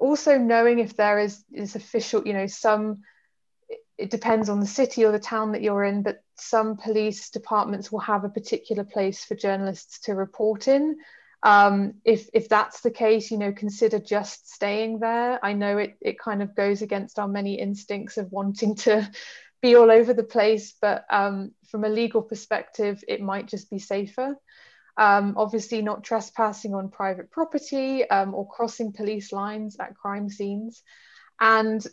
also 0.00 0.38
knowing 0.38 0.78
if 0.78 0.96
there 0.96 1.18
is 1.18 1.44
is 1.52 1.76
official 1.76 2.26
you 2.26 2.32
know 2.32 2.46
some 2.46 3.02
it 3.98 4.10
depends 4.10 4.48
on 4.48 4.60
the 4.60 4.66
city 4.66 5.04
or 5.04 5.12
the 5.12 5.18
town 5.18 5.52
that 5.52 5.62
you're 5.62 5.84
in 5.84 6.02
but 6.02 6.22
some 6.36 6.76
police 6.76 7.30
departments 7.30 7.90
will 7.90 7.98
have 7.98 8.24
a 8.24 8.28
particular 8.28 8.84
place 8.84 9.24
for 9.24 9.34
journalists 9.34 10.00
to 10.00 10.14
report 10.14 10.68
in. 10.68 10.96
Um, 11.42 11.94
if 12.04 12.28
if 12.32 12.48
that's 12.48 12.80
the 12.80 12.90
case 12.90 13.30
you 13.30 13.38
know 13.38 13.52
consider 13.52 13.98
just 13.98 14.52
staying 14.52 14.98
there. 14.98 15.38
I 15.44 15.52
know 15.52 15.78
it 15.78 15.96
it 16.00 16.18
kind 16.18 16.42
of 16.42 16.56
goes 16.56 16.82
against 16.82 17.18
our 17.18 17.28
many 17.28 17.60
instincts 17.60 18.16
of 18.16 18.32
wanting 18.32 18.74
to 18.76 19.08
be 19.60 19.74
all 19.74 19.90
over 19.90 20.12
the 20.12 20.24
place, 20.24 20.74
but 20.80 21.04
um, 21.10 21.52
from 21.70 21.84
a 21.84 21.88
legal 21.88 22.22
perspective, 22.22 23.02
it 23.08 23.20
might 23.20 23.48
just 23.48 23.70
be 23.70 23.78
safer. 23.78 24.36
Um, 24.96 25.34
obviously, 25.36 25.82
not 25.82 26.02
trespassing 26.02 26.74
on 26.74 26.90
private 26.90 27.30
property 27.30 28.08
um, 28.10 28.34
or 28.34 28.48
crossing 28.48 28.92
police 28.92 29.32
lines 29.32 29.76
at 29.80 29.96
crime 29.96 30.28
scenes. 30.28 30.82
And 31.40 31.86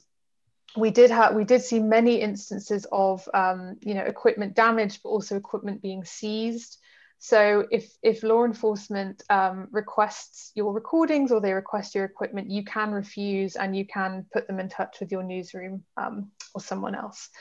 we 0.76 0.92
did 0.92 1.12
have 1.12 1.36
we 1.36 1.44
did 1.44 1.62
see 1.62 1.80
many 1.80 2.20
instances 2.22 2.86
of 2.92 3.28
um, 3.34 3.78
you 3.82 3.94
know 3.94 4.04
equipment 4.04 4.56
damage, 4.56 5.02
but 5.04 5.10
also 5.10 5.38
equipment 5.38 5.82
being 5.82 6.04
seized. 6.04 6.78
So 7.26 7.66
if 7.72 7.92
if 8.04 8.22
law 8.22 8.46
enforcement 8.46 9.24
um, 9.32 9.68
requests 9.72 10.52
your 10.54 10.72
recordings 10.74 11.32
or 11.32 11.42
they 11.42 11.54
request 11.54 11.96
your 11.96 12.06
equipment, 12.06 12.52
you 12.52 12.64
can 12.64 12.92
refuse 12.92 13.56
and 13.56 13.76
you 13.76 13.84
can 13.84 14.28
put 14.32 14.46
them 14.46 14.60
in 14.60 14.70
touch 14.70 15.00
with 15.00 15.12
your 15.12 15.24
newsroom 15.24 15.84
um, 15.98 16.30
or 16.54 16.62
someone 16.62 16.94
else. 16.94 17.32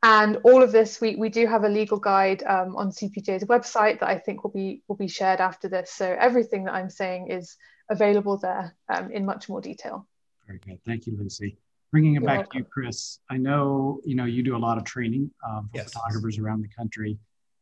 And 0.00 0.36
all 0.44 0.62
of 0.62 0.70
this, 0.70 1.00
we, 1.00 1.16
we 1.16 1.28
do 1.28 1.44
have 1.48 1.64
a 1.64 1.68
legal 1.68 1.98
guide 1.98 2.44
um, 2.44 2.76
on 2.76 2.92
CPJ's 2.92 3.42
website 3.46 3.98
that 3.98 4.08
I 4.08 4.16
think 4.16 4.44
will 4.44 4.52
be 4.52 4.84
will 4.86 4.94
be 4.94 5.08
shared 5.08 5.40
after 5.40 5.68
this. 5.68 5.90
So 5.90 6.16
everything 6.20 6.62
that 6.66 6.74
I'm 6.74 6.90
saying 6.90 7.32
is 7.32 7.56
available 7.90 8.38
there 8.38 8.76
um, 8.88 9.10
in 9.10 9.26
much 9.26 9.48
more 9.48 9.60
detail. 9.60 10.06
Very 10.46 10.60
good. 10.60 10.78
Thank 10.86 11.08
you, 11.08 11.16
Lucy. 11.18 11.58
Bringing 11.90 12.14
it 12.14 12.20
You're 12.20 12.26
back 12.26 12.38
welcome. 12.38 12.52
to 12.52 12.58
you, 12.58 12.64
Chris. 12.72 13.18
I 13.28 13.38
know 13.38 14.00
you 14.04 14.14
know 14.14 14.26
you 14.26 14.44
do 14.44 14.54
a 14.54 14.62
lot 14.68 14.78
of 14.78 14.84
training 14.84 15.32
um, 15.44 15.68
for 15.72 15.78
yes. 15.78 15.92
photographers 15.92 16.38
around 16.38 16.62
the 16.62 16.68
country, 16.68 17.18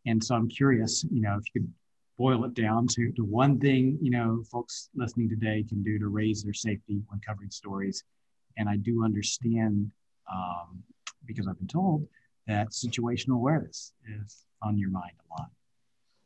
and 0.06 0.22
so 0.22 0.34
I'm 0.34 0.48
curious, 0.48 1.04
you 1.10 1.20
know, 1.22 1.36
if 1.38 1.44
you 1.54 1.60
could 1.60 1.72
boil 2.16 2.44
it 2.44 2.54
down 2.54 2.86
to, 2.86 3.12
to 3.12 3.24
one 3.24 3.58
thing, 3.58 3.98
you 4.00 4.10
know, 4.10 4.42
folks 4.50 4.88
listening 4.94 5.28
today 5.28 5.64
can 5.68 5.82
do 5.82 5.98
to 5.98 6.08
raise 6.08 6.42
their 6.42 6.54
safety 6.54 7.00
when 7.08 7.20
covering 7.26 7.50
stories. 7.50 8.04
And 8.56 8.68
I 8.68 8.76
do 8.76 9.04
understand 9.04 9.90
um, 10.32 10.82
because 11.26 11.48
I've 11.48 11.58
been 11.58 11.66
told 11.68 12.06
that 12.46 12.68
situational 12.70 13.34
awareness 13.34 13.92
is 14.06 14.44
on 14.62 14.78
your 14.78 14.90
mind 14.90 15.12
a 15.30 15.40
lot. 15.40 15.50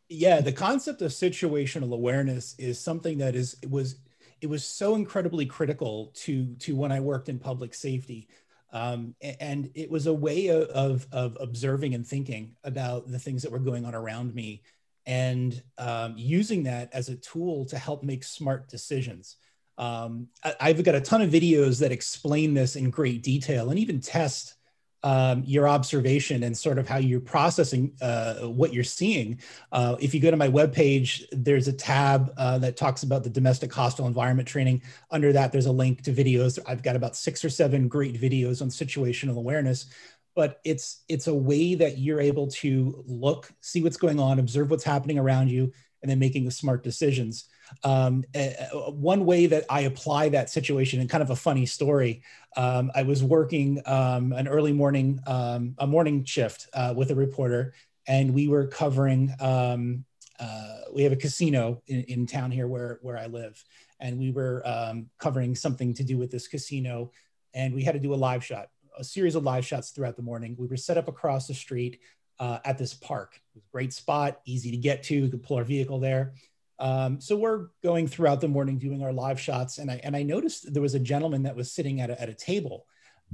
Yeah, 0.08 0.40
the 0.40 0.52
concept 0.52 1.02
of 1.02 1.10
situational 1.10 1.92
awareness 1.92 2.54
is 2.58 2.78
something 2.78 3.18
that 3.18 3.34
is 3.34 3.56
it 3.62 3.70
was 3.70 3.96
it 4.40 4.48
was 4.48 4.64
so 4.64 4.94
incredibly 4.94 5.46
critical 5.46 6.12
to 6.14 6.54
to 6.60 6.74
when 6.76 6.92
I 6.92 7.00
worked 7.00 7.28
in 7.28 7.38
public 7.38 7.74
safety. 7.74 8.28
Um, 8.70 9.14
and 9.22 9.70
it 9.74 9.90
was 9.90 10.06
a 10.06 10.12
way 10.12 10.48
of, 10.48 11.06
of 11.10 11.36
observing 11.40 11.94
and 11.94 12.06
thinking 12.06 12.54
about 12.64 13.08
the 13.10 13.18
things 13.18 13.42
that 13.42 13.52
were 13.52 13.58
going 13.58 13.86
on 13.86 13.94
around 13.94 14.34
me 14.34 14.62
and 15.06 15.62
um, 15.78 16.14
using 16.18 16.64
that 16.64 16.90
as 16.92 17.08
a 17.08 17.16
tool 17.16 17.64
to 17.66 17.78
help 17.78 18.02
make 18.02 18.22
smart 18.22 18.68
decisions. 18.68 19.36
Um, 19.78 20.28
I, 20.60 20.68
have 20.68 20.84
got 20.84 20.96
a 20.96 21.00
ton 21.00 21.22
of 21.22 21.30
videos 21.30 21.80
that 21.80 21.92
explain 21.92 22.52
this 22.52 22.76
in 22.76 22.90
great 22.90 23.22
detail 23.22 23.70
and 23.70 23.78
even 23.78 24.00
test 24.00 24.57
um, 25.03 25.42
your 25.46 25.68
observation 25.68 26.42
and 26.42 26.57
sort 26.57 26.78
of 26.78 26.88
how 26.88 26.99
you're 26.99 27.20
processing 27.20 27.92
uh, 28.01 28.34
what 28.49 28.72
you're 28.72 28.84
seeing. 28.84 29.40
Uh, 29.70 29.96
if 30.01 30.14
you 30.14 30.20
go 30.20 30.30
to 30.30 30.36
my 30.36 30.49
webpage, 30.49 31.24
there's 31.32 31.68
a 31.68 31.72
tab 31.72 32.32
uh, 32.36 32.59
that 32.59 32.76
talks 32.76 33.03
about 33.03 33.22
the 33.22 33.30
domestic 33.30 33.72
hostile 33.72 34.07
environment 34.07 34.49
training. 34.49 34.82
Under 35.11 35.32
that, 35.32 35.53
there's 35.53 35.66
a 35.66 35.72
link 35.72 36.03
to 36.03 36.12
videos. 36.12 36.59
I've 36.66 36.82
got 36.82 36.96
about 36.96 37.16
six 37.16 37.44
or 37.44 37.51
seven 37.51 37.88
great 37.88 38.20
videos 38.20 38.61
on 38.61 38.68
situational 38.68 39.36
awareness. 39.36 39.86
But 40.34 40.61
it's 40.62 41.03
it's 41.09 41.26
a 41.26 41.34
way 41.34 41.74
that 41.74 41.99
you're 41.99 42.20
able 42.20 42.46
to 42.49 43.03
look, 43.09 43.51
see 43.61 43.82
what's 43.82 43.96
going 43.96 44.20
on, 44.20 44.38
observe 44.38 44.70
what's 44.70 44.84
happening 44.84 45.18
around 45.18 45.51
you, 45.51 45.72
and 46.03 46.11
then 46.11 46.20
making 46.20 46.44
the 46.44 46.53
smart 46.53 46.84
decisions. 46.84 47.49
Um, 47.84 48.24
uh, 48.34 48.90
one 48.90 49.24
way 49.24 49.46
that 49.46 49.64
I 49.68 49.82
apply 49.82 50.30
that 50.30 50.50
situation, 50.50 51.00
and 51.00 51.08
kind 51.08 51.22
of 51.22 51.30
a 51.30 51.36
funny 51.36 51.66
story, 51.66 52.22
um, 52.56 52.90
I 52.94 53.02
was 53.02 53.22
working 53.22 53.80
um, 53.86 54.32
an 54.32 54.48
early 54.48 54.72
morning, 54.72 55.20
um, 55.26 55.74
a 55.78 55.86
morning 55.86 56.24
shift 56.24 56.68
uh, 56.74 56.94
with 56.96 57.10
a 57.10 57.14
reporter, 57.14 57.74
and 58.06 58.32
we 58.34 58.48
were 58.48 58.66
covering. 58.66 59.32
Um, 59.40 60.04
uh, 60.40 60.82
we 60.94 61.02
have 61.02 61.12
a 61.12 61.16
casino 61.16 61.82
in, 61.88 62.04
in, 62.04 62.26
town 62.26 62.52
here 62.52 62.68
where 62.68 63.00
where 63.02 63.18
I 63.18 63.26
live, 63.26 63.62
and 63.98 64.18
we 64.18 64.30
were 64.30 64.62
um, 64.64 65.10
covering 65.18 65.54
something 65.54 65.94
to 65.94 66.04
do 66.04 66.16
with 66.16 66.30
this 66.30 66.46
casino, 66.46 67.10
and 67.54 67.74
we 67.74 67.82
had 67.82 67.94
to 67.94 68.00
do 68.00 68.14
a 68.14 68.16
live 68.16 68.44
shot, 68.44 68.68
a 68.96 69.04
series 69.04 69.34
of 69.34 69.42
live 69.42 69.66
shots 69.66 69.90
throughout 69.90 70.16
the 70.16 70.22
morning. 70.22 70.54
We 70.58 70.66
were 70.66 70.76
set 70.76 70.96
up 70.96 71.08
across 71.08 71.48
the 71.48 71.54
street 71.54 72.00
uh, 72.38 72.58
at 72.64 72.78
this 72.78 72.94
park. 72.94 73.34
It 73.34 73.58
was 73.58 73.64
a 73.64 73.72
great 73.72 73.92
spot, 73.92 74.40
easy 74.44 74.70
to 74.70 74.76
get 74.76 75.02
to. 75.04 75.14
You 75.14 75.28
could 75.28 75.42
pull 75.42 75.56
our 75.56 75.64
vehicle 75.64 75.98
there. 75.98 76.34
Um, 76.80 77.20
so 77.20 77.36
we're 77.36 77.68
going 77.82 78.06
throughout 78.06 78.40
the 78.40 78.48
morning 78.48 78.78
doing 78.78 79.02
our 79.02 79.12
live 79.12 79.40
shots, 79.40 79.78
and 79.78 79.90
I 79.90 80.00
and 80.04 80.14
I 80.16 80.22
noticed 80.22 80.72
there 80.72 80.82
was 80.82 80.94
a 80.94 81.00
gentleman 81.00 81.42
that 81.42 81.56
was 81.56 81.72
sitting 81.72 82.00
at 82.00 82.10
a, 82.10 82.20
at 82.20 82.28
a 82.28 82.34
table, 82.34 82.86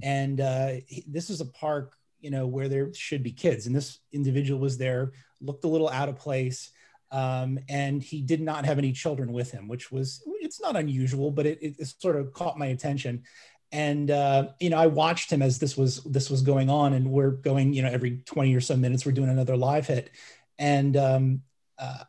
and 0.03 0.41
uh, 0.41 0.73
he, 0.87 1.05
this 1.07 1.29
is 1.29 1.41
a 1.41 1.47
park, 1.47 1.95
you 2.21 2.31
know, 2.31 2.47
where 2.47 2.69
there 2.69 2.93
should 2.95 3.23
be 3.23 3.33
kids, 3.33 3.67
and 3.67 3.77
this 3.77 3.99
individual 4.13 4.61
was 4.61 4.79
there, 4.79 5.13
looked 5.41 5.65
a 5.65 5.69
little 5.69 5.91
out 5.91 6.09
of 6.09 6.17
place, 6.17 6.71
um, 7.11 7.59
and 7.69 8.03
he 8.03 8.23
did 8.23 8.41
not 8.41 8.65
have 8.65 8.79
any 8.79 8.93
children 8.93 9.33
with 9.33 9.51
him, 9.51 9.69
which 9.69 9.93
was 9.93 10.23
it's 10.41 10.61
not 10.61 10.77
unusual, 10.77 11.31
but 11.31 11.45
it, 11.45 11.59
it, 11.61 11.77
it 11.79 11.95
sort 12.01 12.17
of 12.17 12.33
caught 12.33 12.59
my 12.59 12.67
attention, 12.67 13.25
and 13.73 14.11
uh, 14.11 14.49
you 14.59 14.71
know 14.71 14.79
I 14.79 14.87
watched 14.87 15.31
him 15.31 15.43
as 15.43 15.59
this 15.59 15.77
was 15.77 16.03
this 16.05 16.31
was 16.31 16.41
going 16.41 16.71
on, 16.71 16.95
and 16.95 17.11
we're 17.11 17.33
going, 17.33 17.75
you 17.75 17.83
know, 17.83 17.91
every 17.91 18.23
twenty 18.25 18.55
or 18.55 18.63
so 18.63 18.75
minutes 18.75 19.05
we're 19.05 19.13
doing 19.13 19.29
another 19.29 19.57
live 19.57 19.87
hit, 19.87 20.11
and 20.59 20.97
um, 20.97 21.43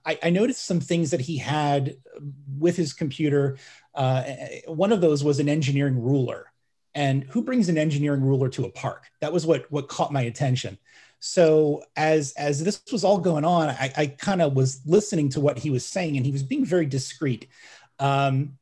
I, 0.06 0.20
I, 0.24 0.30
noticed 0.30 0.66
some 0.66 0.80
things 0.80 1.12
that 1.12 1.22
he 1.22 1.38
had 1.38 1.98
with 2.58 2.76
his 2.76 2.94
computer. 2.94 3.58
Uh, 3.94 4.24
one 4.68 4.92
of 4.92 5.02
those 5.02 5.24
was 5.24 5.40
an 5.40 5.50
engineering 5.50 6.02
ruler. 6.02 6.52
And 6.94 7.24
who 7.26 7.44
brings 7.44 7.68
an 7.68 7.78
engineering 7.78 8.22
ruler 8.22 8.50
to 8.50 8.66
a 8.66 8.72
park? 8.72 9.04
That 9.20 9.34
was 9.34 9.46
what, 9.46 9.70
what 9.72 9.90
caught 9.90 10.14
my 10.14 10.22
attention. 10.22 10.78
So 11.20 11.84
as, 11.96 12.34
as 12.34 12.64
this 12.64 12.82
was 12.92 13.04
all 13.04 13.18
going 13.18 13.44
on, 13.44 13.70
I, 13.70 13.92
I 13.98 14.08
kind 14.08 14.42
of 14.42 14.54
was 14.54 14.82
listening 14.86 15.30
to 15.30 15.42
what 15.42 15.58
he 15.58 15.70
was 15.70 15.86
saying 15.86 16.16
and 16.16 16.26
he 16.26 16.32
was 16.32 16.44
being 16.44 16.66
very 16.66 16.86
discreet. 16.86 17.48
Um, 18.00 18.58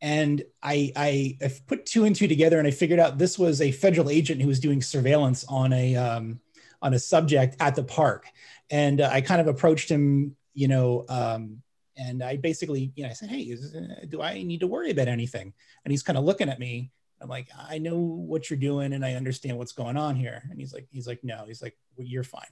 and 0.00 0.42
I, 0.62 0.92
I, 0.96 1.38
I, 1.42 1.52
put 1.66 1.86
two 1.86 2.04
and 2.04 2.14
two 2.14 2.28
together 2.28 2.58
and 2.58 2.66
I 2.66 2.70
figured 2.70 3.00
out 3.00 3.18
this 3.18 3.38
was 3.38 3.60
a 3.60 3.72
federal 3.72 4.10
agent 4.10 4.40
who 4.40 4.48
was 4.48 4.60
doing 4.60 4.82
surveillance 4.82 5.44
on 5.48 5.72
a, 5.72 5.96
um, 5.96 6.40
on 6.82 6.94
a 6.94 6.98
subject 6.98 7.56
at 7.60 7.74
the 7.74 7.84
park. 7.84 8.26
And 8.70 9.00
uh, 9.00 9.10
I 9.12 9.20
kind 9.20 9.40
of 9.40 9.46
approached 9.46 9.88
him 9.88 10.36
you 10.56 10.68
know, 10.68 11.04
um, 11.08 11.62
and 11.98 12.22
I 12.22 12.36
basically, 12.36 12.90
you 12.96 13.04
know, 13.04 13.10
I 13.10 13.12
said, 13.12 13.28
hey, 13.28 13.42
is, 13.42 13.74
uh, 13.74 14.06
do 14.08 14.22
I 14.22 14.42
need 14.42 14.60
to 14.60 14.66
worry 14.66 14.90
about 14.90 15.06
anything? 15.06 15.52
And 15.84 15.92
he's 15.92 16.02
kind 16.02 16.18
of 16.18 16.24
looking 16.24 16.48
at 16.48 16.58
me. 16.58 16.90
I'm 17.20 17.28
like, 17.28 17.48
I 17.56 17.78
know 17.78 17.96
what 17.98 18.50
you're 18.50 18.58
doing 18.58 18.92
and 18.94 19.04
I 19.04 19.14
understand 19.14 19.56
what's 19.56 19.72
going 19.72 19.96
on 19.96 20.16
here. 20.16 20.42
And 20.50 20.58
he's 20.58 20.72
like, 20.72 20.88
he's 20.90 21.06
like, 21.06 21.22
no, 21.22 21.44
he's 21.46 21.62
like, 21.62 21.76
well, 21.96 22.06
you're 22.06 22.24
fine. 22.24 22.42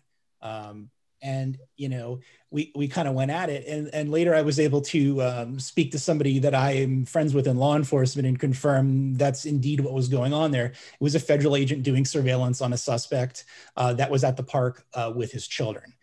Um, 0.41 0.91
and 1.23 1.57
you 1.77 1.89
know, 1.89 2.21
we 2.51 2.71
we 2.75 2.87
kind 2.87 3.09
of 3.09 3.15
went 3.15 3.31
at 3.31 3.49
it, 3.49 3.67
and 3.67 3.89
and 3.95 4.11
later 4.11 4.35
I 4.35 4.43
was 4.43 4.61
able 4.61 4.83
to 4.83 5.23
um, 5.23 5.59
speak 5.59 5.91
to 5.93 5.99
somebody 5.99 6.39
that 6.41 6.55
I 6.55 6.73
am 6.73 7.07
friends 7.07 7.33
with 7.33 7.47
in 7.47 7.57
law 7.57 7.77
enforcement 7.77 8.29
and 8.29 8.39
confirm 8.39 9.15
that's 9.15 9.47
indeed 9.47 9.81
what 9.81 9.95
was 9.95 10.09
going 10.09 10.35
on 10.35 10.51
there. 10.51 10.67
It 10.67 11.01
was 11.01 11.15
a 11.15 11.21
federal 11.21 11.57
agent 11.57 11.83
doing 11.83 12.05
surveillance 12.05 12.61
on 12.61 12.75
a 12.75 12.77
suspect 12.77 13.45
uh, 13.75 13.95
that 13.95 14.11
was 14.11 14.23
at 14.23 14.37
the 14.37 14.43
park 14.43 14.85
uh, 14.93 15.13
with 15.17 15.33
his 15.33 15.49
children 15.49 15.95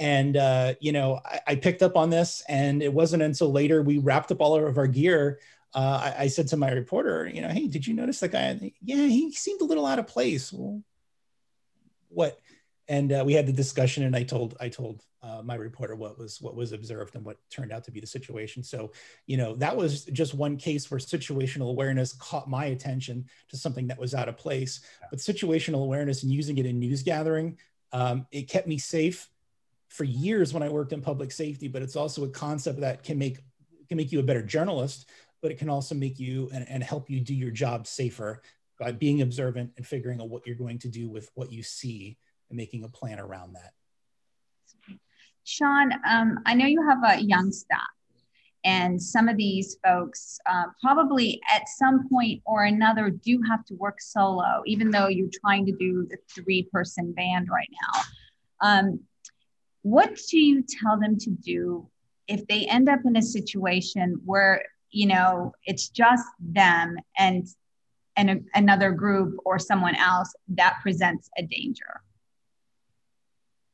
and 0.00 0.36
uh, 0.36 0.74
you 0.80 0.90
know 0.90 1.20
I, 1.24 1.40
I, 1.48 1.54
picked 1.56 1.82
up 1.82 1.96
on 1.96 2.10
this 2.10 2.42
and 2.48 2.82
it 2.82 2.92
wasn't 2.92 3.22
until 3.22 3.52
later 3.52 3.82
we 3.82 3.98
wrapped 3.98 4.32
up 4.32 4.40
all 4.40 4.56
of 4.56 4.78
our 4.78 4.86
gear 4.88 5.38
uh, 5.74 6.12
I, 6.18 6.22
I, 6.24 6.26
said 6.26 6.48
to 6.48 6.56
my 6.56 6.72
reporter 6.72 7.30
you 7.32 7.42
know 7.42 7.48
hey 7.48 7.68
did 7.68 7.86
you 7.86 7.94
notice 7.94 8.18
that 8.20 8.32
guy? 8.32 8.72
Yeah 8.82 9.06
he 9.06 9.30
seemed 9.32 9.60
a 9.60 9.66
little 9.66 9.86
out 9.86 10.00
of 10.00 10.08
place. 10.08 10.52
Well, 10.52 10.82
what? 12.08 12.40
And 12.88 13.12
uh, 13.12 13.22
we 13.24 13.34
had 13.34 13.46
the 13.46 13.52
discussion 13.52 14.02
and 14.02 14.16
i 14.16 14.24
told 14.24 14.56
i 14.58 14.68
told 14.68 15.04
uh, 15.22 15.42
my 15.44 15.54
reporter 15.54 15.94
what 15.94 16.18
was 16.18 16.40
what 16.40 16.56
was 16.56 16.72
observed 16.72 17.14
and 17.14 17.22
what 17.22 17.36
turned 17.50 17.72
out 17.72 17.84
to 17.84 17.90
be 17.90 18.00
the 18.00 18.06
situation. 18.06 18.62
So 18.62 18.92
you 19.26 19.36
know 19.36 19.54
that 19.56 19.76
was 19.76 20.06
just 20.06 20.32
one 20.32 20.56
case 20.56 20.90
where 20.90 20.98
situational 20.98 21.68
awareness 21.68 22.14
caught 22.14 22.48
my 22.48 22.64
attention 22.66 23.26
to 23.50 23.58
something 23.58 23.86
that 23.88 23.98
was 23.98 24.14
out 24.14 24.30
of 24.30 24.38
place. 24.38 24.80
But 25.10 25.18
situational 25.18 25.82
awareness 25.84 26.22
and 26.22 26.32
using 26.32 26.56
it 26.56 26.64
in 26.64 26.78
news 26.78 27.02
gathering 27.02 27.58
um, 27.92 28.26
it 28.30 28.48
kept 28.48 28.66
me 28.66 28.78
safe 28.78 29.28
for 29.90 30.04
years 30.04 30.54
when 30.54 30.62
I 30.62 30.68
worked 30.68 30.92
in 30.92 31.02
public 31.02 31.32
safety, 31.32 31.68
but 31.68 31.82
it's 31.82 31.96
also 31.96 32.24
a 32.24 32.28
concept 32.28 32.80
that 32.80 33.02
can 33.02 33.18
make 33.18 33.38
can 33.88 33.96
make 33.96 34.12
you 34.12 34.20
a 34.20 34.22
better 34.22 34.42
journalist, 34.42 35.10
but 35.42 35.50
it 35.50 35.58
can 35.58 35.68
also 35.68 35.96
make 35.96 36.18
you 36.20 36.48
and, 36.54 36.64
and 36.68 36.82
help 36.82 37.10
you 37.10 37.20
do 37.20 37.34
your 37.34 37.50
job 37.50 37.88
safer 37.88 38.40
by 38.78 38.92
being 38.92 39.20
observant 39.20 39.72
and 39.76 39.84
figuring 39.84 40.20
out 40.20 40.28
what 40.28 40.46
you're 40.46 40.54
going 40.54 40.78
to 40.78 40.88
do 40.88 41.08
with 41.08 41.28
what 41.34 41.52
you 41.52 41.62
see 41.64 42.16
and 42.48 42.56
making 42.56 42.84
a 42.84 42.88
plan 42.88 43.18
around 43.18 43.54
that. 43.54 43.72
Sean, 45.42 45.92
um, 46.08 46.38
I 46.46 46.54
know 46.54 46.66
you 46.66 46.86
have 46.88 46.98
a 47.04 47.20
young 47.20 47.50
staff, 47.50 47.80
and 48.64 49.02
some 49.02 49.28
of 49.28 49.36
these 49.36 49.76
folks 49.84 50.38
uh, 50.48 50.66
probably 50.80 51.40
at 51.52 51.68
some 51.68 52.08
point 52.08 52.42
or 52.46 52.64
another 52.64 53.10
do 53.10 53.42
have 53.48 53.64
to 53.66 53.74
work 53.74 54.00
solo, 54.00 54.62
even 54.66 54.90
though 54.90 55.08
you're 55.08 55.30
trying 55.40 55.66
to 55.66 55.72
do 55.72 56.06
the 56.08 56.18
three 56.32 56.68
person 56.72 57.12
band 57.12 57.48
right 57.50 57.70
now. 57.82 58.02
Um, 58.62 59.00
what 59.82 60.18
do 60.28 60.38
you 60.38 60.62
tell 60.62 60.98
them 60.98 61.18
to 61.18 61.30
do 61.30 61.88
if 62.28 62.46
they 62.46 62.66
end 62.66 62.88
up 62.88 63.00
in 63.04 63.16
a 63.16 63.22
situation 63.22 64.20
where 64.24 64.62
you 64.90 65.06
know 65.06 65.52
it's 65.64 65.88
just 65.88 66.24
them 66.40 66.96
and 67.18 67.46
and 68.16 68.30
a, 68.30 68.40
another 68.54 68.90
group 68.90 69.36
or 69.44 69.58
someone 69.58 69.94
else 69.94 70.34
that 70.48 70.76
presents 70.82 71.30
a 71.38 71.42
danger? 71.42 72.02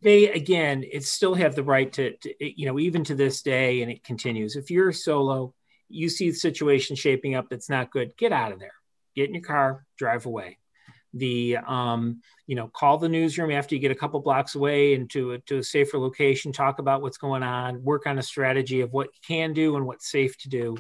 They 0.03 0.29
again 0.29 0.85
it 0.91 1.05
still 1.05 1.35
have 1.35 1.55
the 1.55 1.65
right 1.65 1.93
to, 1.95 2.17
to, 2.17 2.35
you 2.41 2.67
know 2.67 2.79
even 2.79 3.05
to 3.05 3.15
this 3.15 3.43
day 3.43 3.83
and 3.83 3.91
it 3.91 4.05
continues. 4.05 4.57
If 4.57 4.71
you're 4.71 4.93
solo 4.93 5.55
you 5.89 6.09
see 6.09 6.31
the 6.31 6.37
situation 6.37 6.97
shaping 6.97 7.37
up 7.37 7.49
that's 7.49 7.71
not 7.71 7.93
good 7.93 8.17
get 8.17 8.33
out 8.33 8.53
of 8.53 8.61
there. 8.61 8.75
Get 9.15 9.29
in 9.29 9.35
your 9.35 9.43
car 9.43 9.87
drive 9.99 10.27
away 10.27 10.59
the 11.15 11.57
um, 11.67 12.21
you 12.47 12.55
know 12.55 12.69
call 12.69 12.99
the 12.99 13.09
newsroom 13.09 13.51
after 13.51 13.75
you 13.75 13.81
get 13.81 13.91
a 13.91 13.97
couple 13.97 14.21
blocks 14.21 14.55
away 14.55 14.95
into 14.95 15.33
a, 15.33 15.39
to 15.41 15.59
a 15.59 15.63
safer 15.63 15.99
location 15.99 16.53
talk 16.53 16.79
about 16.79 17.03
what's 17.03 17.19
going 17.19 17.43
on 17.43 17.83
work 17.83 18.07
on 18.07 18.19
a 18.19 18.23
strategy 18.23 18.81
of 18.81 18.93
what 18.93 19.09
you 19.09 19.21
can 19.27 19.53
do 19.53 19.77
and 19.77 19.87
what's 19.87 20.11
safe 20.11 20.37
to 20.39 20.49
do. 20.49 20.77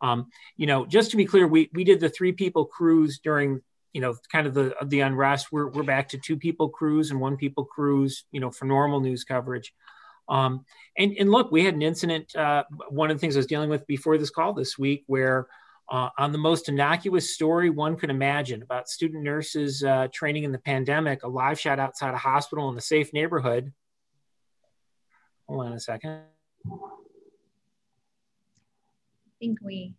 Um, 0.00 0.28
you 0.56 0.66
know 0.66 0.86
just 0.86 1.10
to 1.12 1.16
be 1.16 1.24
clear 1.24 1.46
we, 1.46 1.70
we 1.72 1.84
did 1.84 2.00
the 2.00 2.08
three 2.08 2.32
people 2.32 2.64
crews 2.64 3.20
during 3.22 3.60
you 3.92 4.00
know 4.00 4.14
kind 4.30 4.46
of 4.46 4.54
the 4.54 4.74
the 4.84 5.00
unrest. 5.00 5.52
We're, 5.52 5.68
we're 5.68 5.82
back 5.82 6.08
to 6.10 6.18
two 6.18 6.36
people 6.36 6.68
crews 6.68 7.10
and 7.10 7.20
one 7.20 7.36
people 7.36 7.64
crews 7.64 8.24
you 8.32 8.40
know 8.40 8.50
for 8.50 8.64
normal 8.64 9.00
news 9.00 9.24
coverage. 9.24 9.72
Um, 10.26 10.64
and, 10.96 11.14
and 11.18 11.30
look 11.30 11.52
we 11.52 11.64
had 11.64 11.74
an 11.74 11.82
incident 11.82 12.34
uh, 12.34 12.64
one 12.88 13.10
of 13.10 13.16
the 13.16 13.20
things 13.20 13.36
i 13.36 13.38
was 13.38 13.46
dealing 13.46 13.68
with 13.68 13.86
before 13.86 14.16
this 14.16 14.30
call 14.30 14.54
this 14.54 14.78
week 14.78 15.04
where 15.06 15.48
uh, 15.90 16.08
on 16.18 16.32
the 16.32 16.38
most 16.38 16.68
innocuous 16.68 17.34
story 17.34 17.70
one 17.70 17.96
could 17.96 18.10
imagine 18.10 18.62
about 18.62 18.88
student 18.88 19.22
nurses 19.22 19.84
uh, 19.84 20.08
training 20.12 20.44
in 20.44 20.52
the 20.52 20.58
pandemic, 20.58 21.22
a 21.22 21.28
live 21.28 21.60
shot 21.60 21.78
outside 21.78 22.14
a 22.14 22.18
hospital 22.18 22.68
in 22.70 22.76
a 22.76 22.80
safe 22.80 23.12
neighborhood. 23.12 23.72
Hold 25.48 25.66
on 25.66 25.72
a 25.72 25.80
second. 25.80 26.22
I 26.66 26.78
think 29.38 29.58
we 29.62 29.94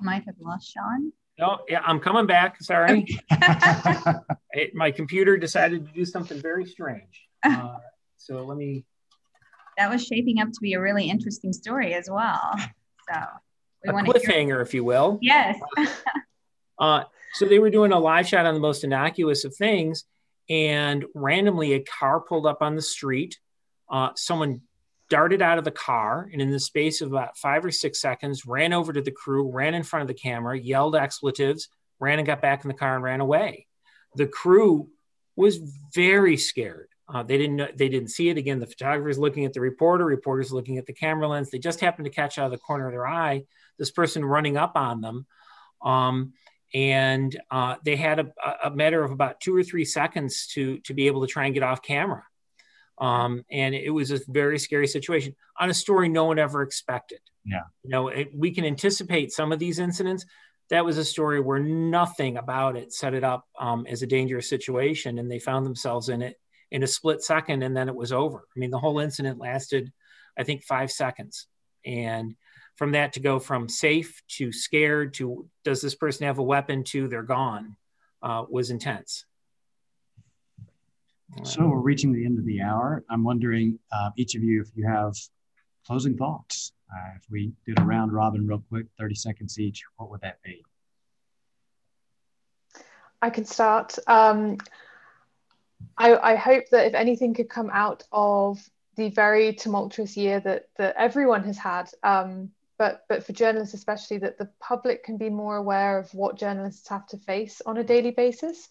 might 0.00 0.24
have 0.24 0.34
lost 0.40 0.72
Sean. 0.72 1.12
No, 1.38 1.60
yeah, 1.68 1.80
I'm 1.84 2.00
coming 2.00 2.26
back. 2.26 2.60
Sorry. 2.60 3.06
it, 4.50 4.74
my 4.74 4.90
computer 4.90 5.36
decided 5.36 5.86
to 5.86 5.92
do 5.92 6.04
something 6.04 6.42
very 6.42 6.66
strange. 6.66 7.28
Uh, 7.44 7.76
so 8.16 8.44
let 8.44 8.58
me. 8.58 8.84
That 9.76 9.90
was 9.90 10.04
shaping 10.04 10.40
up 10.40 10.48
to 10.48 10.58
be 10.60 10.72
a 10.72 10.80
really 10.80 11.08
interesting 11.08 11.52
story 11.52 11.94
as 11.94 12.10
well. 12.10 12.56
So 13.08 13.20
we 13.84 13.90
a 13.90 13.92
cliffhanger, 13.94 14.62
if 14.62 14.74
you 14.74 14.84
will. 14.84 15.18
Yes. 15.20 15.58
uh, 16.78 17.04
so 17.34 17.46
they 17.46 17.58
were 17.58 17.70
doing 17.70 17.92
a 17.92 17.98
live 17.98 18.26
shot 18.26 18.46
on 18.46 18.54
the 18.54 18.60
most 18.60 18.84
innocuous 18.84 19.44
of 19.44 19.54
things, 19.54 20.04
and 20.48 21.04
randomly 21.14 21.74
a 21.74 21.80
car 21.80 22.20
pulled 22.20 22.46
up 22.46 22.62
on 22.62 22.74
the 22.74 22.82
street. 22.82 23.38
Uh, 23.90 24.10
someone 24.16 24.62
darted 25.10 25.40
out 25.40 25.58
of 25.58 25.64
the 25.64 25.70
car 25.70 26.28
and 26.32 26.42
in 26.42 26.50
the 26.50 26.60
space 26.60 27.00
of 27.00 27.10
about 27.10 27.36
five 27.38 27.64
or 27.64 27.70
six 27.70 28.00
seconds 28.00 28.44
ran 28.46 28.72
over 28.72 28.92
to 28.92 29.00
the 29.00 29.10
crew, 29.10 29.50
ran 29.50 29.74
in 29.74 29.82
front 29.82 30.02
of 30.02 30.08
the 30.08 30.14
camera, 30.14 30.58
yelled 30.58 30.94
expletives, 30.94 31.68
ran 31.98 32.18
and 32.18 32.26
got 32.26 32.42
back 32.42 32.64
in 32.64 32.68
the 32.68 32.74
car 32.74 32.94
and 32.94 33.04
ran 33.04 33.20
away. 33.20 33.66
The 34.16 34.26
crew 34.26 34.88
was 35.36 35.58
very 35.94 36.36
scared. 36.36 36.88
Uh, 37.12 37.22
they 37.22 37.38
didn't 37.38 37.56
know, 37.56 37.68
they 37.74 37.88
didn't 37.88 38.10
see 38.10 38.28
it 38.28 38.36
again. 38.36 38.60
The 38.60 38.66
photographer's 38.66 39.18
looking 39.18 39.46
at 39.46 39.54
the 39.54 39.60
reporter, 39.60 40.04
reporters 40.04 40.52
looking 40.52 40.76
at 40.76 40.86
the 40.86 40.92
camera 40.92 41.26
lens. 41.26 41.50
They 41.50 41.58
just 41.58 41.80
happened 41.80 42.04
to 42.04 42.10
catch 42.10 42.38
out 42.38 42.46
of 42.46 42.52
the 42.52 42.58
corner 42.58 42.86
of 42.86 42.92
their 42.92 43.06
eye 43.06 43.44
this 43.78 43.90
person 43.90 44.24
running 44.24 44.56
up 44.56 44.72
on 44.76 45.00
them. 45.00 45.26
Um, 45.82 46.32
and 46.74 47.40
uh, 47.50 47.76
they 47.82 47.96
had 47.96 48.18
a, 48.18 48.32
a, 48.64 48.70
matter 48.70 49.02
of 49.02 49.10
about 49.10 49.40
two 49.40 49.56
or 49.56 49.62
three 49.62 49.86
seconds 49.86 50.48
to 50.48 50.78
to 50.80 50.92
be 50.92 51.06
able 51.06 51.22
to 51.22 51.26
try 51.26 51.46
and 51.46 51.54
get 51.54 51.62
off 51.62 51.80
camera. 51.80 52.24
Um, 52.98 53.44
and 53.50 53.74
it 53.74 53.90
was 53.90 54.10
a 54.10 54.20
very 54.28 54.58
scary 54.58 54.88
situation 54.88 55.34
on 55.58 55.70
a 55.70 55.74
story 55.74 56.08
no 56.08 56.24
one 56.24 56.38
ever 56.38 56.62
expected. 56.62 57.20
Yeah, 57.46 57.62
you 57.84 57.90
know, 57.90 58.08
it, 58.08 58.30
we 58.34 58.50
can 58.50 58.66
anticipate 58.66 59.32
some 59.32 59.50
of 59.50 59.58
these 59.58 59.78
incidents. 59.78 60.26
That 60.68 60.84
was 60.84 60.98
a 60.98 61.04
story 61.04 61.40
where 61.40 61.60
nothing 61.60 62.36
about 62.36 62.76
it 62.76 62.92
set 62.92 63.14
it 63.14 63.24
up 63.24 63.46
um, 63.58 63.86
as 63.86 64.02
a 64.02 64.06
dangerous 64.06 64.50
situation, 64.50 65.18
and 65.18 65.30
they 65.30 65.38
found 65.38 65.64
themselves 65.64 66.10
in 66.10 66.20
it 66.20 66.36
in 66.70 66.82
a 66.82 66.86
split 66.86 67.22
second, 67.22 67.62
and 67.62 67.76
then 67.76 67.88
it 67.88 67.94
was 67.94 68.12
over. 68.12 68.38
I 68.38 68.58
mean, 68.58 68.70
the 68.70 68.78
whole 68.78 68.98
incident 68.98 69.38
lasted, 69.38 69.92
I 70.38 70.44
think, 70.44 70.64
five 70.64 70.90
seconds, 70.90 71.46
and 71.84 72.34
from 72.76 72.92
that 72.92 73.14
to 73.14 73.20
go 73.20 73.38
from 73.38 73.68
safe 73.68 74.22
to 74.28 74.52
scared 74.52 75.14
to 75.14 75.48
does 75.64 75.80
this 75.80 75.94
person 75.94 76.26
have 76.26 76.38
a 76.38 76.42
weapon 76.42 76.84
to 76.84 77.08
they're 77.08 77.22
gone 77.22 77.76
uh, 78.22 78.44
was 78.48 78.70
intense. 78.70 79.24
So 81.42 81.66
we're 81.66 81.78
reaching 81.78 82.12
the 82.12 82.24
end 82.24 82.38
of 82.38 82.46
the 82.46 82.62
hour. 82.62 83.04
I'm 83.10 83.22
wondering, 83.22 83.78
uh, 83.92 84.10
each 84.16 84.34
of 84.34 84.42
you, 84.42 84.62
if 84.62 84.68
you 84.74 84.86
have 84.86 85.14
closing 85.86 86.16
thoughts. 86.16 86.72
Uh, 86.90 87.16
if 87.16 87.22
we 87.30 87.52
did 87.66 87.78
a 87.78 87.82
round 87.82 88.12
robin 88.12 88.46
real 88.46 88.62
quick, 88.68 88.86
30 88.98 89.14
seconds 89.14 89.58
each, 89.58 89.82
what 89.96 90.10
would 90.10 90.20
that 90.22 90.40
be? 90.42 90.62
I 93.20 93.30
can 93.30 93.44
start. 93.44 93.98
Um, 94.06 94.58
I, 95.96 96.16
I 96.16 96.36
hope 96.36 96.64
that 96.70 96.86
if 96.86 96.94
anything 96.94 97.34
could 97.34 97.48
come 97.48 97.70
out 97.72 98.04
of 98.12 98.58
the 98.96 99.10
very 99.10 99.52
tumultuous 99.52 100.16
year 100.16 100.40
that, 100.40 100.66
that 100.76 100.96
everyone 100.96 101.44
has 101.44 101.58
had, 101.58 101.90
um, 102.02 102.50
but 102.78 103.04
but 103.08 103.24
for 103.24 103.32
journalists 103.32 103.74
especially 103.74 104.18
that 104.18 104.38
the 104.38 104.48
public 104.60 105.04
can 105.04 105.16
be 105.16 105.28
more 105.28 105.56
aware 105.56 105.98
of 105.98 106.12
what 106.14 106.38
journalists 106.38 106.88
have 106.88 107.06
to 107.08 107.18
face 107.18 107.60
on 107.66 107.76
a 107.76 107.84
daily 107.84 108.12
basis 108.12 108.68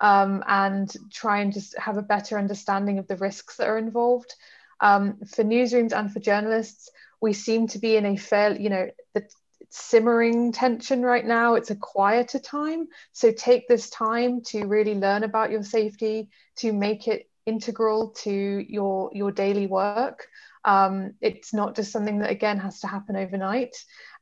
um, 0.00 0.42
and 0.48 0.90
try 1.12 1.40
and 1.40 1.52
just 1.52 1.78
have 1.78 1.98
a 1.98 2.02
better 2.02 2.38
understanding 2.38 2.98
of 2.98 3.06
the 3.06 3.16
risks 3.16 3.56
that 3.56 3.68
are 3.68 3.78
involved. 3.78 4.34
Um, 4.80 5.18
for 5.26 5.44
newsrooms 5.44 5.92
and 5.92 6.10
for 6.10 6.20
journalists 6.20 6.90
we 7.20 7.34
seem 7.34 7.66
to 7.68 7.78
be 7.78 7.96
in 7.96 8.06
a 8.06 8.16
fair 8.16 8.58
you 8.58 8.70
know 8.70 8.88
the 9.12 9.28
simmering 9.70 10.52
tension 10.52 11.02
right 11.02 11.24
now 11.24 11.54
it's 11.54 11.70
a 11.70 11.76
quieter 11.76 12.38
time 12.38 12.88
so 13.12 13.30
take 13.32 13.68
this 13.68 13.88
time 13.90 14.40
to 14.42 14.66
really 14.66 14.94
learn 14.94 15.22
about 15.22 15.50
your 15.50 15.62
safety 15.62 16.28
to 16.56 16.72
make 16.72 17.08
it 17.08 17.30
integral 17.46 18.10
to 18.10 18.64
your 18.68 19.10
your 19.14 19.30
daily 19.30 19.66
work 19.66 20.28
um, 20.64 21.14
it's 21.20 21.54
not 21.54 21.74
just 21.74 21.92
something 21.92 22.18
that 22.18 22.30
again 22.30 22.58
has 22.58 22.80
to 22.80 22.86
happen 22.86 23.16
overnight. 23.16 23.76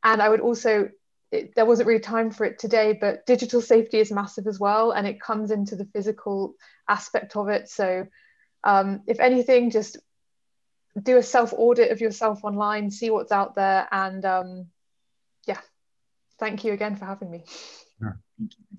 And 0.04 0.22
I 0.22 0.28
would 0.28 0.40
also, 0.40 0.90
it, 1.32 1.54
there 1.54 1.66
wasn't 1.66 1.88
really 1.88 2.00
time 2.00 2.30
for 2.30 2.44
it 2.44 2.58
today, 2.58 2.96
but 2.98 3.26
digital 3.26 3.60
safety 3.60 3.98
is 3.98 4.12
massive 4.12 4.46
as 4.46 4.60
well, 4.60 4.92
and 4.92 5.06
it 5.06 5.20
comes 5.20 5.50
into 5.50 5.76
the 5.76 5.86
physical 5.86 6.54
aspect 6.88 7.36
of 7.36 7.48
it. 7.48 7.68
So, 7.68 8.06
um, 8.64 9.02
if 9.06 9.20
anything, 9.20 9.70
just 9.70 9.98
do 11.00 11.16
a 11.16 11.22
self 11.22 11.52
audit 11.52 11.90
of 11.90 12.00
yourself 12.00 12.44
online, 12.44 12.90
see 12.90 13.10
what's 13.10 13.32
out 13.32 13.54
there, 13.54 13.88
and 13.90 14.24
um, 14.24 14.66
thank 16.38 16.64
you 16.64 16.72
again 16.72 16.96
for 16.96 17.04
having 17.04 17.30
me. 17.30 17.44
Sure. 17.98 18.18
Thank 18.38 18.52
you. 18.58 18.78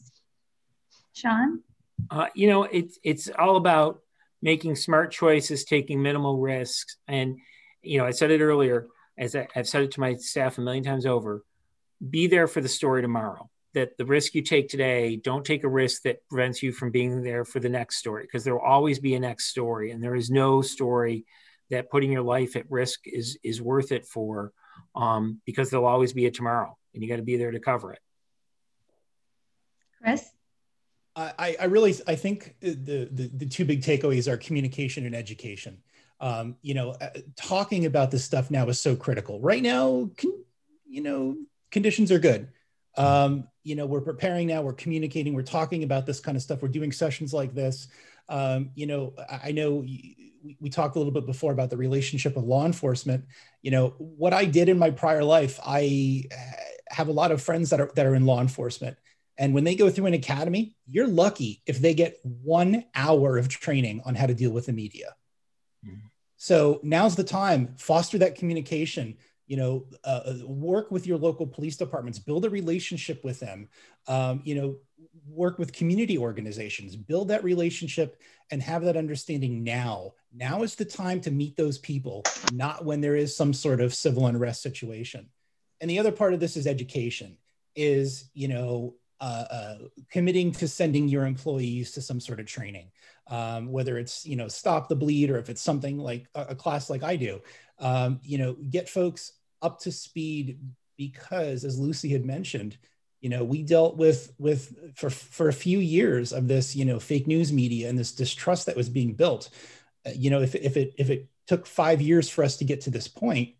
Sean? 1.13 1.61
Uh, 2.09 2.27
you 2.33 2.47
know, 2.47 2.63
it's 2.63 2.97
it's 3.03 3.29
all 3.37 3.57
about 3.57 3.99
making 4.41 4.75
smart 4.75 5.11
choices, 5.11 5.65
taking 5.65 6.01
minimal 6.01 6.39
risks, 6.39 6.97
and 7.07 7.37
you 7.81 7.97
know, 7.97 8.05
I 8.05 8.11
said 8.11 8.31
it 8.31 8.41
earlier, 8.41 8.87
as 9.17 9.35
I, 9.35 9.47
have 9.53 9.67
said 9.67 9.83
it 9.83 9.91
to 9.91 9.99
my 9.99 10.15
staff 10.15 10.57
a 10.57 10.61
million 10.61 10.83
times 10.83 11.05
over 11.05 11.43
be 12.09 12.27
there 12.27 12.47
for 12.47 12.61
the 12.61 12.69
story 12.69 13.01
tomorrow. 13.01 13.49
That 13.75 13.97
the 13.97 14.05
risk 14.05 14.33
you 14.33 14.41
take 14.41 14.67
today, 14.67 15.17
don't 15.17 15.45
take 15.45 15.63
a 15.63 15.69
risk 15.69 16.01
that 16.03 16.27
prevents 16.27 16.63
you 16.63 16.71
from 16.71 16.89
being 16.89 17.21
there 17.21 17.45
for 17.45 17.59
the 17.59 17.69
next 17.69 17.97
story, 17.97 18.23
because 18.23 18.43
there 18.43 18.55
will 18.55 18.61
always 18.61 18.97
be 18.97 19.13
a 19.13 19.19
next 19.19 19.45
story. 19.45 19.91
And 19.91 20.03
there 20.03 20.15
is 20.15 20.31
no 20.31 20.63
story 20.63 21.25
that 21.69 21.91
putting 21.91 22.11
your 22.11 22.23
life 22.23 22.55
at 22.55 22.71
risk 22.71 23.01
is, 23.05 23.37
is 23.43 23.61
worth 23.61 23.91
it 23.91 24.07
for, 24.07 24.53
um, 24.95 25.39
because 25.45 25.69
there'll 25.69 25.85
always 25.85 26.13
be 26.13 26.25
a 26.25 26.31
tomorrow 26.31 26.78
and 26.93 27.03
you 27.03 27.09
got 27.09 27.17
to 27.17 27.23
be 27.23 27.37
there 27.37 27.51
to 27.51 27.59
cover 27.59 27.93
it. 27.93 27.99
Chris? 30.01 30.29
I, 31.15 31.57
I 31.59 31.65
really 31.65 31.93
I 32.07 32.15
think 32.15 32.55
the, 32.61 33.09
the, 33.11 33.29
the 33.35 33.45
two 33.45 33.65
big 33.65 33.81
takeaways 33.81 34.31
are 34.31 34.37
communication 34.37 35.05
and 35.05 35.13
education 35.13 35.79
um, 36.21 36.55
you 36.61 36.73
know, 36.73 36.91
uh, 36.91 37.09
talking 37.35 37.85
about 37.85 38.11
this 38.11 38.23
stuff 38.23 38.51
now 38.51 38.67
is 38.67 38.81
so 38.81 38.95
critical. 38.95 39.39
Right 39.39 39.63
now, 39.63 40.09
con- 40.17 40.43
you 40.87 41.01
know, 41.01 41.37
conditions 41.71 42.11
are 42.11 42.19
good. 42.19 42.49
Um, 42.97 43.47
you 43.63 43.75
know, 43.75 43.85
we're 43.85 44.01
preparing 44.01 44.47
now, 44.47 44.61
we're 44.61 44.73
communicating, 44.73 45.33
we're 45.33 45.43
talking 45.43 45.83
about 45.83 46.05
this 46.05 46.19
kind 46.19 46.35
of 46.35 46.43
stuff. 46.43 46.61
We're 46.61 46.69
doing 46.69 46.91
sessions 46.91 47.33
like 47.33 47.53
this. 47.53 47.87
Um, 48.27 48.71
you 48.75 48.87
know, 48.87 49.13
I, 49.29 49.39
I 49.45 49.51
know 49.51 49.75
we, 49.75 50.33
we 50.59 50.69
talked 50.69 50.95
a 50.95 50.99
little 50.99 51.13
bit 51.13 51.25
before 51.25 51.53
about 51.53 51.69
the 51.69 51.77
relationship 51.77 52.35
of 52.35 52.43
law 52.43 52.65
enforcement. 52.65 53.25
You 53.61 53.71
know, 53.71 53.89
what 53.97 54.33
I 54.33 54.45
did 54.45 54.67
in 54.67 54.77
my 54.77 54.89
prior 54.89 55.23
life, 55.23 55.59
I 55.65 56.23
have 56.89 57.07
a 57.07 57.13
lot 57.13 57.31
of 57.31 57.41
friends 57.41 57.69
that 57.69 57.81
are 57.81 57.91
that 57.95 58.05
are 58.05 58.15
in 58.15 58.25
law 58.25 58.41
enforcement. 58.41 58.97
And 59.37 59.53
when 59.53 59.63
they 59.63 59.75
go 59.75 59.89
through 59.89 60.07
an 60.07 60.13
academy, 60.13 60.75
you're 60.85 61.07
lucky 61.07 61.61
if 61.65 61.79
they 61.79 61.93
get 61.93 62.17
one 62.23 62.83
hour 62.93 63.37
of 63.37 63.47
training 63.47 64.01
on 64.05 64.13
how 64.13 64.25
to 64.25 64.33
deal 64.33 64.51
with 64.51 64.65
the 64.65 64.73
media. 64.73 65.15
Mm-hmm. 65.85 66.07
So 66.35 66.81
now's 66.83 67.15
the 67.15 67.23
time, 67.23 67.75
foster 67.77 68.17
that 68.17 68.35
communication, 68.35 69.17
you 69.47 69.57
know, 69.57 69.85
uh, 70.03 70.33
work 70.45 70.91
with 70.91 71.07
your 71.07 71.17
local 71.17 71.47
police 71.47 71.77
departments, 71.77 72.19
build 72.19 72.45
a 72.45 72.49
relationship 72.49 73.23
with 73.23 73.39
them, 73.39 73.69
um, 74.07 74.41
you 74.43 74.55
know, 74.55 74.77
work 75.27 75.57
with 75.57 75.73
community 75.73 76.17
organizations, 76.17 76.95
build 76.95 77.29
that 77.29 77.43
relationship 77.43 78.21
and 78.51 78.61
have 78.61 78.83
that 78.83 78.97
understanding 78.97 79.63
now. 79.63 80.13
Now 80.33 80.63
is 80.63 80.75
the 80.75 80.85
time 80.85 81.21
to 81.21 81.31
meet 81.31 81.55
those 81.55 81.77
people, 81.77 82.23
not 82.53 82.85
when 82.85 83.01
there 83.01 83.15
is 83.15 83.35
some 83.35 83.53
sort 83.53 83.79
of 83.79 83.93
civil 83.93 84.27
unrest 84.27 84.61
situation. 84.61 85.29
And 85.81 85.89
the 85.89 85.99
other 85.99 86.11
part 86.11 86.33
of 86.33 86.39
this 86.39 86.57
is 86.57 86.67
education, 86.67 87.37
is, 87.75 88.29
you 88.33 88.47
know, 88.47 88.95
uh, 89.21 89.45
uh, 89.51 89.77
committing 90.09 90.51
to 90.53 90.67
sending 90.67 91.07
your 91.07 91.25
employees 91.25 91.91
to 91.91 92.01
some 92.01 92.19
sort 92.19 92.39
of 92.39 92.45
training 92.45 92.89
um, 93.29 93.71
whether 93.71 93.97
it's 93.97 94.25
you 94.25 94.35
know 94.35 94.47
stop 94.47 94.89
the 94.89 94.95
bleed 94.95 95.29
or 95.29 95.37
if 95.37 95.49
it's 95.49 95.61
something 95.61 95.97
like 95.97 96.27
a, 96.35 96.47
a 96.49 96.55
class 96.55 96.89
like 96.89 97.03
I 97.03 97.15
do, 97.15 97.41
um, 97.79 98.19
you 98.23 98.37
know, 98.37 98.53
get 98.53 98.89
folks 98.89 99.33
up 99.61 99.79
to 99.81 99.91
speed 99.91 100.59
because 100.97 101.63
as 101.63 101.79
Lucy 101.79 102.09
had 102.09 102.25
mentioned, 102.25 102.77
you 103.21 103.29
know, 103.29 103.43
we 103.43 103.63
dealt 103.63 103.97
with 103.97 104.33
with 104.37 104.95
for 104.95 105.09
for 105.09 105.47
a 105.47 105.53
few 105.53 105.79
years 105.79 106.33
of 106.33 106.47
this 106.47 106.75
you 106.75 106.85
know 106.85 106.99
fake 106.99 107.27
news 107.27 107.53
media 107.53 107.89
and 107.89 107.97
this 107.97 108.11
distrust 108.11 108.65
that 108.65 108.75
was 108.75 108.89
being 108.89 109.13
built. 109.13 109.49
Uh, 110.05 110.11
you 110.15 110.29
know, 110.29 110.41
if 110.41 110.55
if 110.55 110.75
it 110.75 110.93
if 110.97 111.09
it 111.09 111.29
took 111.47 111.65
five 111.65 112.01
years 112.01 112.29
for 112.29 112.43
us 112.43 112.57
to 112.57 112.65
get 112.65 112.81
to 112.81 112.89
this 112.89 113.07
point. 113.07 113.55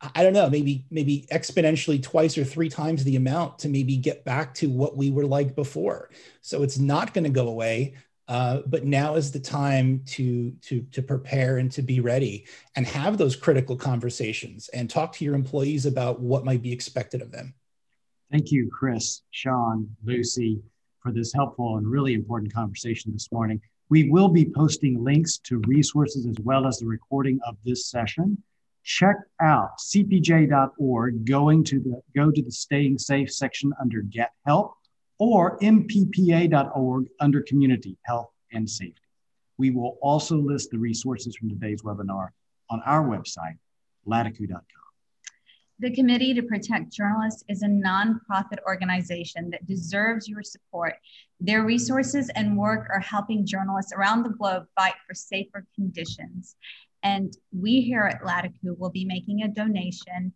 I 0.00 0.22
don't 0.22 0.32
know, 0.32 0.48
maybe 0.48 0.86
maybe 0.90 1.26
exponentially 1.32 2.00
twice 2.00 2.38
or 2.38 2.44
three 2.44 2.68
times 2.68 3.02
the 3.02 3.16
amount 3.16 3.58
to 3.60 3.68
maybe 3.68 3.96
get 3.96 4.24
back 4.24 4.54
to 4.54 4.68
what 4.68 4.96
we 4.96 5.10
were 5.10 5.26
like 5.26 5.56
before. 5.56 6.10
So 6.40 6.62
it's 6.62 6.78
not 6.78 7.14
going 7.14 7.24
to 7.24 7.30
go 7.30 7.48
away. 7.48 7.94
Uh, 8.28 8.60
but 8.66 8.84
now 8.84 9.14
is 9.14 9.32
the 9.32 9.40
time 9.40 10.02
to, 10.04 10.50
to, 10.60 10.82
to 10.92 11.00
prepare 11.00 11.56
and 11.56 11.72
to 11.72 11.80
be 11.80 11.98
ready 11.98 12.46
and 12.76 12.86
have 12.86 13.16
those 13.16 13.34
critical 13.34 13.74
conversations 13.74 14.68
and 14.68 14.90
talk 14.90 15.14
to 15.14 15.24
your 15.24 15.34
employees 15.34 15.86
about 15.86 16.20
what 16.20 16.44
might 16.44 16.60
be 16.60 16.70
expected 16.70 17.22
of 17.22 17.32
them. 17.32 17.54
Thank 18.30 18.52
you, 18.52 18.68
Chris, 18.70 19.22
Sean, 19.30 19.88
Lucy, 20.04 20.60
for 21.00 21.10
this 21.10 21.32
helpful 21.32 21.78
and 21.78 21.86
really 21.86 22.12
important 22.12 22.52
conversation 22.52 23.14
this 23.14 23.32
morning. 23.32 23.62
We 23.88 24.10
will 24.10 24.28
be 24.28 24.44
posting 24.44 25.02
links 25.02 25.38
to 25.44 25.62
resources 25.66 26.26
as 26.26 26.36
well 26.44 26.66
as 26.66 26.76
the 26.78 26.86
recording 26.86 27.40
of 27.46 27.56
this 27.64 27.86
session. 27.86 28.42
Check 28.88 29.16
out 29.38 29.72
cpj.org, 29.78 31.26
going 31.26 31.62
to 31.64 31.78
the 31.78 32.00
go 32.16 32.30
to 32.30 32.42
the 32.42 32.50
staying 32.50 32.96
safe 32.96 33.30
section 33.30 33.70
under 33.78 34.00
get 34.00 34.30
help 34.46 34.76
or 35.18 35.58
nppa.org 35.58 37.06
under 37.20 37.42
Community 37.42 37.98
Health 38.06 38.30
and 38.50 38.68
Safety. 38.68 39.02
We 39.58 39.72
will 39.72 39.98
also 40.00 40.38
list 40.38 40.70
the 40.70 40.78
resources 40.78 41.36
from 41.36 41.50
today's 41.50 41.82
webinar 41.82 42.28
on 42.70 42.80
our 42.86 43.04
website, 43.04 43.58
latakoo.com. 44.06 44.62
The 45.80 45.94
Committee 45.94 46.32
to 46.32 46.42
Protect 46.42 46.90
Journalists 46.90 47.44
is 47.46 47.62
a 47.62 47.66
nonprofit 47.66 48.58
organization 48.66 49.50
that 49.50 49.66
deserves 49.66 50.26
your 50.26 50.42
support. 50.42 50.94
Their 51.40 51.62
resources 51.62 52.30
and 52.30 52.56
work 52.56 52.88
are 52.90 53.00
helping 53.00 53.44
journalists 53.44 53.92
around 53.92 54.22
the 54.22 54.30
globe 54.30 54.64
fight 54.74 54.94
for 55.06 55.14
safer 55.14 55.66
conditions. 55.74 56.56
And 57.02 57.36
we 57.52 57.80
here 57.80 58.02
at 58.02 58.22
latakoo 58.22 58.76
will 58.78 58.90
be 58.90 59.04
making 59.04 59.42
a 59.42 59.48
donation 59.48 60.32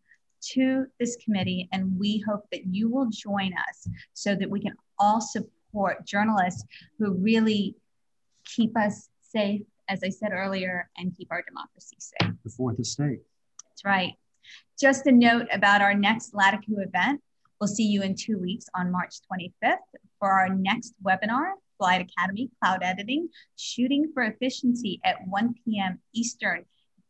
to 0.53 0.87
this 0.99 1.17
committee, 1.17 1.69
and 1.73 1.99
we 1.99 2.19
hope 2.27 2.45
that 2.51 2.67
you 2.67 2.91
will 2.91 3.07
join 3.07 3.53
us 3.69 3.87
so 4.13 4.35
that 4.35 4.51
we 4.51 4.61
can 4.61 4.75
all 4.99 5.21
support 5.21 6.05
journalists 6.05 6.65
who 6.99 7.15
really 7.15 7.77
keep 8.45 8.77
us 8.77 9.09
safe, 9.23 9.63
as 9.89 10.01
I 10.05 10.09
said 10.11 10.33
earlier, 10.33 10.89
and 10.97 11.17
keep 11.17 11.29
our 11.31 11.43
democracy 11.43 11.97
safe. 11.99 12.33
The 12.45 12.51
fourth 12.51 12.79
estate. 12.81 13.21
That's 13.69 13.85
right. 13.85 14.15
Just 14.81 15.07
a 15.07 15.13
note 15.13 15.47
about 15.53 15.81
our 15.81 15.95
next 15.95 16.35
latakoo 16.35 16.85
event. 16.85 17.21
We'll 17.61 17.69
see 17.69 17.85
you 17.87 18.03
in 18.03 18.17
two 18.17 18.39
weeks 18.39 18.67
on 18.75 18.91
March 18.91 19.15
25th 19.33 19.77
for 20.19 20.31
our 20.31 20.49
next 20.49 20.95
webinar, 21.05 21.53
Flight 21.79 22.07
Academy 22.09 22.51
Cloud 22.61 22.83
Editing, 22.83 23.29
Shooting 23.57 24.11
for 24.13 24.23
Efficiency 24.23 25.01
at 25.05 25.17
1 25.27 25.55
p.m. 25.65 25.99
Eastern. 26.15 26.65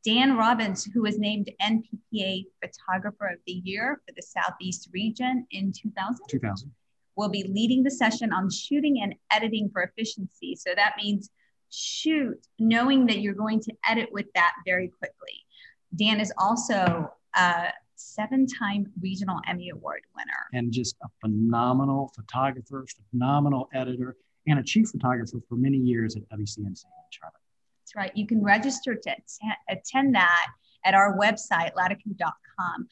Dan 0.05 0.37
Robbins, 0.37 0.85
who 0.85 1.03
was 1.03 1.19
named 1.19 1.51
NPPA 1.63 2.47
Photographer 2.61 3.29
of 3.29 3.39
the 3.47 3.63
Year 3.65 4.01
for 4.07 4.13
the 4.15 4.23
Southeast 4.23 4.89
region 4.93 5.47
in 5.53 5.73
2000. 5.73 6.17
2000. 6.29 6.73
Will 7.15 7.29
be 7.29 7.45
leading 7.45 7.83
the 7.83 7.91
session 7.91 8.33
on 8.33 8.51
shooting 8.51 9.01
and 9.03 9.15
editing 9.31 9.71
for 9.73 9.83
efficiency. 9.83 10.57
So 10.57 10.71
that 10.75 10.95
means 11.01 11.31
shoot, 11.71 12.47
knowing 12.59 13.07
that 13.07 13.21
you're 13.21 13.35
going 13.35 13.61
to 13.61 13.73
edit 13.89 14.09
with 14.13 14.27
that 14.35 14.55
very 14.67 14.89
quickly. 14.89 15.45
Dan 15.95 16.21
is 16.21 16.33
also 16.39 17.13
a 17.35 17.69
seven 17.97 18.47
time 18.47 18.91
regional 19.01 19.39
Emmy 19.47 19.71
Award 19.71 20.03
winner. 20.17 20.49
And 20.53 20.73
just 20.73 20.97
a 21.03 21.09
phenomenal 21.21 22.11
photographer, 22.15 22.85
phenomenal 23.11 23.69
editor, 23.73 24.17
and 24.47 24.59
a 24.59 24.62
chief 24.62 24.88
photographer 24.88 25.38
for 25.49 25.57
many 25.57 25.78
years 25.78 26.16
at 26.16 26.22
WCNC 26.30 26.59
in 26.59 26.74
Charlotte. 27.11 27.34
That's 27.80 27.97
right. 27.97 28.16
You 28.16 28.26
can 28.26 28.43
register 28.43 28.95
to 28.95 29.16
attend 29.68 30.14
that 30.14 30.47
at 30.84 30.95
our 30.95 31.16
website, 31.18 31.72
latakoo.com. 31.74 32.88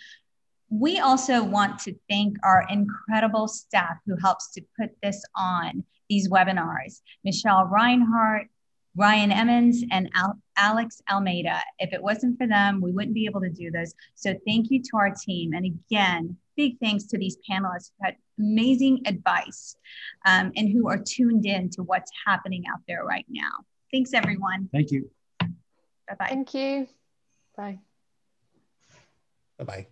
We 0.70 1.00
also 1.00 1.42
want 1.42 1.80
to 1.80 1.94
thank 2.08 2.36
our 2.44 2.64
incredible 2.70 3.48
staff 3.48 3.96
who 4.06 4.16
helps 4.16 4.52
to 4.52 4.62
put 4.78 4.90
this 5.02 5.20
on, 5.36 5.84
these 6.08 6.28
webinars. 6.28 7.00
Michelle 7.24 7.64
Reinhardt, 7.64 8.46
Ryan 8.94 9.32
Emmons, 9.32 9.82
and 9.90 10.08
Al- 10.14 10.40
Alex 10.56 11.02
Almeida. 11.10 11.60
If 11.78 11.92
it 11.92 12.02
wasn't 12.02 12.38
for 12.38 12.46
them, 12.46 12.80
we 12.80 12.92
wouldn't 12.92 13.14
be 13.14 13.26
able 13.26 13.40
to 13.40 13.50
do 13.50 13.70
this. 13.70 13.94
So 14.14 14.34
thank 14.46 14.70
you 14.70 14.80
to 14.80 14.96
our 14.96 15.10
team. 15.10 15.54
And 15.54 15.66
again, 15.66 16.36
big 16.60 16.78
thanks 16.78 17.04
to 17.04 17.16
these 17.16 17.38
panelists 17.50 17.90
who 17.90 18.04
had 18.04 18.16
amazing 18.38 19.00
advice 19.06 19.76
um, 20.26 20.52
and 20.56 20.68
who 20.70 20.88
are 20.90 20.98
tuned 20.98 21.46
in 21.46 21.70
to 21.70 21.82
what's 21.82 22.10
happening 22.26 22.64
out 22.70 22.80
there 22.86 23.02
right 23.02 23.24
now. 23.30 23.64
Thanks, 23.90 24.12
everyone. 24.12 24.68
Thank 24.70 24.90
you. 24.90 25.10
Bye 25.40 26.16
bye. 26.18 26.26
Thank 26.28 26.52
you. 26.52 26.86
Bye. 27.56 27.78
Bye 29.58 29.64
bye. 29.64 29.86